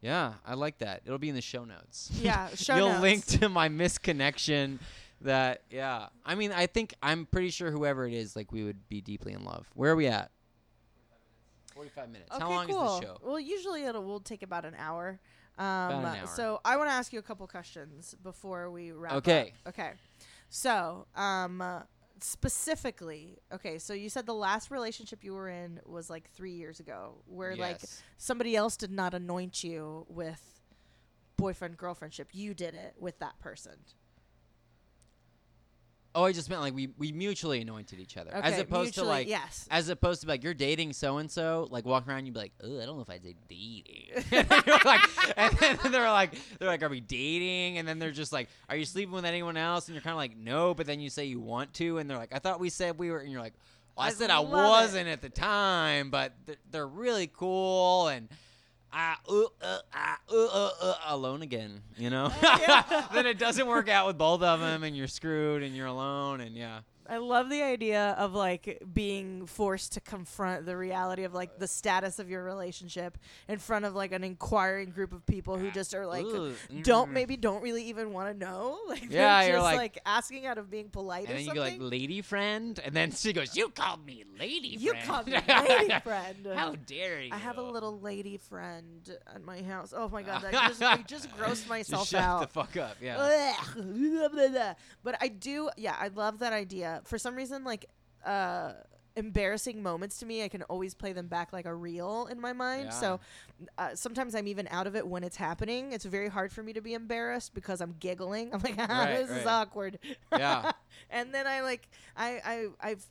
yeah, 0.00 0.34
I 0.46 0.54
like 0.54 0.78
that. 0.78 1.02
It'll 1.04 1.18
be 1.18 1.28
in 1.28 1.34
the 1.34 1.40
show 1.40 1.64
notes. 1.64 2.10
Yeah, 2.14 2.48
show 2.54 2.76
You'll 2.76 2.90
notes. 2.90 3.02
link 3.02 3.26
to 3.40 3.48
my 3.48 3.68
misconnection. 3.68 4.78
That 5.22 5.62
yeah. 5.68 6.06
I 6.24 6.36
mean, 6.36 6.52
I 6.52 6.66
think 6.68 6.94
I'm 7.02 7.26
pretty 7.26 7.50
sure 7.50 7.72
whoever 7.72 8.06
it 8.06 8.12
is, 8.14 8.36
like 8.36 8.52
we 8.52 8.62
would 8.62 8.88
be 8.88 9.00
deeply 9.00 9.32
in 9.32 9.44
love. 9.44 9.68
Where 9.74 9.90
are 9.90 9.96
we 9.96 10.06
at? 10.06 10.30
Forty-five 11.78 12.10
minutes. 12.10 12.30
Okay, 12.34 12.42
How 12.42 12.50
long 12.50 12.66
cool. 12.66 12.94
is 12.96 13.00
the 13.00 13.06
show? 13.06 13.16
Well, 13.22 13.38
usually 13.38 13.84
it'll 13.84 14.02
will 14.02 14.18
take 14.18 14.42
about 14.42 14.64
an 14.64 14.74
hour. 14.76 15.20
Um, 15.58 15.64
an 15.66 16.04
hour. 16.06 16.26
So 16.26 16.60
I 16.64 16.76
want 16.76 16.90
to 16.90 16.92
ask 16.92 17.12
you 17.12 17.20
a 17.20 17.22
couple 17.22 17.46
questions 17.46 18.16
before 18.20 18.68
we 18.68 18.90
wrap 18.90 19.12
Okay. 19.12 19.52
up. 19.64 19.68
Okay. 19.68 19.82
Okay. 19.82 19.92
So, 20.48 21.06
um, 21.14 21.60
uh, 21.60 21.82
specifically, 22.20 23.38
okay. 23.52 23.78
So 23.78 23.92
you 23.92 24.08
said 24.08 24.26
the 24.26 24.34
last 24.34 24.72
relationship 24.72 25.22
you 25.22 25.34
were 25.34 25.48
in 25.48 25.78
was 25.86 26.10
like 26.10 26.28
three 26.30 26.54
years 26.54 26.80
ago, 26.80 27.18
where 27.26 27.54
like 27.54 27.80
somebody 28.16 28.56
else 28.56 28.76
did 28.76 28.90
not 28.90 29.14
anoint 29.14 29.62
you 29.62 30.04
with 30.08 30.42
boyfriend 31.36 31.78
girlfriendship. 31.78 32.26
You 32.32 32.54
did 32.54 32.74
it 32.74 32.96
with 32.98 33.20
that 33.20 33.38
person. 33.38 33.74
Oh, 36.18 36.24
I 36.24 36.32
just 36.32 36.50
meant 36.50 36.60
like 36.62 36.74
we 36.74 36.88
we 36.98 37.12
mutually 37.12 37.60
anointed 37.60 38.00
each 38.00 38.16
other, 38.16 38.30
Okay. 38.34 38.40
as 38.48 38.58
opposed 38.58 38.94
to 38.94 39.02
mutually- 39.02 39.06
like 39.08 39.28
yes. 39.28 39.68
As 39.70 39.88
opposed 39.88 40.22
to 40.22 40.26
like 40.26 40.42
you're 40.42 40.52
dating 40.52 40.92
so 40.94 41.18
and 41.18 41.30
so, 41.30 41.68
like 41.70 41.84
walking 41.84 42.10
around, 42.12 42.26
you'd 42.26 42.34
be 42.34 42.40
like, 42.40 42.52
"Oh, 42.60 42.80
I 42.82 42.86
don't 42.86 42.96
know 42.96 43.02
if 43.02 43.10
I'd 43.10 43.22
say 43.22 43.36
dating." 43.48 44.08
and, 44.32 44.48
then 44.48 44.62
you're 44.66 44.80
like, 44.84 45.00
and 45.36 45.56
then 45.58 45.78
they're 45.92 46.10
like, 46.10 46.34
they're 46.58 46.68
like, 46.68 46.82
"Are 46.82 46.88
we 46.88 47.00
dating?" 47.00 47.78
And 47.78 47.86
then 47.86 48.00
they're 48.00 48.10
just 48.10 48.32
like, 48.32 48.48
"Are 48.68 48.74
you 48.74 48.84
sleeping 48.84 49.12
with 49.12 49.24
anyone 49.24 49.56
else?" 49.56 49.86
And 49.86 49.94
you're 49.94 50.02
kind 50.02 50.12
of 50.14 50.18
like, 50.18 50.36
"No," 50.36 50.74
but 50.74 50.86
then 50.86 50.98
you 50.98 51.08
say 51.08 51.24
you 51.26 51.38
want 51.38 51.72
to, 51.74 51.98
and 51.98 52.10
they're 52.10 52.18
like, 52.18 52.34
"I 52.34 52.40
thought 52.40 52.58
we 52.58 52.68
said 52.70 52.98
we 52.98 53.12
were," 53.12 53.20
and 53.20 53.30
you're 53.30 53.40
like, 53.40 53.54
well, 53.96 54.06
"I, 54.06 54.08
I 54.08 54.12
said 54.12 54.30
I 54.30 54.38
love 54.38 54.48
it. 54.48 54.52
wasn't 54.70 55.08
at 55.08 55.22
the 55.22 55.30
time, 55.30 56.10
but 56.10 56.32
th- 56.46 56.58
they're 56.72 56.86
really 56.88 57.28
cool 57.28 58.08
and." 58.08 58.28
Ah, 58.92 59.18
uh, 59.28 59.42
uh, 59.60 59.78
ah, 59.92 60.18
uh, 60.32 60.44
uh, 60.46 60.70
uh, 60.80 60.94
alone 61.08 61.42
again, 61.42 61.82
you 61.96 62.10
know. 62.10 62.28
Then 63.12 63.26
it 63.26 63.38
doesn't 63.38 63.66
work 63.66 63.88
out 63.88 64.06
with 64.06 64.16
both 64.16 64.42
of 64.42 64.60
them, 64.60 64.82
and 64.82 64.96
you're 64.96 65.08
screwed, 65.08 65.62
and 65.62 65.76
you're 65.76 65.86
alone, 65.86 66.40
and 66.40 66.56
yeah. 66.56 66.80
I 67.08 67.16
love 67.18 67.48
the 67.48 67.62
idea 67.62 68.14
of 68.18 68.34
like 68.34 68.82
being 68.92 69.46
forced 69.46 69.92
to 69.92 70.00
confront 70.00 70.66
the 70.66 70.76
reality 70.76 71.24
of 71.24 71.32
like 71.32 71.58
the 71.58 71.66
status 71.66 72.18
of 72.18 72.28
your 72.28 72.44
relationship 72.44 73.16
in 73.48 73.58
front 73.58 73.84
of 73.84 73.94
like 73.94 74.12
an 74.12 74.24
inquiring 74.24 74.90
group 74.90 75.12
of 75.12 75.24
people 75.24 75.56
who 75.56 75.70
just 75.70 75.94
are 75.94 76.06
like 76.06 76.26
Ugh, 76.26 76.52
don't 76.82 77.10
mm. 77.10 77.14
maybe 77.14 77.36
don't 77.36 77.62
really 77.62 77.84
even 77.84 78.12
want 78.12 78.32
to 78.32 78.38
know. 78.38 78.78
Like 78.88 79.10
Yeah, 79.10 79.42
you're 79.42 79.52
just 79.56 79.64
like- 79.64 79.76
like, 79.76 79.98
asking 80.06 80.46
out 80.46 80.58
of 80.58 80.70
being 80.70 80.88
polite 80.88 81.26
And 81.28 81.34
or 81.34 81.36
then 81.36 81.46
you 81.46 81.54
go 81.54 81.60
like, 81.60 81.76
lady 81.78 82.20
friend, 82.22 82.78
and 82.84 82.94
then 82.94 83.12
she 83.12 83.32
goes, 83.32 83.54
"You 83.56 83.68
called 83.68 84.04
me 84.04 84.24
lady 84.38 84.76
friend 84.76 84.82
you 84.82 84.90
friend." 84.92 85.06
called 85.06 85.26
me 85.26 85.32
lady 85.68 86.00
friend. 86.00 86.48
How 86.54 86.74
dare 86.74 87.20
you? 87.22 87.30
I 87.32 87.36
have 87.38 87.58
a 87.58 87.62
little 87.62 88.00
lady 88.00 88.36
friend 88.38 89.16
at 89.34 89.42
my 89.44 89.62
house. 89.62 89.92
Oh 89.96 90.08
my 90.08 90.22
god, 90.22 90.42
that 90.42 90.52
just, 90.68 90.82
I 90.82 90.96
just 91.02 91.30
grossed 91.36 91.68
myself 91.68 92.02
Just 92.02 92.10
shut 92.12 92.22
out. 92.22 92.40
the 92.40 92.46
fuck 92.48 92.76
up. 92.76 92.96
Yeah. 93.00 93.54
But 95.04 95.16
I 95.20 95.28
do, 95.28 95.70
yeah, 95.76 95.96
I 95.98 96.08
love 96.08 96.40
that 96.40 96.52
idea. 96.52 96.97
For 97.04 97.18
some 97.18 97.34
reason, 97.34 97.64
like 97.64 97.86
uh, 98.24 98.72
embarrassing 99.16 99.82
moments 99.82 100.18
to 100.18 100.26
me, 100.26 100.42
I 100.44 100.48
can 100.48 100.62
always 100.64 100.94
play 100.94 101.12
them 101.12 101.26
back 101.26 101.52
like 101.52 101.66
a 101.66 101.74
reel 101.74 102.26
in 102.30 102.40
my 102.40 102.52
mind. 102.52 102.86
So 102.92 103.20
uh, 103.76 103.94
sometimes 103.94 104.34
I'm 104.34 104.46
even 104.46 104.68
out 104.70 104.86
of 104.86 104.94
it 104.96 105.06
when 105.06 105.24
it's 105.24 105.36
happening. 105.36 105.92
It's 105.92 106.04
very 106.04 106.28
hard 106.28 106.52
for 106.52 106.62
me 106.62 106.72
to 106.74 106.80
be 106.80 106.94
embarrassed 106.94 107.54
because 107.54 107.80
I'm 107.80 107.94
giggling. 107.98 108.50
I'm 108.54 108.60
like, 108.60 108.76
ah, 108.78 108.86
Right, 109.04 109.26
this 109.26 109.30
is 109.30 109.46
awkward. 109.46 109.98
Yeah. 110.32 110.70
and 111.10 111.34
then 111.34 111.46
I 111.46 111.60
like, 111.62 111.88
I, 112.16 112.40
I, 112.44 112.66
I've. 112.80 113.04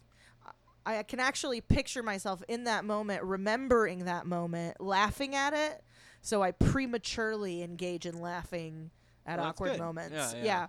I 0.86 1.04
can 1.04 1.20
actually 1.20 1.60
picture 1.60 2.02
myself 2.02 2.42
in 2.48 2.64
that 2.64 2.86
moment, 2.86 3.22
remembering 3.24 4.06
that 4.06 4.26
moment, 4.26 4.80
laughing 4.80 5.36
at 5.36 5.54
it. 5.54 5.84
So 6.22 6.42
I 6.42 6.52
prematurely 6.52 7.62
engage 7.62 8.06
in 8.06 8.22
laughing 8.22 8.90
at 9.26 9.38
Well, 9.38 9.50
awkward 9.50 9.78
moments. 9.80 10.34
Yeah, 10.34 10.44
yeah. 10.44 10.68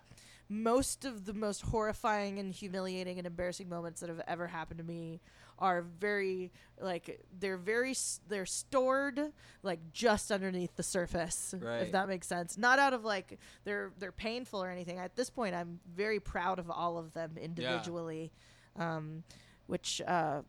Most 0.48 1.04
of 1.04 1.26
the 1.26 1.34
most 1.34 1.62
horrifying 1.62 2.38
and 2.38 2.52
humiliating 2.52 3.18
and 3.18 3.26
embarrassing 3.26 3.68
moments 3.68 4.00
that 4.00 4.08
have 4.08 4.22
ever 4.26 4.46
happened 4.46 4.78
to 4.78 4.84
me 4.84 5.20
are 5.58 5.82
very 5.82 6.52
like 6.80 7.20
they're 7.38 7.56
very 7.56 7.94
they're 8.28 8.46
stored 8.46 9.32
like 9.62 9.80
just 9.92 10.30
underneath 10.30 10.74
the 10.76 10.82
surface 10.82 11.52
if 11.82 11.92
that 11.92 12.08
makes 12.08 12.26
sense. 12.28 12.56
Not 12.56 12.78
out 12.78 12.92
of 12.92 13.04
like 13.04 13.38
they're 13.64 13.92
they're 13.98 14.12
painful 14.12 14.62
or 14.62 14.70
anything. 14.70 14.98
At 14.98 15.16
this 15.16 15.30
point 15.30 15.54
i'm 15.54 15.80
very 15.96 16.20
proud 16.20 16.58
of 16.58 16.70
all 16.70 16.96
of 16.96 17.12
them 17.12 17.32
individually 17.40 18.30
um 18.78 19.24
which 19.66 20.00
uh 20.06 20.42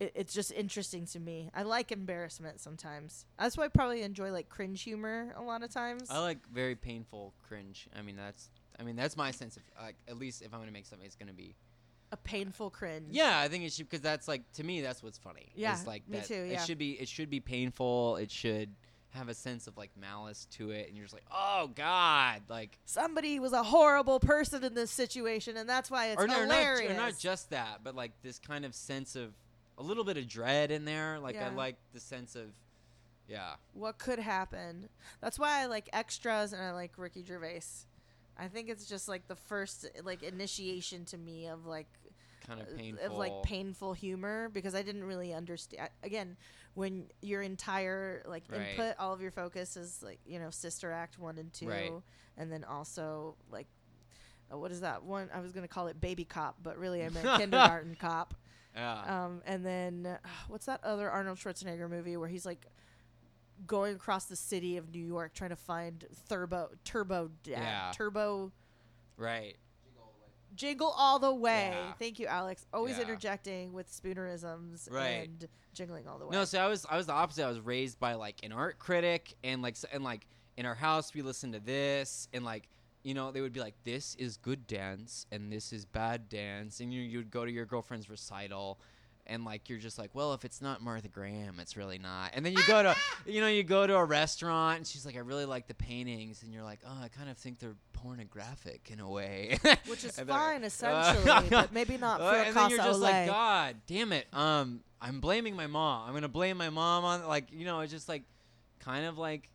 it, 0.00 0.12
it's 0.14 0.32
just 0.32 0.52
interesting 0.52 1.06
to 1.06 1.18
me. 1.20 1.50
I 1.54 1.62
like 1.62 1.90
embarrassment 1.90 2.60
sometimes. 2.60 3.26
That's 3.38 3.56
why 3.56 3.64
i 3.64 3.68
probably 3.68 4.02
enjoy 4.02 4.30
like 4.30 4.48
cringe 4.48 4.82
humor 4.82 5.34
a 5.36 5.42
lot 5.42 5.62
of 5.62 5.70
times. 5.70 6.08
I 6.10 6.20
like 6.20 6.38
very 6.52 6.76
painful 6.76 7.34
cringe. 7.48 7.88
I 7.98 8.02
mean, 8.02 8.16
that's. 8.16 8.50
I 8.78 8.84
mean, 8.84 8.96
that's 8.96 9.16
my 9.16 9.30
sense 9.30 9.56
of 9.56 9.62
like. 9.82 9.96
At 10.08 10.18
least 10.18 10.42
if 10.42 10.52
I'm 10.54 10.60
gonna 10.60 10.72
make 10.72 10.86
something, 10.86 11.06
it's 11.06 11.16
gonna 11.16 11.32
be. 11.32 11.54
a 12.12 12.16
painful 12.16 12.70
cringe 12.70 13.08
Yeah, 13.10 13.38
I 13.38 13.48
think 13.48 13.64
it 13.64 13.72
should 13.72 13.88
because 13.88 14.00
that's 14.00 14.28
like 14.28 14.50
to 14.52 14.64
me 14.64 14.80
that's 14.80 15.02
what's 15.02 15.18
funny. 15.18 15.52
Yeah, 15.54 15.76
like 15.86 16.08
me 16.08 16.18
that 16.18 16.26
too, 16.26 16.42
yeah. 16.44 16.62
It 16.62 16.66
should 16.66 16.78
be. 16.78 16.92
It 16.92 17.08
should 17.08 17.30
be 17.30 17.40
painful. 17.40 18.16
It 18.16 18.30
should 18.30 18.70
have 19.10 19.28
a 19.28 19.34
sense 19.34 19.66
of 19.66 19.76
like 19.76 19.90
malice 19.98 20.46
to 20.52 20.70
it, 20.70 20.86
and 20.86 20.96
you're 20.96 21.04
just 21.04 21.14
like, 21.14 21.24
oh 21.32 21.70
god, 21.74 22.42
like. 22.48 22.78
somebody 22.84 23.40
was 23.40 23.52
a 23.52 23.62
horrible 23.62 24.20
person 24.20 24.62
in 24.62 24.74
this 24.74 24.90
situation 24.90 25.56
and 25.56 25.68
that's 25.68 25.90
why 25.90 26.08
it's 26.08 26.22
or, 26.22 26.26
no, 26.26 26.40
or 26.40 26.42
hilarious 26.42 26.90
not, 26.90 26.98
or 26.98 27.06
not 27.10 27.18
just 27.18 27.50
that, 27.50 27.80
but 27.82 27.94
like 27.94 28.12
this 28.22 28.38
kind 28.38 28.64
of 28.64 28.74
sense 28.74 29.16
of 29.16 29.32
a 29.78 29.82
little 29.82 30.04
bit 30.04 30.18
of 30.18 30.28
dread 30.28 30.70
in 30.70 30.84
there. 30.84 31.18
Like 31.18 31.36
I 31.36 31.48
like 31.48 31.76
the 31.94 32.00
sense 32.00 32.36
of, 32.36 32.48
yeah, 33.28 33.54
what 33.72 33.98
could 33.98 34.18
happen. 34.18 34.88
That's 35.20 35.38
why 35.38 35.62
I 35.62 35.66
like 35.66 35.88
extras 35.92 36.52
and 36.52 36.62
I 36.62 36.72
like 36.72 36.92
Ricky 36.96 37.24
Gervais. 37.24 37.86
I 38.38 38.48
think 38.48 38.68
it's 38.68 38.86
just 38.86 39.08
like 39.08 39.26
the 39.28 39.36
first 39.36 39.86
like 40.04 40.22
initiation 40.22 41.04
to 41.06 41.18
me 41.18 41.46
of 41.48 41.66
like 41.66 41.88
Kind 42.46 42.60
of 42.62 42.74
painful. 42.76 43.04
of 43.06 43.12
like 43.18 43.42
painful 43.42 43.92
humor 43.92 44.48
because 44.52 44.74
I 44.74 44.82
didn't 44.82 45.04
really 45.04 45.34
understand. 45.34 45.88
Again, 46.02 46.36
when 46.74 47.06
your 47.20 47.42
entire 47.42 48.22
like 48.26 48.44
Right. 48.48 48.70
input, 48.70 48.94
all 48.98 49.12
of 49.12 49.20
your 49.20 49.32
focus 49.32 49.76
is 49.76 50.02
like 50.02 50.20
you 50.24 50.38
know 50.38 50.50
Sister 50.50 50.90
Act 50.92 51.18
one 51.18 51.36
and 51.38 51.52
two, 51.52 51.68
Right. 51.68 51.92
and 52.36 52.50
then 52.50 52.64
also 52.64 53.36
like 53.50 53.66
uh, 54.52 54.56
what 54.56 54.70
is 54.70 54.80
that 54.80 55.02
one? 55.02 55.28
I 55.34 55.40
was 55.40 55.52
gonna 55.52 55.68
call 55.68 55.88
it 55.88 56.00
Baby 56.00 56.24
Cop, 56.24 56.56
but 56.62 56.78
really 56.78 57.04
I 57.04 57.10
meant 57.10 57.28
Kindergarten 57.38 57.96
Cop. 58.00 58.34
Yeah. 58.74 59.24
Um, 59.26 59.42
and 59.44 59.66
then 59.66 60.06
uh, 60.06 60.18
what's 60.48 60.66
that 60.66 60.82
other 60.84 61.10
Arnold 61.10 61.38
Schwarzenegger 61.38 61.90
movie 61.90 62.16
where 62.16 62.28
he's 62.28 62.46
like 62.46 62.64
going 63.66 63.94
across 63.96 64.24
the 64.26 64.36
city 64.36 64.76
of 64.76 64.90
New 64.92 65.04
York 65.04 65.34
trying 65.34 65.50
to 65.50 65.56
find 65.56 66.04
Turbo 66.28 66.70
Turbo 66.84 67.30
Dad, 67.42 67.52
Yeah. 67.60 67.92
Turbo 67.94 68.52
right. 69.16 69.56
Jingle 70.54 70.88
All 70.96 71.18
the 71.18 71.32
Way. 71.34 71.70
Yeah. 71.72 71.92
Thank 71.98 72.18
you, 72.18 72.26
Alex. 72.26 72.66
Always 72.72 72.96
Yeah. 72.96 73.02
interjecting 73.02 73.72
with 73.72 73.88
spoonerisms 73.90 74.90
Right. 74.90 75.28
and 75.28 75.48
jingling 75.74 76.08
all 76.08 76.18
the 76.18 76.26
way. 76.26 76.32
No, 76.32 76.44
so 76.44 76.58
I 76.58 76.66
was 76.68 76.84
I 76.86 76.96
was 76.96 77.06
the 77.06 77.12
opposite. 77.12 77.44
I 77.44 77.48
was 77.48 77.60
raised 77.60 78.00
by 78.00 78.14
like 78.14 78.42
an 78.44 78.52
art 78.52 78.78
critic, 78.78 79.34
and 79.44 79.62
like 79.62 79.76
and 79.92 80.02
like 80.02 80.26
in 80.56 80.66
our 80.66 80.74
house 80.74 81.14
we 81.14 81.22
listened 81.22 81.52
to 81.52 81.60
this, 81.60 82.28
and 82.32 82.44
like 82.44 82.68
you 83.04 83.14
know 83.14 83.30
they 83.30 83.40
would 83.40 83.52
be 83.52 83.60
like, 83.60 83.74
"This 83.84 84.14
is 84.16 84.36
good 84.38 84.66
dance, 84.66 85.26
and 85.30 85.52
this 85.52 85.72
is 85.72 85.84
bad 85.84 86.28
dance," 86.28 86.80
and 86.80 86.92
you 86.92 87.02
you'd 87.02 87.30
go 87.30 87.44
to 87.44 87.50
your 87.52 87.66
girlfriend's 87.66 88.08
recital. 88.10 88.80
And 89.28 89.44
like 89.44 89.68
you're 89.68 89.78
just 89.78 89.98
like, 89.98 90.10
well, 90.14 90.32
if 90.32 90.44
it's 90.44 90.62
not 90.62 90.82
Martha 90.82 91.08
Graham, 91.08 91.60
it's 91.60 91.76
really 91.76 91.98
not. 91.98 92.30
And 92.34 92.44
then 92.46 92.54
you 92.54 92.62
go 92.66 92.82
to, 92.82 92.96
you 93.26 93.40
know, 93.40 93.48
you 93.48 93.62
go 93.62 93.86
to 93.86 93.96
a 93.96 94.04
restaurant, 94.04 94.78
and 94.78 94.86
she's 94.86 95.04
like, 95.04 95.16
I 95.16 95.20
really 95.20 95.44
like 95.44 95.66
the 95.66 95.74
paintings, 95.74 96.42
and 96.42 96.52
you're 96.52 96.62
like, 96.62 96.80
oh, 96.86 96.98
I 97.02 97.08
kind 97.08 97.28
of 97.28 97.36
think 97.36 97.58
they're 97.58 97.76
pornographic 97.92 98.90
in 98.90 99.00
a 99.00 99.08
way. 99.08 99.58
Which 99.86 100.04
is 100.04 100.18
And 100.18 100.28
fine, 100.28 100.64
essentially, 100.64 101.48
but 101.50 101.72
maybe 101.72 101.98
not 101.98 102.20
uh, 102.20 102.30
for 102.30 102.36
and 102.36 102.56
then 102.56 102.70
you're 102.70 102.78
just 102.78 103.00
like, 103.00 103.26
God 103.26 103.76
damn 103.86 104.12
it. 104.12 104.26
Um, 104.32 104.80
I'm 105.00 105.20
blaming 105.20 105.54
my 105.54 105.66
mom. 105.66 106.08
I'm 106.08 106.14
gonna 106.14 106.28
blame 106.28 106.56
my 106.56 106.70
mom 106.70 107.04
on 107.04 107.26
like 107.26 107.52
you 107.52 107.64
know, 107.64 107.80
it's 107.80 107.92
just 107.92 108.08
like 108.08 108.22
kind 108.80 109.04
of 109.04 109.18
like 109.18 109.48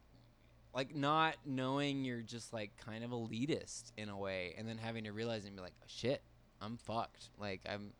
like 0.73 0.95
not 0.95 1.35
knowing 1.45 2.03
you're 2.03 2.21
just 2.21 2.51
like 2.53 2.71
kind 2.83 3.03
of 3.03 3.11
elitist 3.11 3.91
in 3.97 4.09
a 4.09 4.17
way, 4.17 4.55
and 4.57 4.67
then 4.67 4.77
having 4.77 5.03
to 5.05 5.11
realize 5.11 5.45
and 5.45 5.55
be 5.55 5.61
like, 5.61 5.73
oh, 5.81 5.85
shit, 5.87 6.21
I'm 6.61 6.77
fucked. 6.77 7.29
Like 7.39 7.61
I'm, 7.69 7.91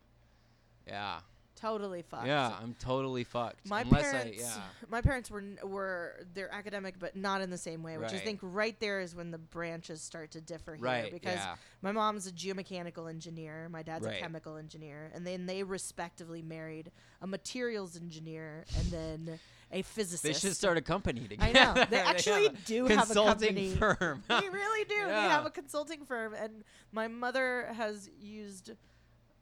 yeah, 0.86 1.20
Totally 1.60 2.02
fucked. 2.02 2.26
yeah, 2.26 2.52
I'm 2.60 2.74
totally 2.78 3.24
fucked. 3.24 3.66
My 3.68 3.82
Unless 3.82 4.02
parents, 4.12 4.42
I, 4.44 4.56
yeah, 4.58 4.62
my 4.90 5.00
parents 5.00 5.30
were 5.30 5.38
n- 5.40 5.58
were 5.64 6.16
they're 6.34 6.52
academic, 6.52 6.98
but 6.98 7.16
not 7.16 7.40
in 7.40 7.50
the 7.50 7.56
same 7.58 7.82
way. 7.82 7.96
Which 7.96 8.10
I 8.10 8.14
Right. 8.14 8.24
think 8.24 8.40
right 8.42 8.78
there 8.80 9.00
is 9.00 9.14
when 9.14 9.30
the 9.30 9.38
branches 9.38 10.02
start 10.02 10.32
to 10.32 10.40
differ 10.40 10.74
here. 10.74 10.84
right, 10.84 11.12
because 11.12 11.36
yeah, 11.36 11.54
my 11.80 11.92
mom's 11.92 12.26
a 12.26 12.32
geomechanical 12.32 13.08
engineer, 13.08 13.68
my 13.70 13.82
dad's 13.82 14.04
Right. 14.04 14.16
a 14.16 14.20
chemical 14.20 14.56
engineer, 14.56 15.10
and 15.14 15.26
then 15.26 15.46
they 15.46 15.62
respectively 15.62 16.42
married 16.42 16.90
a 17.22 17.26
materials 17.26 17.96
engineer 17.96 18.64
and 18.76 18.86
then 18.90 19.40
a 19.72 19.82
physicist. 19.82 20.22
they 20.22 20.32
should 20.34 20.54
start 20.56 20.76
a 20.76 20.82
company 20.82 21.26
I 21.40 21.46
together. 21.52 21.52
know 21.80 21.84
they 21.90 21.96
have 21.98 22.06
actually 22.08 22.46
a 22.46 22.50
do 22.50 22.86
have 22.86 22.98
a 23.10 23.14
consulting 23.14 23.48
company. 23.48 23.74
firm. 23.98 24.22
they 24.28 24.48
really 24.48 24.84
do. 24.84 24.94
They 25.06 25.10
Yeah. 25.10 25.28
have 25.30 25.46
a 25.46 25.50
consulting 25.50 26.04
firm, 26.04 26.34
and 26.34 26.62
my 26.92 27.08
mother 27.08 27.68
has 27.74 28.10
used 28.20 28.72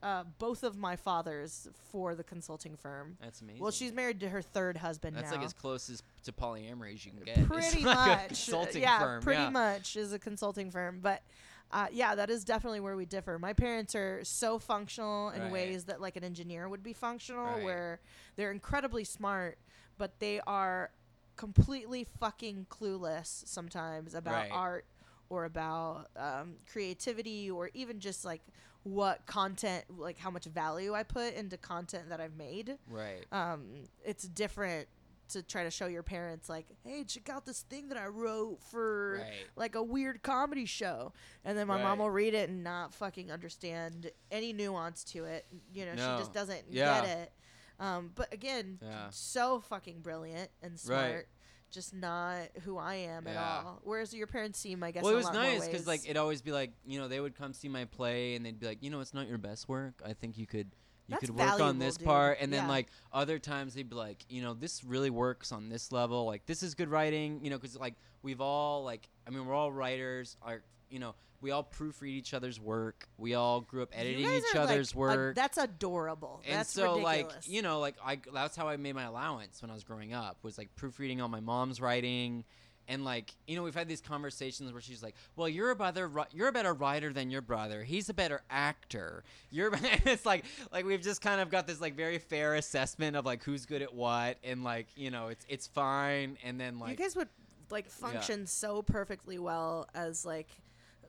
uh, 0.03 0.24
both 0.38 0.64
of 0.64 0.76
my 0.76 0.96
fathers 0.96 1.68
for 1.90 2.14
the 2.14 2.24
consulting 2.24 2.76
firm. 2.76 3.16
That's 3.20 3.40
amazing. 3.40 3.62
Well, 3.62 3.70
she's 3.70 3.92
married 3.92 4.20
to 4.20 4.28
her 4.28 4.42
third 4.42 4.76
husband 4.78 5.14
now. 5.14 5.22
That's 5.22 5.32
now. 5.32 5.38
like 5.38 5.46
as 5.46 5.53
close 5.53 5.88
as 5.88 6.03
to 6.24 6.32
polyamory 6.32 6.94
as 6.94 7.07
you 7.07 7.12
can 7.12 7.20
get. 7.20 7.38
It's 7.38 7.46
pretty 7.48 7.84
like 7.84 7.96
a 7.96 8.09
much, 8.11 8.26
consulting 8.28 8.82
yeah, 8.82 8.98
firm. 8.98 9.22
pretty 9.22 9.42
yeah. 9.42 9.50
much 9.50 9.96
is 9.96 10.12
a 10.12 10.18
consulting 10.18 10.70
firm. 10.70 10.98
But 11.00 11.22
uh, 11.70 11.86
yeah, 11.92 12.14
that 12.16 12.30
is 12.30 12.44
definitely 12.44 12.80
where 12.80 12.96
we 12.96 13.07
differ. 13.07 13.38
My 13.38 13.53
parents 13.53 13.94
are 13.94 14.24
so 14.24 14.59
functional 14.59 15.30
in 15.30 15.42
Right. 15.42 15.53
ways 15.53 15.84
that 15.84 16.00
like 16.00 16.16
an 16.16 16.24
engineer 16.24 16.68
would 16.68 16.82
be 16.82 16.92
functional, 16.92 17.46
Right. 17.46 17.64
where 17.64 18.00
they're 18.36 18.50
incredibly 18.53 19.05
smart, 19.05 19.59
but 19.98 20.18
they 20.18 20.40
are 20.46 20.90
completely 21.36 22.05
fucking 22.05 22.66
clueless 22.70 23.46
sometimes 23.46 24.14
about 24.14 24.34
Right. 24.34 24.50
art 24.53 24.84
or 25.30 25.44
about 25.44 26.11
um, 26.16 26.57
creativity 26.70 27.50
or 27.50 27.70
even 27.72 28.00
just 28.00 28.22
like 28.24 28.42
what 28.85 29.24
content 29.26 29.85
like 29.97 30.18
how 30.18 30.30
much 30.30 30.45
value 30.47 30.93
i 30.95 31.03
put 31.03 31.35
into 31.35 31.57
content 31.57 32.09
that 32.09 32.20
i've 32.20 32.37
made 32.37 32.76
Right. 32.91 33.24
um, 33.30 33.66
it's 34.05 34.24
different 34.24 34.89
to 35.28 35.43
try 35.43 35.62
to 35.64 35.70
show 35.70 35.87
your 35.87 36.03
parents 36.03 36.49
like 36.49 36.66
hey 36.85 37.05
check 37.05 37.28
out 37.30 37.47
this 37.47 37.61
thing 37.62 37.89
that 37.89 37.97
i 37.97 38.07
wrote 38.07 38.59
for 38.70 39.18
Right. 39.20 39.33
like 39.57 39.74
a 39.76 39.83
weird 39.83 40.22
comedy 40.22 40.66
show 40.66 41.12
and 41.45 41.57
then 41.57 41.66
my 41.68 41.80
mom 41.83 42.01
will 42.01 42.11
read 42.11 42.35
it 42.35 42.49
and 42.51 42.62
not 42.64 42.93
fucking 42.93 43.30
understand 43.30 44.11
any 44.30 44.53
nuance 44.53 45.05
to 45.05 45.24
it 45.24 45.47
you 45.72 45.87
know 45.87 45.95
No. 45.95 46.16
she 46.16 46.20
just 46.22 46.33
doesn't 46.35 46.64
Yeah. 46.68 47.01
get 47.03 47.18
it 47.18 47.33
um, 47.80 48.11
but 48.14 48.33
again 48.33 48.78
Yeah. 48.83 49.07
so 49.11 49.61
fucking 49.61 50.01
brilliant 50.01 50.51
and 50.62 50.78
smart 50.78 51.14
Right. 51.14 51.24
Just 51.72 51.94
not 51.94 52.36
who 52.64 52.76
i 52.78 52.94
am 52.94 53.26
at 53.26 53.34
Yeah. 53.34 53.62
all 53.64 53.80
whereas 53.82 54.12
your 54.14 54.26
parents 54.26 54.58
seem 54.58 54.82
i 54.82 54.90
guess 54.90 55.02
well, 55.02 55.12
it 55.12 55.14
a 55.14 55.16
was 55.16 55.24
lot 55.26 55.34
more 55.34 55.42
nice 55.44 55.66
because 55.66 55.86
like 55.86 56.04
it'd 56.04 56.16
always 56.16 56.42
be 56.42 56.52
like 56.52 56.70
you 56.86 56.98
know 57.00 57.08
they 57.08 57.18
would 57.18 57.34
come 57.34 57.52
see 57.52 57.68
my 57.68 57.86
play 57.86 58.34
and 58.34 58.44
they'd 58.46 58.60
be 58.60 58.66
like 58.66 58.82
you 58.82 58.90
know 58.90 59.00
it's 59.00 59.14
not 59.14 59.26
your 59.28 59.38
best 59.38 59.68
work. 59.68 59.94
I 60.04 60.12
think 60.12 60.36
you 60.38 60.46
could 60.46 60.68
you 61.08 61.14
That's 61.16 61.20
could 61.26 61.30
work 61.30 61.48
on 61.50 61.58
valuable, 61.58 61.80
this 61.80 61.96
dude. 61.96 62.06
part 62.06 62.38
and 62.40 62.52
then 62.52 62.64
Yeah. 62.64 62.68
like 62.68 62.86
other 63.12 63.38
times 63.38 63.74
they'd 63.74 63.88
be 63.88 63.96
like 63.96 64.24
you 64.28 64.42
know 64.42 64.54
this 64.54 64.84
really 64.84 65.10
works 65.10 65.50
on 65.50 65.68
this 65.68 65.90
level 65.90 66.26
like 66.26 66.46
this 66.46 66.62
is 66.62 66.74
good 66.74 66.88
writing 66.88 67.40
you 67.42 67.50
know 67.50 67.56
because 67.58 67.76
like 67.78 67.94
we've 68.22 68.40
all 68.40 68.84
like 68.84 69.08
I 69.26 69.30
mean 69.30 69.46
we're 69.46 69.54
all 69.54 69.72
writers 69.72 70.36
are 70.42 70.62
you 70.90 70.98
know 71.00 71.14
we 71.43 71.51
all 71.51 71.64
proofread 71.64 72.09
each 72.09 72.32
other's 72.32 72.59
work. 72.59 73.09
We 73.18 73.34
all 73.34 73.61
grew 73.61 73.82
up 73.82 73.90
editing 73.93 74.24
each 74.24 74.45
like, 74.55 74.62
other's 74.62 74.93
ad- 74.93 74.97
work. 74.97 75.34
that's 75.34 75.59
adorable. 75.59 76.40
And 76.47 76.61
that's 76.61 76.72
so 76.72 76.97
ridiculous. 76.97 77.34
like 77.34 77.49
you 77.49 77.62
know 77.62 77.80
like 77.80 77.97
i 78.05 78.18
that's 78.32 78.57
how 78.57 78.68
i 78.68 78.76
made 78.76 78.95
my 78.95 79.03
allowance 79.05 79.61
when 79.61 79.70
i 79.70 79.74
was 79.74 79.84
growing 79.84 80.14
up 80.14 80.38
was 80.43 80.57
like 80.57 80.74
proofreading 80.76 81.20
all 81.20 81.28
my 81.28 81.40
mom's 81.40 81.80
writing. 81.80 82.45
And 82.88 83.05
like 83.05 83.32
you 83.47 83.55
know 83.57 83.62
we've 83.62 83.74
had 83.74 83.88
these 83.88 84.01
conversations 84.01 84.72
where 84.72 84.80
she's 84.80 85.03
like 85.03 85.14
well 85.36 85.49
you're 85.49 85.70
a 85.70 85.76
better 85.76 86.11
you're 86.32 86.49
a 86.49 86.53
better 86.53 86.74
writer 86.74 87.12
than 87.12 87.30
your 87.30 87.40
brother. 87.40 87.84
He's 87.84 88.09
a 88.09 88.14
better 88.14 88.43
actor. 88.51 89.22
You're 89.51 89.72
it's 89.82 90.26
like 90.26 90.45
like 90.72 90.84
we've 90.84 91.03
just 91.03 91.20
kind 91.20 91.40
of 91.40 91.49
got 91.49 91.66
this 91.66 91.80
like 91.80 91.95
very 91.97 92.18
fair 92.18 92.55
assessment 92.55 93.16
of 93.16 93.24
like 93.24 93.43
who's 93.45 93.66
good 93.66 93.82
at 93.82 93.95
what. 93.95 94.38
And 94.43 94.64
like 94.64 94.88
you 94.97 95.11
know 95.11 95.28
it's 95.28 95.47
it's 95.49 95.66
fine. 95.66 96.38
And 96.45 96.61
then 96.61 96.78
like 96.78 96.90
you 96.90 97.05
guys 97.05 97.14
would 97.14 97.28
like 97.70 97.88
function 97.88 98.47
so 98.47 98.82
perfectly 98.82 99.38
well 99.38 99.88
as 99.95 100.24
like 100.26 100.49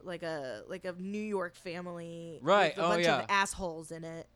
like 0.04 0.22
a 0.22 0.62
like 0.68 0.84
a 0.84 0.92
New 0.98 1.18
York 1.22 1.56
family 1.56 2.38
Right. 2.42 2.76
with 2.76 2.84
a 2.84 2.86
Oh, 2.86 2.90
bunch 2.90 3.04
yeah. 3.04 3.20
of 3.20 3.26
assholes 3.28 3.90
in 3.90 4.04
it 4.04 4.28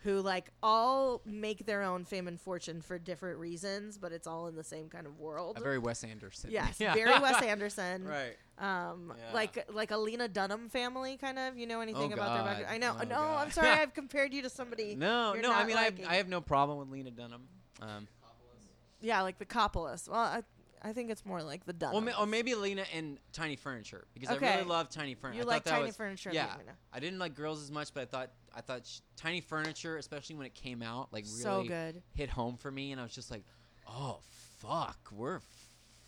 who 0.00 0.20
like 0.20 0.50
all 0.62 1.20
make 1.24 1.66
their 1.66 1.82
own 1.82 2.04
fame 2.04 2.28
and 2.28 2.40
fortune 2.40 2.80
for 2.80 2.96
different 2.98 3.38
reasons 3.40 3.98
but 3.98 4.12
it's 4.12 4.26
all 4.26 4.46
in 4.46 4.54
the 4.54 4.62
same 4.62 4.88
kind 4.88 5.06
of 5.06 5.18
world. 5.18 5.56
A 5.58 5.60
very 5.60 5.78
wes 5.78 6.04
anderson. 6.04 6.50
Yes 6.50 6.76
Yeah. 6.80 6.94
very 6.94 7.18
Wes 7.18 7.42
Anderson. 7.42 8.04
Right. 8.08 8.36
Um 8.58 9.12
Yeah. 9.18 9.34
like 9.34 9.66
like 9.72 9.90
a 9.90 9.96
Lena 9.96 10.28
Dunham 10.28 10.68
family 10.68 11.16
kind 11.16 11.38
of. 11.38 11.58
You 11.58 11.66
know 11.66 11.80
anything 11.80 12.12
about 12.12 12.34
their 12.36 12.44
background? 12.44 12.72
I 12.74 12.78
know. 12.78 12.96
Oh, 13.00 13.04
no 13.04 13.36
I'm 13.36 13.50
sorry. 13.50 13.68
I've 13.82 13.94
compared 13.94 14.32
you 14.32 14.42
to 14.42 14.50
somebody 14.50 14.94
no 14.94 15.32
no 15.34 15.52
i 15.52 15.64
mean 15.64 15.76
I 15.76 15.84
have. 15.84 15.94
I 16.08 16.14
have 16.16 16.28
no 16.28 16.40
problem 16.40 16.78
with 16.78 16.88
lena 16.88 17.10
dunham. 17.10 17.48
Um 17.82 18.06
yeah 19.00 19.20
like 19.22 19.38
the 19.38 19.46
Coppolas 19.46 20.08
well 20.08 20.20
I, 20.20 20.42
I 20.86 20.92
think 20.92 21.10
it's 21.10 21.24
more 21.26 21.42
like 21.42 21.64
the 21.66 21.72
Dunhams 21.74 21.94
Or, 21.94 22.00
ma- 22.00 22.12
or 22.20 22.26
maybe 22.26 22.54
Lena 22.54 22.84
and 22.94 23.18
Tiny 23.32 23.56
Furniture 23.56 24.06
because 24.14 24.30
I 24.30 24.34
Okay. 24.36 24.56
really 24.56 24.68
love 24.68 24.88
Tiny 24.88 25.14
Furniture. 25.14 25.38
you 25.38 25.44
I 25.44 25.46
like 25.46 25.64
thought 25.64 25.70
that 25.70 25.76
Tiny 25.76 25.86
was, 25.86 25.96
Furniture 25.96 26.30
Yeah, 26.32 26.54
Lena. 26.58 26.72
I 26.92 27.00
didn't 27.00 27.18
like 27.18 27.34
Girls 27.34 27.60
as 27.62 27.70
much, 27.72 27.92
but 27.92 28.02
I 28.02 28.06
thought 28.06 28.30
I 28.54 28.60
thought 28.60 28.86
sh- 28.86 29.00
Tiny 29.16 29.40
Furniture, 29.40 29.96
especially 29.96 30.36
when 30.36 30.46
it 30.46 30.54
came 30.54 30.82
out, 30.82 31.12
like 31.12 31.24
really 31.24 31.42
so 31.42 31.64
good 31.64 32.02
hit 32.14 32.30
home 32.30 32.56
for 32.56 32.70
me, 32.70 32.92
and 32.92 33.00
I 33.00 33.04
was 33.04 33.14
just 33.14 33.30
like, 33.30 33.42
oh 33.88 34.20
fuck, 34.58 34.98
we're 35.12 35.40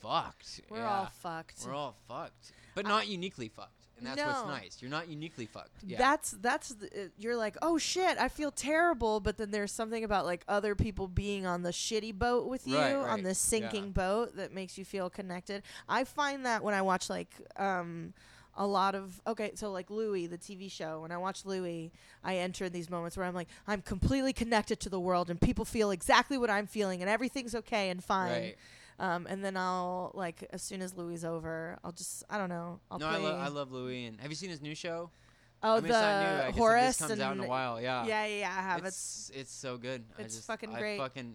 fucked. 0.01 0.61
we're 0.71 0.79
Yeah. 0.79 0.99
all 1.01 1.07
fucked 1.07 1.65
we're 1.67 1.75
all 1.75 1.97
fucked, 2.07 2.53
but 2.75 2.87
not 2.87 3.09
uniquely 3.09 3.49
fucked, 3.49 3.78
and 3.99 4.07
that's 4.07 4.23
what's 4.25 4.41
No. 4.43 4.49
nice. 4.49 4.79
You're 4.81 4.91
not 4.91 5.09
uniquely 5.09 5.47
fucked. 5.47 5.83
Yeah. 5.87 5.99
That's 5.99 6.31
that's 6.33 6.69
the, 6.71 7.11
you're 7.19 7.37
like 7.37 7.57
oh 7.63 7.79
shit 7.79 8.19
I 8.19 8.29
feel 8.29 8.51
terrible 8.51 9.21
but 9.21 9.37
then 9.37 9.51
there's 9.51 9.73
something 9.73 10.05
about 10.05 10.25
like 10.25 10.45
other 10.49 10.75
people 10.75 11.09
being 11.09 11.47
on 11.47 11.63
the 11.63 11.71
shitty 11.71 12.15
boat 12.19 12.47
with 12.49 12.67
you 12.67 12.77
Right, 12.77 12.95
on 12.95 13.05
right. 13.05 13.25
the 13.25 13.35
sinking 13.35 13.85
Yeah. 13.87 13.91
boat 13.91 14.37
that 14.37 14.53
makes 14.55 14.79
you 14.79 14.85
feel 14.85 15.11
connected. 15.11 15.63
I 15.89 16.05
find 16.05 16.47
that 16.47 16.63
when 16.63 16.75
I 16.75 16.83
watch 16.83 17.11
like 17.11 17.31
um 17.57 18.15
a 18.61 18.67
lot 18.67 18.97
of 18.97 19.21
okay 19.25 19.53
so 19.55 19.71
like 19.71 19.89
Louie 19.89 20.27
the 20.27 20.37
TV 20.39 20.69
show 20.71 21.03
when 21.03 21.13
I 21.13 21.17
watch 21.17 21.45
Louie 21.45 21.93
I 22.25 22.39
enter 22.39 22.65
in 22.65 22.73
these 22.73 22.91
moments 22.91 23.17
where 23.17 23.25
I'm 23.25 23.35
like 23.35 23.47
I'm 23.69 23.83
completely 23.83 24.33
connected 24.33 24.81
to 24.81 24.89
the 24.89 24.99
world 24.99 25.31
and 25.31 25.41
people 25.41 25.65
feel 25.65 25.93
exactly 25.93 26.37
what 26.39 26.51
I'm 26.51 26.67
feeling 26.67 27.01
and 27.01 27.09
everything's 27.09 27.55
okay 27.55 27.89
and 27.91 28.03
fine. 28.03 28.31
right. 28.33 28.57
Um, 29.01 29.27
and 29.29 29.45
then 29.45 29.57
I'll 29.57 30.11
like 30.15 30.45
as 30.51 30.63
soon 30.63 30.83
as 30.83 30.97
Louie 30.97 31.15
is 31.15 31.25
over, 31.25 31.79
I'll 31.85 31.93
just 31.93 32.25
I 32.29 32.37
don't 32.39 32.49
know. 32.49 32.81
I'll 32.91 32.99
no, 32.99 33.07
I, 33.07 33.17
lo- 33.19 33.37
I 33.37 33.49
love 33.49 33.71
Louis. 33.71 34.07
And 34.07 34.21
have 34.21 34.31
you 34.31 34.37
seen 34.37 34.51
his 34.51 34.61
new 34.61 34.75
show? 34.75 35.11
oh, 35.63 35.73
I 35.73 35.75
mean, 35.77 35.83
the 35.85 35.89
guess 35.89 36.49
it 36.49 36.55
Horace 36.59 36.85
just 36.87 36.99
comes 37.01 37.13
and 37.13 37.23
out 37.23 37.37
in 37.37 37.45
a 37.45 37.47
while. 37.49 37.81
Yeah. 37.81 38.07
yeah, 38.07 38.27
yeah, 38.27 38.37
yeah, 38.41 38.49
I 38.57 38.63
have. 38.63 38.85
It's 38.85 39.31
It's 39.31 39.41
it's 39.41 39.53
so 39.53 39.77
good. 39.77 40.05
It's 40.19 40.35
just, 40.37 40.47
fucking 40.47 40.75
I 40.75 40.79
great. 40.81 40.99
Fucking 40.99 41.35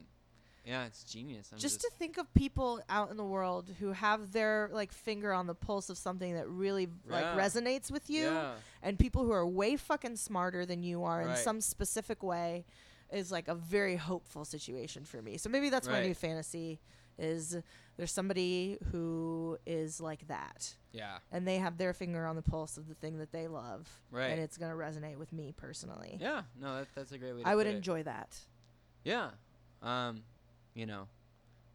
Yeah, 0.65 0.85
it's 0.85 1.03
genius. 1.03 1.49
I'm 1.51 1.59
just, 1.59 1.81
to 1.81 1.89
think 1.99 2.17
of 2.17 2.33
people 2.33 2.81
out 2.89 3.11
in 3.11 3.17
the 3.17 3.25
world 3.25 3.69
who 3.79 3.91
have 3.91 4.31
their 4.31 4.69
like 4.73 4.91
finger 4.93 5.33
on 5.33 5.47
the 5.47 5.55
pulse 5.55 5.89
of 5.89 5.97
something 5.97 6.33
that 6.35 6.47
really 6.49 6.87
like 7.07 7.23
Yeah. 7.23 7.37
resonates 7.37 7.91
with 7.91 8.09
you 8.09 8.23
Yeah. 8.25 8.53
and 8.81 8.97
people 8.99 9.23
who 9.25 9.31
are 9.31 9.45
way 9.47 9.75
fucking 9.77 10.15
smarter 10.17 10.65
than 10.65 10.83
you 10.83 11.03
are 11.03 11.21
in 11.21 11.35
some 11.37 11.59
specific 11.61 12.23
way 12.23 12.65
is 13.13 13.31
like 13.31 13.47
a 13.47 13.55
very 13.55 13.95
hopeful 13.95 14.43
situation 14.45 15.05
for 15.05 15.21
me. 15.21 15.37
So 15.37 15.49
maybe 15.49 15.69
that's 15.69 15.87
my 15.87 16.01
new 16.01 16.13
fantasy 16.13 16.79
is 17.19 17.55
there's 17.95 18.11
somebody 18.11 18.77
who 18.91 19.57
is 19.67 20.01
like 20.01 20.27
that 20.27 20.73
Yeah. 20.93 21.19
and 21.31 21.47
they 21.47 21.57
have 21.57 21.77
their 21.77 21.93
finger 21.93 22.25
on 22.25 22.35
the 22.35 22.41
pulse 22.41 22.75
of 22.77 22.87
the 22.87 22.95
thing 22.95 23.19
that 23.19 23.31
they 23.31 23.47
love 23.47 23.87
Right. 24.09 24.29
and 24.31 24.41
it's 24.41 24.57
going 24.57 24.71
to 24.71 24.77
resonate 24.77 25.17
with 25.17 25.31
me 25.31 25.53
personally. 25.55 26.17
Yeah. 26.19 26.41
No, 26.59 26.77
that, 26.79 26.87
that's 26.95 27.11
a 27.11 27.19
great 27.19 27.35
way. 27.35 27.43
to 27.43 27.47
I 27.47 27.55
would 27.55 27.67
put 27.67 27.73
it. 27.73 27.77
enjoy 27.77 28.01
that. 28.03 28.35
Yeah. 29.03 29.29
Um, 29.83 30.23
you 30.73 30.87
know, 30.87 31.07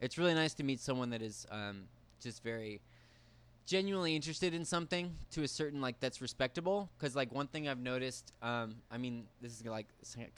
it's 0.00 0.18
really 0.18 0.34
nice 0.34 0.54
to 0.54 0.64
meet 0.64 0.80
someone 0.80 1.10
that 1.10 1.22
is 1.22 1.46
um, 1.52 1.84
just 2.20 2.42
very 2.42 2.80
genuinely 3.68 4.16
interested 4.16 4.54
in 4.54 4.64
something 4.64 5.14
to 5.30 5.42
a 5.42 5.48
certain 5.48 5.82
like 5.82 6.00
that's 6.00 6.22
respectable. 6.22 6.90
Because 6.98 7.14
like 7.14 7.30
one 7.32 7.46
thing 7.46 7.68
I've 7.68 7.78
noticed, 7.78 8.32
um, 8.42 8.76
I 8.90 8.96
mean, 8.96 9.26
this 9.42 9.52
is 9.52 9.64
like 9.66 9.86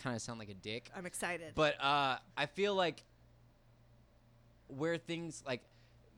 kind 0.02 0.16
of 0.16 0.20
sound 0.20 0.40
like 0.40 0.50
a 0.50 0.54
dick, 0.54 0.90
I'm 0.94 1.06
excited. 1.06 1.52
but 1.54 1.82
uh, 1.82 2.18
I 2.36 2.46
feel 2.46 2.74
like 2.74 3.04
where 4.66 4.96
things 4.98 5.42
like 5.46 5.62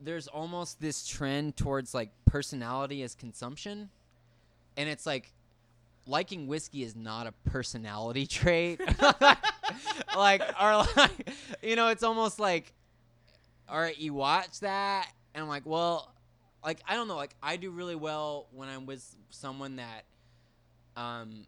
there's 0.00 0.26
almost 0.26 0.80
this 0.80 1.06
trend 1.06 1.56
towards 1.56 1.94
like 1.94 2.10
personality 2.24 3.02
as 3.02 3.14
consumption, 3.14 3.90
and 4.78 4.88
it's 4.88 5.04
like 5.04 5.32
liking 6.06 6.46
whiskey 6.46 6.82
is 6.82 6.96
not 6.96 7.26
a 7.26 7.32
personality 7.50 8.26
trait. 8.38 8.80
like, 10.16 10.42
or 10.60 10.86
like, 10.96 11.30
you 11.62 11.76
know, 11.76 11.88
it's 11.88 12.02
almost 12.02 12.40
like, 12.40 12.72
all 13.68 13.78
right, 13.78 13.98
you 13.98 14.14
watch 14.14 14.60
that, 14.60 15.08
and 15.34 15.42
I'm 15.42 15.48
like, 15.48 15.66
well, 15.66 16.11
like 16.64 16.80
I 16.88 16.94
don't 16.94 17.08
know, 17.08 17.16
like 17.16 17.34
I 17.42 17.56
do 17.56 17.70
really 17.70 17.96
well 17.96 18.46
when 18.52 18.68
I'm 18.68 18.86
with 18.86 19.04
someone 19.30 19.76
that, 19.76 20.04
um, 20.96 21.46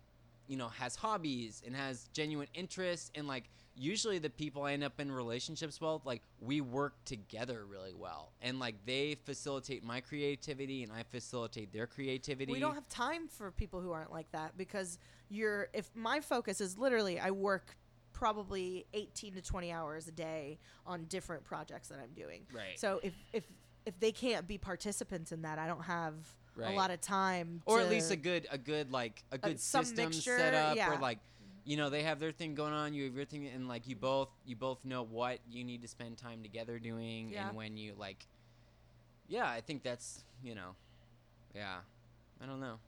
you 0.48 0.56
know, 0.56 0.68
has 0.68 0.96
hobbies 0.96 1.62
and 1.66 1.74
has 1.74 2.08
genuine 2.12 2.48
interests, 2.54 3.10
and 3.14 3.26
like 3.26 3.44
usually 3.76 4.18
the 4.18 4.30
people 4.30 4.62
I 4.62 4.72
end 4.72 4.84
up 4.84 5.00
in 5.00 5.10
relationships 5.10 5.80
with, 5.80 6.04
like 6.04 6.22
we 6.40 6.60
work 6.60 6.94
together 7.04 7.64
really 7.68 7.94
well, 7.94 8.32
and 8.42 8.58
like 8.58 8.74
they 8.86 9.16
facilitate 9.24 9.84
my 9.84 10.00
creativity 10.00 10.82
and 10.82 10.92
I 10.92 11.04
facilitate 11.10 11.72
their 11.72 11.86
creativity. 11.86 12.52
we 12.52 12.60
don't 12.60 12.74
have 12.74 12.88
time 12.88 13.28
for 13.28 13.50
people 13.50 13.80
who 13.80 13.92
aren't 13.92 14.12
like 14.12 14.30
that 14.32 14.56
because 14.56 14.98
you're 15.28 15.68
if 15.72 15.90
my 15.94 16.20
focus 16.20 16.60
is 16.60 16.78
literally 16.78 17.18
I 17.18 17.30
work 17.30 17.76
probably 18.12 18.86
18 18.94 19.34
to 19.34 19.42
20 19.42 19.72
hours 19.72 20.06
a 20.06 20.12
day 20.12 20.58
on 20.86 21.04
different 21.04 21.44
projects 21.44 21.88
that 21.88 21.98
I'm 21.98 22.14
doing. 22.14 22.42
right. 22.52 22.78
So 22.78 23.00
if 23.02 23.14
if 23.32 23.44
if 23.86 23.98
they 24.00 24.12
can't 24.12 24.46
be 24.46 24.58
participants 24.58 25.32
in 25.32 25.42
that, 25.42 25.58
I 25.58 25.66
don't 25.66 25.82
have 25.84 26.14
Right. 26.56 26.72
a 26.72 26.76
lot 26.76 26.92
of 26.92 27.00
time 27.00 27.62
or 27.66 27.78
to- 27.78 27.84
at 27.84 27.90
least 27.90 28.12
a 28.12 28.16
good 28.16 28.46
a 28.48 28.56
good 28.56 28.92
like 28.92 29.24
a 29.32 29.34
uh, 29.34 29.38
good 29.38 29.58
some 29.58 29.84
system 29.84 30.10
mixture, 30.10 30.38
set 30.38 30.54
up 30.54 30.76
yeah. 30.76 30.88
where 30.88 30.98
like 31.00 31.18
you 31.64 31.76
know 31.76 31.90
they 31.90 32.04
have 32.04 32.20
their 32.20 32.30
thing 32.30 32.54
going 32.54 32.72
on 32.72 32.94
you 32.94 33.06
have 33.06 33.16
your 33.16 33.24
thing 33.24 33.48
and 33.48 33.66
like 33.66 33.88
you 33.88 33.96
both 33.96 34.28
you 34.46 34.54
both 34.54 34.84
know 34.84 35.02
what 35.02 35.40
you 35.50 35.64
need 35.64 35.82
to 35.82 35.88
spend 35.88 36.16
time 36.16 36.44
together 36.44 36.78
doing 36.78 37.30
Yeah. 37.30 37.48
and 37.48 37.56
when 37.56 37.76
you 37.76 37.94
like 37.98 38.24
yeah 39.26 39.48
i 39.50 39.60
think 39.60 39.82
that's 39.82 40.22
you 40.44 40.54
know 40.54 40.76
yeah 41.56 41.78
i 42.40 42.46
don't 42.46 42.60
know 42.60 42.78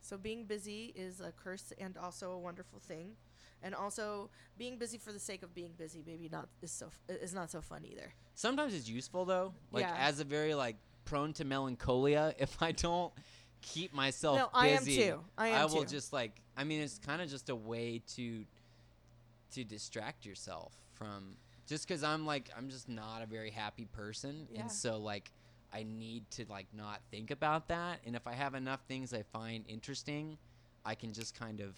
So 0.00 0.18
being 0.18 0.44
busy 0.46 0.92
is 0.96 1.20
a 1.20 1.30
curse 1.30 1.72
and 1.78 1.96
also 1.96 2.32
a 2.32 2.38
wonderful 2.38 2.80
thing. 2.80 3.14
And 3.62 3.74
also 3.74 4.30
being 4.58 4.78
busy 4.78 4.96
for 4.98 5.12
the 5.12 5.18
sake 5.18 5.42
of 5.42 5.54
being 5.54 5.72
busy 5.76 6.02
maybe 6.06 6.28
not 6.30 6.48
is 6.62 6.70
so 6.72 6.90
is 7.08 7.34
not 7.34 7.50
so 7.50 7.60
fun 7.60 7.84
either. 7.84 8.12
sometimes 8.34 8.74
it's 8.74 8.88
useful 8.88 9.24
though 9.24 9.52
like 9.72 9.82
Yeah. 9.84 9.96
as 9.98 10.20
a 10.20 10.24
very 10.24 10.54
like 10.54 10.76
prone 11.04 11.32
to 11.34 11.44
melancholia 11.44 12.34
if 12.38 12.62
i 12.62 12.72
don't 12.72 13.12
keep 13.62 13.92
myself 13.92 14.38
No, 14.38 14.48
busy 14.62 15.02
I 15.02 15.06
am 15.06 15.12
too. 15.18 15.20
I 15.38 15.48
am 15.48 15.60
I 15.62 15.64
will 15.66 15.84
too. 15.84 15.90
just 15.96 16.12
like 16.12 16.32
i 16.56 16.64
mean 16.64 16.80
it's 16.80 16.98
kind 16.98 17.20
of 17.22 17.28
just 17.28 17.48
a 17.50 17.54
way 17.56 18.02
to 18.16 18.44
to 19.52 19.64
distract 19.64 20.24
yourself 20.26 20.72
from 20.94 21.36
just 21.66 21.86
because 21.86 22.02
i'm 22.02 22.24
like 22.26 22.50
i'm 22.56 22.68
just 22.68 22.88
not 22.88 23.22
a 23.22 23.26
very 23.26 23.50
happy 23.50 23.86
person 23.86 24.46
Yeah. 24.52 24.62
and 24.62 24.72
so 24.72 24.98
like 24.98 25.30
i 25.72 25.82
need 25.82 26.30
to 26.32 26.44
like 26.48 26.66
not 26.72 27.00
think 27.10 27.30
about 27.30 27.68
that 27.68 28.00
and 28.06 28.14
if 28.16 28.26
i 28.26 28.32
have 28.32 28.54
enough 28.54 28.80
things 28.88 29.12
i 29.12 29.22
find 29.22 29.64
interesting 29.68 30.38
i 30.84 30.94
can 30.94 31.12
just 31.12 31.38
kind 31.38 31.60
of 31.60 31.74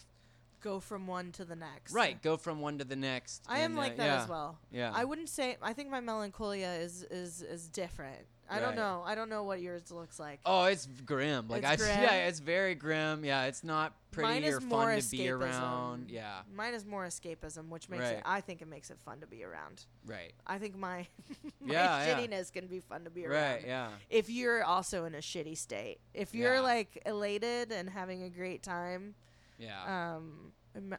Go 0.63 0.79
from 0.79 1.05
one 1.07 1.31
to 1.33 1.43
the 1.45 1.55
next. 1.57 1.93
right 1.93 2.19
go 2.21 2.37
from 2.37 2.61
one 2.61 2.77
to 2.79 2.85
the 2.85 2.95
next 2.95 3.43
I 3.49 3.59
am 3.59 3.77
uh, 3.77 3.81
like 3.81 3.97
that 3.97 4.05
yeah, 4.05 4.23
as 4.23 4.29
well. 4.29 4.57
yeah 4.71 4.91
I 4.95 5.03
wouldn't 5.03 5.29
say 5.29 5.57
I 5.61 5.73
think 5.73 5.89
my 5.91 5.99
melancholia 5.99 6.71
is 6.75 7.03
is 7.03 7.41
is 7.41 7.67
different. 7.67 8.25
I 8.49 8.59
don't 8.59 8.75
know. 8.75 9.01
I 9.05 9.15
don't 9.15 9.29
know 9.29 9.43
what 9.43 9.61
yours 9.61 9.89
looks 9.91 10.19
like. 10.19 10.39
Oh, 10.45 10.65
it's 10.65 10.85
grim. 11.05 11.47
Like 11.47 11.63
It's 11.63 11.71
I, 11.71 11.75
grim? 11.77 12.01
yeah, 12.03 12.27
it's 12.27 12.39
very 12.39 12.75
grim. 12.75 13.23
Yeah, 13.25 13.45
it's 13.45 13.63
not 13.63 13.93
pretty 14.11 14.29
Mine 14.29 14.43
is 14.43 14.55
or 14.57 14.59
more 14.59 14.81
fun 14.91 14.99
to 15.01 15.09
be 15.11 15.17
escapism. 15.19 15.39
around. 15.39 16.11
Yeah, 16.11 16.41
Mine 16.53 16.73
is 16.75 16.85
more 16.85 17.05
escapism, 17.05 17.69
which 17.69 17.89
makes 17.89 18.03
Right. 18.03 18.17
it 18.17 18.23
I 18.25 18.41
think 18.41 18.61
it 18.61 18.67
makes 18.67 18.91
it 18.91 18.99
fun 19.05 19.21
to 19.21 19.27
be 19.27 19.43
around. 19.43 19.85
right, 20.05 20.33
I 20.45 20.59
think 20.59 20.75
my 20.77 21.07
my 21.61 21.73
Yeah, 21.73 22.05
yeah. 22.05 22.19
shittiness 22.19 22.51
can 22.53 22.67
be 22.67 22.79
fun 22.79 23.05
to 23.05 23.09
be 23.09 23.25
around. 23.25 23.41
right, 23.53 23.63
yeah, 23.65 23.89
If 24.09 24.29
you're 24.29 24.63
also 24.63 25.05
in 25.05 25.15
a 25.15 25.19
shitty 25.19 25.57
state. 25.57 25.99
If 26.13 26.35
you're 26.35 26.55
Yeah. 26.55 26.59
like 26.73 27.01
elated 27.05 27.71
and 27.71 27.89
having 27.89 28.21
a 28.23 28.29
great 28.29 28.61
time, 28.61 29.15
yeah, 29.63 30.15
um 30.15 30.51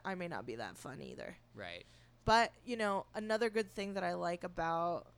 I 0.04 0.14
may 0.14 0.28
not 0.28 0.46
be 0.46 0.56
that 0.56 0.76
fun 0.76 1.02
either. 1.02 1.36
right, 1.54 1.84
But 2.24 2.52
you 2.64 2.76
know, 2.76 3.06
another 3.14 3.50
good 3.50 3.74
thing 3.74 3.94
that 3.94 4.04
I 4.04 4.14
like 4.14 4.44
about 4.44 5.08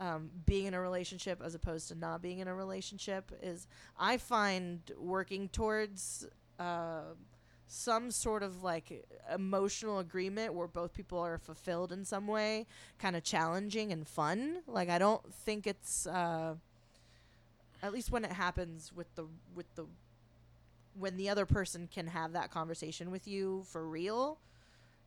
um, 0.00 0.30
being 0.46 0.66
in 0.66 0.74
a 0.74 0.80
relationship 0.80 1.40
as 1.44 1.54
opposed 1.54 1.88
to 1.88 1.94
not 1.94 2.22
being 2.22 2.38
in 2.40 2.48
a 2.48 2.54
relationship 2.54 3.30
is 3.42 3.68
I 3.98 4.16
find 4.16 4.80
working 4.98 5.48
towards 5.48 6.26
uh, 6.58 7.14
some 7.68 8.10
sort 8.10 8.42
of 8.42 8.64
like 8.64 9.06
emotional 9.32 10.00
agreement 10.00 10.54
where 10.54 10.66
both 10.66 10.92
people 10.92 11.18
are 11.20 11.38
fulfilled 11.38 11.92
in 11.92 12.04
some 12.04 12.26
way 12.26 12.66
kind 12.98 13.14
of 13.14 13.22
challenging 13.22 13.92
and 13.92 14.08
fun. 14.08 14.62
Like 14.66 14.88
I 14.88 14.98
don't 14.98 15.32
think 15.32 15.66
it's 15.68 16.06
uh, 16.06 16.54
at 17.82 17.92
least 17.92 18.10
when 18.10 18.24
it 18.24 18.32
happens 18.32 18.92
with 18.92 19.14
the 19.14 19.26
with 19.54 19.72
the 19.76 19.86
when 21.00 21.16
the 21.16 21.28
other 21.28 21.46
person 21.46 21.88
can 21.92 22.06
have 22.06 22.32
that 22.32 22.50
conversation 22.50 23.10
with 23.10 23.26
you 23.26 23.64
for 23.66 23.86
real 23.86 24.38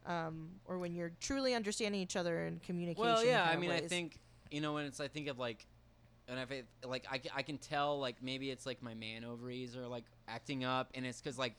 um, 0.06 0.50
or 0.66 0.80
when 0.80 0.96
you're 0.96 1.12
truly 1.20 1.54
understanding 1.54 2.02
each 2.02 2.16
other 2.16 2.44
and 2.44 2.62
communication. 2.64 3.04
Well, 3.04 3.26
yeah. 3.26 3.50
I 3.50 3.56
mean, 3.56 3.72
I 3.72 3.80
think 3.80 4.20
you 4.52 4.62
know 4.62 4.74
when 4.74 4.86
it's 4.86 5.00
I 5.00 5.08
think 5.08 5.28
of 5.28 5.40
like, 5.40 5.66
and 6.28 6.40
if 6.40 6.52
it 6.52 6.66
like 6.86 7.06
I, 7.10 7.22
I 7.36 7.42
can 7.42 7.58
tell 7.58 8.00
like 8.00 8.18
maybe 8.22 8.50
it's 8.50 8.66
like 8.66 8.82
my 8.82 8.94
man 8.94 9.24
ovaries 9.24 9.76
are 9.76 9.88
like 9.88 10.06
acting 10.28 10.64
up, 10.64 10.90
and 10.94 11.06
it's 11.06 11.22
because 11.22 11.38
like. 11.38 11.56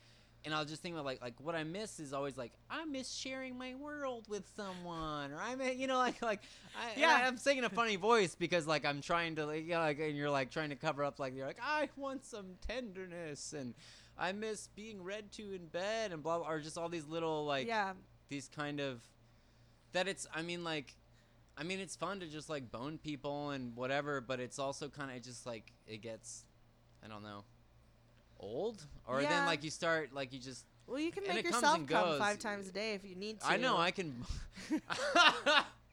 And 0.47 0.53
I'll 0.53 0.67
just 0.67 0.83
think 0.83 0.93
about 0.93 1.07
like 1.07 1.23
like 1.23 1.33
what 1.39 1.55
I 1.55 1.65
miss 1.65 1.99
is 1.99 2.13
always 2.13 2.37
like 2.37 2.53
I 2.69 2.85
miss 2.85 3.11
sharing 3.11 3.57
my 3.57 3.77
world 3.77 4.27
with 4.29 4.45
someone 4.55 5.33
or 5.33 5.39
I 5.41 5.55
mean 5.55 5.81
you 5.81 5.87
know 5.87 5.97
like 6.07 6.21
like 6.21 6.43
I, 6.79 7.01
Yeah. 7.01 7.19
I, 7.23 7.27
am 7.27 7.39
saying 7.39 7.57
in 7.57 7.65
a 7.65 7.71
funny 7.71 7.97
voice 7.97 8.35
because 8.35 8.67
like 8.67 8.85
I'm 8.85 9.01
trying 9.01 9.37
to 9.37 9.47
like 9.47 9.65
you 9.65 9.71
know 9.71 9.79
like 9.79 9.99
and 10.01 10.15
you're 10.15 10.29
like 10.29 10.51
trying 10.51 10.69
to 10.69 10.77
cover 10.77 11.03
up 11.03 11.19
like 11.19 11.35
you're 11.35 11.47
like 11.47 11.61
I 11.63 11.89
want 11.97 12.27
some 12.27 12.45
tenderness 12.69 13.55
and 13.55 13.73
I 14.19 14.33
miss 14.33 14.69
being 14.69 15.03
read 15.03 15.33
to 15.33 15.55
in 15.55 15.67
bed 15.67 16.13
and 16.13 16.23
blah, 16.23 16.39
blah 16.39 16.49
or 16.49 16.61
just 16.61 16.79
all 16.79 16.89
these 16.89 17.07
little 17.07 17.45
like 17.45 17.67
yeah, 17.67 17.93
these 18.29 18.49
kind 18.49 18.81
of 18.81 19.03
that 19.93 20.09
it's 20.09 20.27
i 20.35 20.43
mean 20.43 20.65
like 20.65 20.97
i 21.57 21.63
mean 21.63 21.79
it's 21.79 21.95
fun 21.95 22.21
to 22.21 22.27
just 22.27 22.51
like 22.51 22.71
bone 22.71 22.99
people 22.99 23.51
and 23.51 23.77
whatever 23.77 24.21
but 24.21 24.41
it's 24.41 24.59
also 24.59 24.89
kind 24.89 25.17
of 25.17 25.23
just 25.23 25.47
like 25.47 25.73
it 25.87 26.03
gets 26.03 26.45
i 27.05 27.09
don't 27.09 27.23
know 27.23 27.45
old? 28.41 28.85
Or 29.07 29.23
then 29.23 29.47
like 29.47 29.65
you 29.65 29.71
start 29.71 30.13
like 30.13 30.33
you 30.33 30.39
just 30.39 30.67
well, 30.87 30.99
you 30.99 31.11
can 31.11 31.27
make 31.27 31.45
yourself 31.45 31.87
come 31.87 32.19
five 32.19 32.39
times 32.39 32.69
a 32.69 32.73
day 32.73 32.93
if 32.93 33.05
you 33.05 33.17
need 33.17 33.41
to. 33.41 33.47
i 33.47 33.57
know 33.57 33.79
i 33.79 33.91
can 33.91 34.15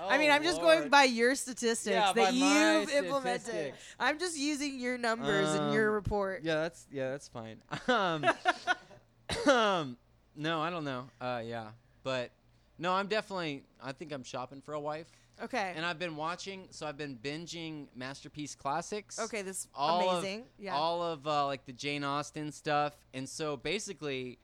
I 0.00 0.18
mean, 0.18 0.30
Oh, 0.30 0.34
I'm 0.34 0.42
just 0.42 0.60
Lord. 0.60 0.78
going 0.78 0.88
by 0.90 1.04
your 1.04 1.34
statistics 1.34 1.86
Yeah, 1.94 2.12
that 2.12 2.32
you've 2.34 2.90
implemented. 2.90 3.42
statistics. 3.42 3.78
I'm 4.00 4.18
just 4.18 4.36
using 4.38 4.78
your 4.80 4.98
numbers 4.98 5.54
in 5.54 5.72
your 5.72 5.88
Um, 5.88 5.94
report. 5.94 6.42
yeah 6.44 6.54
that's 6.62 6.86
yeah 6.90 7.10
that's 7.10 7.28
fine 7.28 7.62
um, 7.88 8.24
um 9.46 9.96
no 10.36 10.60
i 10.60 10.70
don't 10.70 10.84
know 10.84 11.06
uh 11.20 11.42
yeah 11.44 11.68
but 12.02 12.30
no 12.78 12.92
i'm 12.92 13.06
definitely 13.06 13.62
i 13.82 13.92
think 13.92 14.12
i'm 14.12 14.22
shopping 14.22 14.60
for 14.60 14.74
a 14.74 14.80
wife 14.80 15.06
Okay. 15.42 15.72
and 15.74 15.84
i've 15.84 15.98
been 15.98 16.16
watching 16.16 16.68
so 16.70 16.86
i've 16.86 16.96
been 16.98 17.16
binging 17.16 17.86
masterpiece 17.96 18.54
classics 18.54 19.18
okay, 19.18 19.42
this 19.42 19.60
is 19.60 19.68
all 19.74 20.08
of- 20.10 20.18
amazing. 20.18 20.44
yeah. 20.58 20.74
all 20.74 21.02
of 21.02 21.26
uh, 21.26 21.46
like 21.46 21.64
the 21.66 21.72
Jane 21.72 22.04
Austen 22.04 22.52
stuff, 22.52 22.96
and 23.14 23.28
so 23.28 23.56
basically, 23.56 24.38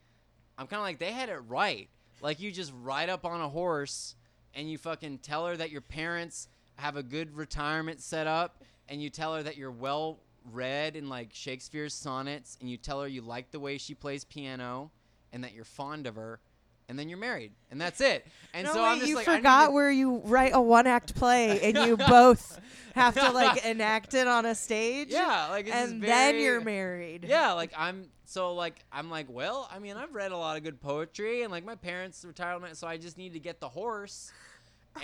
I'm 0.57 0.67
kind 0.67 0.81
of 0.81 0.85
like 0.87 0.99
they 0.99 1.13
had 1.13 1.29
it 1.29 1.39
right. 1.47 1.89
Like 2.21 2.41
you 2.41 2.51
just 2.51 2.73
ride 2.83 3.11
up 3.11 3.25
on 3.25 3.41
a 3.41 3.49
horse, 3.49 4.17
and 4.59 4.69
you 4.69 4.77
fucking 4.77 5.19
tell 5.19 5.47
her 5.47 5.57
that 5.57 5.71
your 5.71 5.81
parents 5.81 6.49
have 6.77 6.97
a 6.97 7.03
good 7.03 7.37
retirement 7.37 8.01
set 8.03 8.27
up, 8.27 8.63
and 8.89 9.01
you 9.01 9.09
tell 9.09 9.35
her 9.35 9.43
that 9.43 9.57
you're 9.57 9.71
well 9.71 10.19
read 10.53 10.97
in 10.97 11.09
like 11.09 11.31
Shakespeare's 11.33 11.95
sonnets, 11.95 12.59
and 12.61 12.69
you 12.69 12.77
tell 12.77 13.01
her 13.01 13.09
you 13.09 13.23
like 13.23 13.53
the 13.53 13.61
way 13.61 13.79
she 13.79 13.95
plays 13.95 14.25
piano, 14.25 14.91
and 15.33 15.45
that 15.45 15.55
you're 15.55 15.65
fond 15.65 16.09
of 16.09 16.17
her, 16.17 16.41
and 16.89 16.99
then 16.99 17.09
you're 17.09 17.19
married, 17.19 17.53
and 17.71 17.81
that's 17.81 18.01
it. 18.01 18.27
And 18.55 18.67
no, 18.67 18.73
so 18.73 18.83
wait, 18.83 18.89
I'm 18.89 18.99
just 18.99 19.09
you 19.11 19.15
like, 19.15 19.29
I 19.29 19.37
forgot 19.37 19.73
where 19.73 19.91
you 19.91 20.23
write 20.25 20.53
a 20.55 20.61
one 20.61 20.87
act 20.89 21.15
play 21.15 21.61
and 21.61 21.87
you 21.87 21.97
both 22.09 22.59
have 22.95 23.15
to 23.15 23.31
like 23.31 23.65
enact 23.65 24.15
it 24.15 24.27
on 24.27 24.47
a 24.47 24.55
stage. 24.55 25.09
yeah, 25.11 25.49
like 25.51 25.69
And 25.73 26.03
then 26.03 26.41
you're 26.41 26.63
married. 26.63 27.27
Yeah, 27.29 27.53
like 27.53 27.73
I'm 27.77 28.09
so 28.25 28.55
like 28.55 28.85
I'm 28.91 29.11
like, 29.11 29.27
well, 29.29 29.69
I 29.73 29.79
mean, 29.79 29.97
I've 29.97 30.15
read 30.15 30.33
a 30.33 30.37
lot 30.37 30.57
of 30.57 30.63
good 30.63 30.81
poetry, 30.81 31.43
and 31.43 31.51
like 31.51 31.65
my 31.65 31.77
parents 31.77 32.25
retired, 32.25 32.63
so 32.77 32.87
I 32.87 32.97
just 32.97 33.17
need 33.17 33.33
to 33.35 33.41
get 33.41 33.61
the 33.61 33.69
horse, 33.69 34.33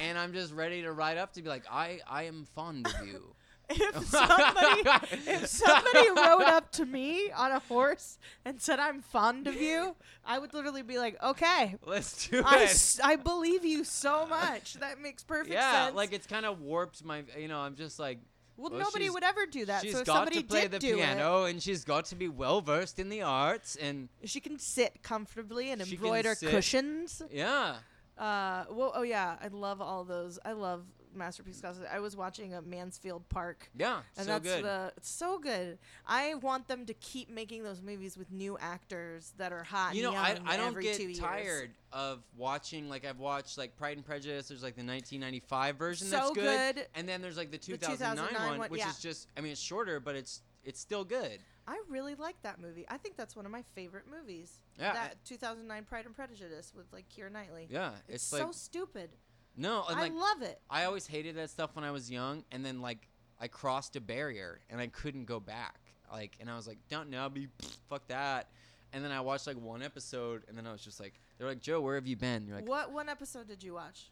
and 0.00 0.18
I'm 0.18 0.32
just 0.32 0.52
ready 0.52 0.82
to 0.82 0.92
ride 0.92 1.18
up 1.18 1.32
to 1.34 1.42
be 1.42 1.48
like, 1.48 1.64
I 1.70 2.00
I 2.08 2.24
am 2.24 2.44
fond 2.54 2.86
of 2.86 3.06
you. 3.06 3.34
If 3.70 4.04
somebody 4.08 4.82
if 5.26 5.46
somebody 5.46 6.10
rode 6.10 6.42
up 6.42 6.70
to 6.72 6.84
me 6.84 7.30
on 7.32 7.50
a 7.50 7.60
horse 7.60 8.18
and 8.44 8.60
said 8.60 8.78
I'm 8.78 9.00
fond 9.00 9.46
of 9.46 9.54
you, 9.54 9.96
I 10.22 10.38
would 10.38 10.52
literally 10.52 10.82
be 10.82 10.98
like, 10.98 11.16
"Okay, 11.22 11.76
Let's 11.86 12.28
do 12.28 12.42
I, 12.44 12.58
it. 12.64 12.64
s- 12.64 13.00
I 13.02 13.16
believe 13.16 13.64
you 13.64 13.82
so 13.84 14.26
much. 14.26 14.74
That 14.74 15.00
makes 15.00 15.24
perfect 15.24 15.54
yeah, 15.54 15.86
sense." 15.86 15.96
like 15.96 16.12
it's 16.12 16.26
kind 16.26 16.44
of 16.44 16.60
warped 16.60 17.02
my. 17.06 17.24
You 17.38 17.48
know, 17.48 17.58
I'm 17.58 17.74
just 17.74 17.98
like. 17.98 18.18
well, 18.58 18.70
well, 18.70 18.80
nobody 18.80 19.08
would 19.08 19.24
ever 19.24 19.46
do 19.46 19.64
that. 19.64 19.80
She's 19.80 19.96
so 19.96 20.04
got 20.04 20.30
to 20.30 20.42
play 20.42 20.66
the 20.66 20.78
piano, 20.78 21.44
and 21.44 21.62
she's 21.62 21.84
got 21.84 22.04
to 22.06 22.16
be 22.16 22.28
well 22.28 22.60
versed 22.60 22.98
in 22.98 23.08
the 23.08 23.22
arts, 23.22 23.76
and 23.76 24.10
she 24.24 24.40
can 24.40 24.58
sit 24.58 25.02
comfortably 25.02 25.70
and 25.70 25.80
embroider 25.80 26.34
cushions. 26.34 27.22
yeah, 27.32 27.76
Uh, 28.18 28.64
well, 28.70 28.92
oh 28.94 29.02
yeah, 29.02 29.36
I 29.42 29.48
love 29.48 29.80
all 29.80 30.04
those. 30.04 30.38
I 30.44 30.52
love 30.52 30.84
masterpiece 31.14 31.60
classes. 31.60 31.84
I 31.90 32.00
was 32.00 32.16
watching 32.16 32.54
a 32.54 32.62
Mansfield 32.62 33.28
Park. 33.28 33.70
yeah, 33.76 34.00
And 34.16 34.26
so 34.26 34.32
that's 34.32 34.44
good. 34.44 34.64
the 34.64 34.92
it's 34.96 35.08
so 35.08 35.38
good. 35.38 35.78
I 36.06 36.34
want 36.34 36.68
them 36.68 36.86
to 36.86 36.94
keep 36.94 37.30
making 37.30 37.62
those 37.62 37.80
movies 37.82 38.16
with 38.16 38.30
new 38.32 38.58
actors 38.60 39.32
that 39.38 39.52
are 39.52 39.62
hot. 39.62 39.94
you 39.94 40.02
know, 40.02 40.14
and 40.14 40.40
I, 40.46 40.54
I 40.54 40.56
don't 40.56 40.78
get 40.80 41.16
tired 41.18 41.70
of 41.92 42.22
watching. 42.36 42.88
Like 42.88 43.04
I've 43.04 43.18
watched 43.18 43.58
like 43.58 43.76
Pride 43.76 43.96
and 43.96 44.04
Prejudice. 44.06 44.48
There's 44.48 44.62
like 44.62 44.74
the 44.74 44.84
1995 44.84 45.76
version 45.76 46.06
So 46.08 46.16
that's 46.16 46.30
good, 46.32 46.74
good. 46.76 46.86
and 46.94 47.08
then 47.08 47.22
there's 47.22 47.36
like 47.36 47.50
the 47.50 47.58
The 47.58 47.72
2009, 47.76 48.16
2009 48.16 48.50
one, 48.50 48.58
one, 48.58 48.70
which 48.70 48.80
yeah. 48.80 48.90
is 48.90 48.98
just. 48.98 49.28
I 49.36 49.40
mean, 49.40 49.52
it's 49.52 49.60
shorter, 49.60 50.00
but 50.00 50.16
it's 50.16 50.42
it's 50.64 50.80
still 50.80 51.04
good. 51.04 51.38
I 51.66 51.80
really 51.88 52.14
like 52.14 52.36
that 52.42 52.60
movie. 52.60 52.84
I 52.88 52.98
think 52.98 53.16
that's 53.16 53.34
one 53.34 53.46
of 53.46 53.52
my 53.52 53.62
favorite 53.74 54.04
movies. 54.10 54.58
Yeah, 54.78 54.92
That 54.92 55.24
2009 55.24 55.84
Pride 55.84 56.06
and 56.06 56.14
Prejudice 56.14 56.72
with 56.76 56.86
like 56.92 57.06
Keira 57.08 57.32
Knightley. 57.32 57.68
yeah. 57.70 57.92
It's, 58.08 58.24
It's, 58.24 58.24
so 58.26 58.52
stupid. 58.52 59.10
no, 59.56 59.84
and 59.88 59.98
I 59.98 60.08
love 60.08 60.42
it. 60.42 60.60
I 60.68 60.84
always 60.84 61.06
hated 61.06 61.36
that 61.36 61.50
stuff 61.50 61.74
when 61.74 61.84
I 61.84 61.90
was 61.90 62.10
young, 62.10 62.44
and 62.52 62.64
then 62.64 62.80
like 62.82 63.08
I 63.40 63.48
crossed 63.48 63.96
a 63.96 64.00
barrier 64.00 64.60
and 64.70 64.80
I 64.80 64.88
couldn't 64.88 65.24
go 65.24 65.40
back. 65.40 65.78
Like, 66.12 66.36
and 66.40 66.50
I 66.50 66.54
was 66.56 66.66
like, 66.68 66.78
"Don't 66.88 67.08
know, 67.10 67.28
be 67.28 67.48
fuck 67.88 68.06
that." 68.08 68.48
And 68.92 69.02
then 69.04 69.10
I 69.10 69.20
watched 69.20 69.46
like 69.46 69.56
one 69.60 69.82
episode, 69.82 70.42
and 70.48 70.56
then 70.56 70.66
I 70.66 70.72
was 70.72 70.82
just 70.82 71.00
like, 71.00 71.14
"They're 71.38 71.48
like, 71.48 71.60
Joe, 71.60 71.80
where 71.80 71.96
have 71.96 72.06
you 72.06 72.14
been?" 72.16 72.46
You're 72.46 72.56
like, 72.56 72.68
what 72.68 72.92
one 72.92 73.08
episode 73.08 73.48
did 73.48 73.62
you 73.62 73.74
watch? 73.74 74.10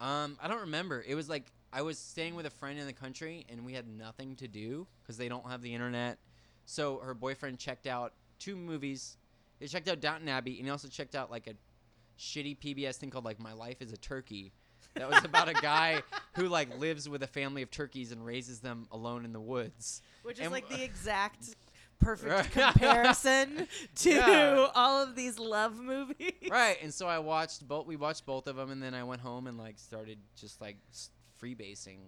Um, 0.00 0.38
I 0.40 0.48
don't 0.48 0.60
remember. 0.60 1.04
It 1.06 1.14
was 1.14 1.28
like 1.28 1.46
I 1.72 1.82
was 1.82 1.98
staying 1.98 2.34
with 2.34 2.46
a 2.46 2.50
friend 2.50 2.78
in 2.78 2.86
the 2.86 2.92
country, 2.92 3.46
and 3.48 3.64
we 3.64 3.72
had 3.74 3.86
nothing 3.88 4.34
to 4.36 4.48
do 4.48 4.86
because 5.02 5.16
they 5.16 5.28
don't 5.28 5.46
have 5.48 5.62
the 5.62 5.72
internet. 5.74 6.18
So 6.66 6.98
her 6.98 7.14
boyfriend 7.14 7.58
checked 7.58 7.86
out 7.86 8.12
two 8.38 8.56
movies. 8.56 9.16
They 9.60 9.66
checked 9.66 9.88
out 9.88 10.00
Downton 10.00 10.28
Abbey, 10.28 10.56
and 10.56 10.64
he 10.66 10.70
also 10.70 10.88
checked 10.88 11.14
out 11.14 11.30
like 11.30 11.46
a 11.46 11.54
shitty 12.18 12.58
PBS 12.58 12.96
thing 12.96 13.10
called 13.10 13.24
like 13.24 13.38
My 13.40 13.52
Life 13.52 13.80
is 13.82 13.92
a 13.92 13.96
Turkey. 13.96 14.52
That 14.96 15.08
was 15.08 15.24
about 15.24 15.48
a 15.48 15.54
guy 15.54 16.02
who 16.34 16.48
like 16.48 16.76
lives 16.80 17.08
with 17.08 17.22
a 17.22 17.26
family 17.28 17.62
of 17.62 17.70
turkeys 17.70 18.10
and 18.10 18.24
raises 18.26 18.58
them 18.60 18.88
alone 18.90 19.24
in 19.24 19.32
the 19.32 19.40
woods. 19.40 20.02
Which 20.24 20.38
is 20.38 20.44
And 20.44 20.52
like 20.52 20.68
the 20.68 20.82
exact 20.84 21.54
perfect 22.00 22.50
comparison 22.52 23.68
to 23.96 24.10
Yeah. 24.10 24.66
all 24.74 25.02
of 25.02 25.14
these 25.14 25.38
love 25.38 25.76
movies. 25.78 26.32
right, 26.50 26.76
and 26.82 26.92
so 26.92 27.06
I 27.06 27.20
watched 27.20 27.66
both. 27.68 27.86
We 27.86 27.94
watched 27.96 28.26
both 28.26 28.46
of 28.48 28.56
them, 28.56 28.70
and 28.72 28.82
then 28.82 28.94
I 28.94 29.04
went 29.04 29.20
home 29.20 29.46
and 29.46 29.56
like 29.58 29.78
started 29.78 30.18
just 30.36 30.60
like 30.60 30.76
s- 30.90 31.10
freebasing 31.42 31.98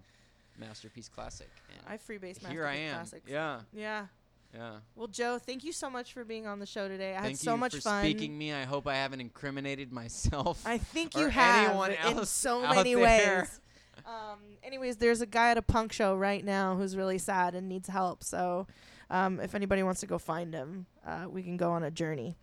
Masterpiece 0.59 1.09
Classic. 1.09 1.49
And 1.71 1.81
I 1.89 1.97
freebase 1.97 2.47
here 2.47 2.67
I 2.67 2.77
Masterpiece 2.77 2.89
am. 2.91 2.95
Classics. 2.95 3.31
Yeah, 3.31 3.61
Yeah. 3.73 4.07
yeah. 4.55 4.71
Well, 4.95 5.07
Joe, 5.09 5.39
thank 5.39 5.65
you 5.65 5.73
so 5.73 5.89
much 5.89 6.13
for 6.13 6.25
being 6.25 6.47
on 6.47 6.59
the 6.59 6.67
show 6.67 6.89
today. 6.89 7.13
I 7.17 7.21
Thank 7.23 7.29
had 7.33 7.39
so 7.39 7.53
you 7.53 7.57
much 7.59 7.75
for 7.77 7.81
fun. 7.81 8.05
speaking 8.05 8.37
me. 8.37 8.53
I 8.53 8.65
hope 8.65 8.87
I 8.87 8.95
haven't 8.97 9.21
incriminated 9.21 9.93
myself. 9.93 10.63
I 10.67 10.79
think 10.79 11.17
you 11.17 11.29
have 11.29 11.69
anyone 11.71 11.93
in 11.93 12.19
else 12.19 12.31
so 12.31 12.61
many 12.63 12.95
there. 12.95 13.41
ways. 13.41 13.61
Um, 14.07 14.39
anyways, 14.63 14.97
there's 14.97 15.21
a 15.21 15.27
guy 15.27 15.51
at 15.53 15.59
a 15.59 15.63
punk 15.63 15.93
show 15.93 16.15
right 16.17 16.45
now 16.45 16.77
who's 16.77 16.97
really 16.97 17.19
sad 17.19 17.55
and 17.55 17.69
needs 17.69 17.89
help. 17.89 18.25
So, 18.25 18.67
um, 19.11 19.39
if 19.41 19.55
anybody 19.55 19.83
wants 19.83 20.01
to 20.01 20.07
go 20.07 20.19
find 20.19 20.53
him, 20.53 20.87
uh, 21.07 21.27
we 21.31 21.43
can 21.43 21.57
go 21.57 21.71
on 21.71 21.83
a 21.83 21.91
journey. 21.91 22.35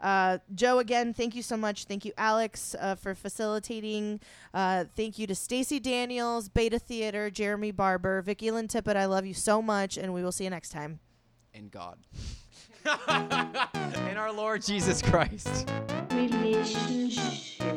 Uh, 0.00 0.38
Joe, 0.54 0.78
again, 0.78 1.12
thank 1.12 1.34
you 1.34 1.42
so 1.42 1.56
much. 1.56 1.84
Thank 1.84 2.04
you, 2.04 2.12
Alex, 2.16 2.74
uh, 2.78 2.94
for 2.94 3.14
facilitating. 3.14 4.20
Uh, 4.54 4.84
thank 4.96 5.18
you 5.18 5.26
to 5.26 5.34
Stacy 5.34 5.80
Daniels, 5.80 6.48
Beta 6.48 6.78
Theater, 6.78 7.30
Jeremy 7.30 7.72
Barber, 7.72 8.22
Vicky 8.22 8.50
Lynn 8.50 8.68
Tippett. 8.68 8.96
I 8.96 9.06
love 9.06 9.26
you 9.26 9.34
so 9.34 9.60
much, 9.60 9.96
and 9.96 10.14
we 10.14 10.22
will 10.22 10.32
see 10.32 10.44
you 10.44 10.50
next 10.50 10.70
time. 10.70 11.00
and 11.52 11.70
God. 11.70 11.98
and 13.08 14.18
our 14.18 14.32
Lord 14.32 14.62
Jesus 14.62 15.02
Christ. 15.02 15.68
relationship. 16.12 17.68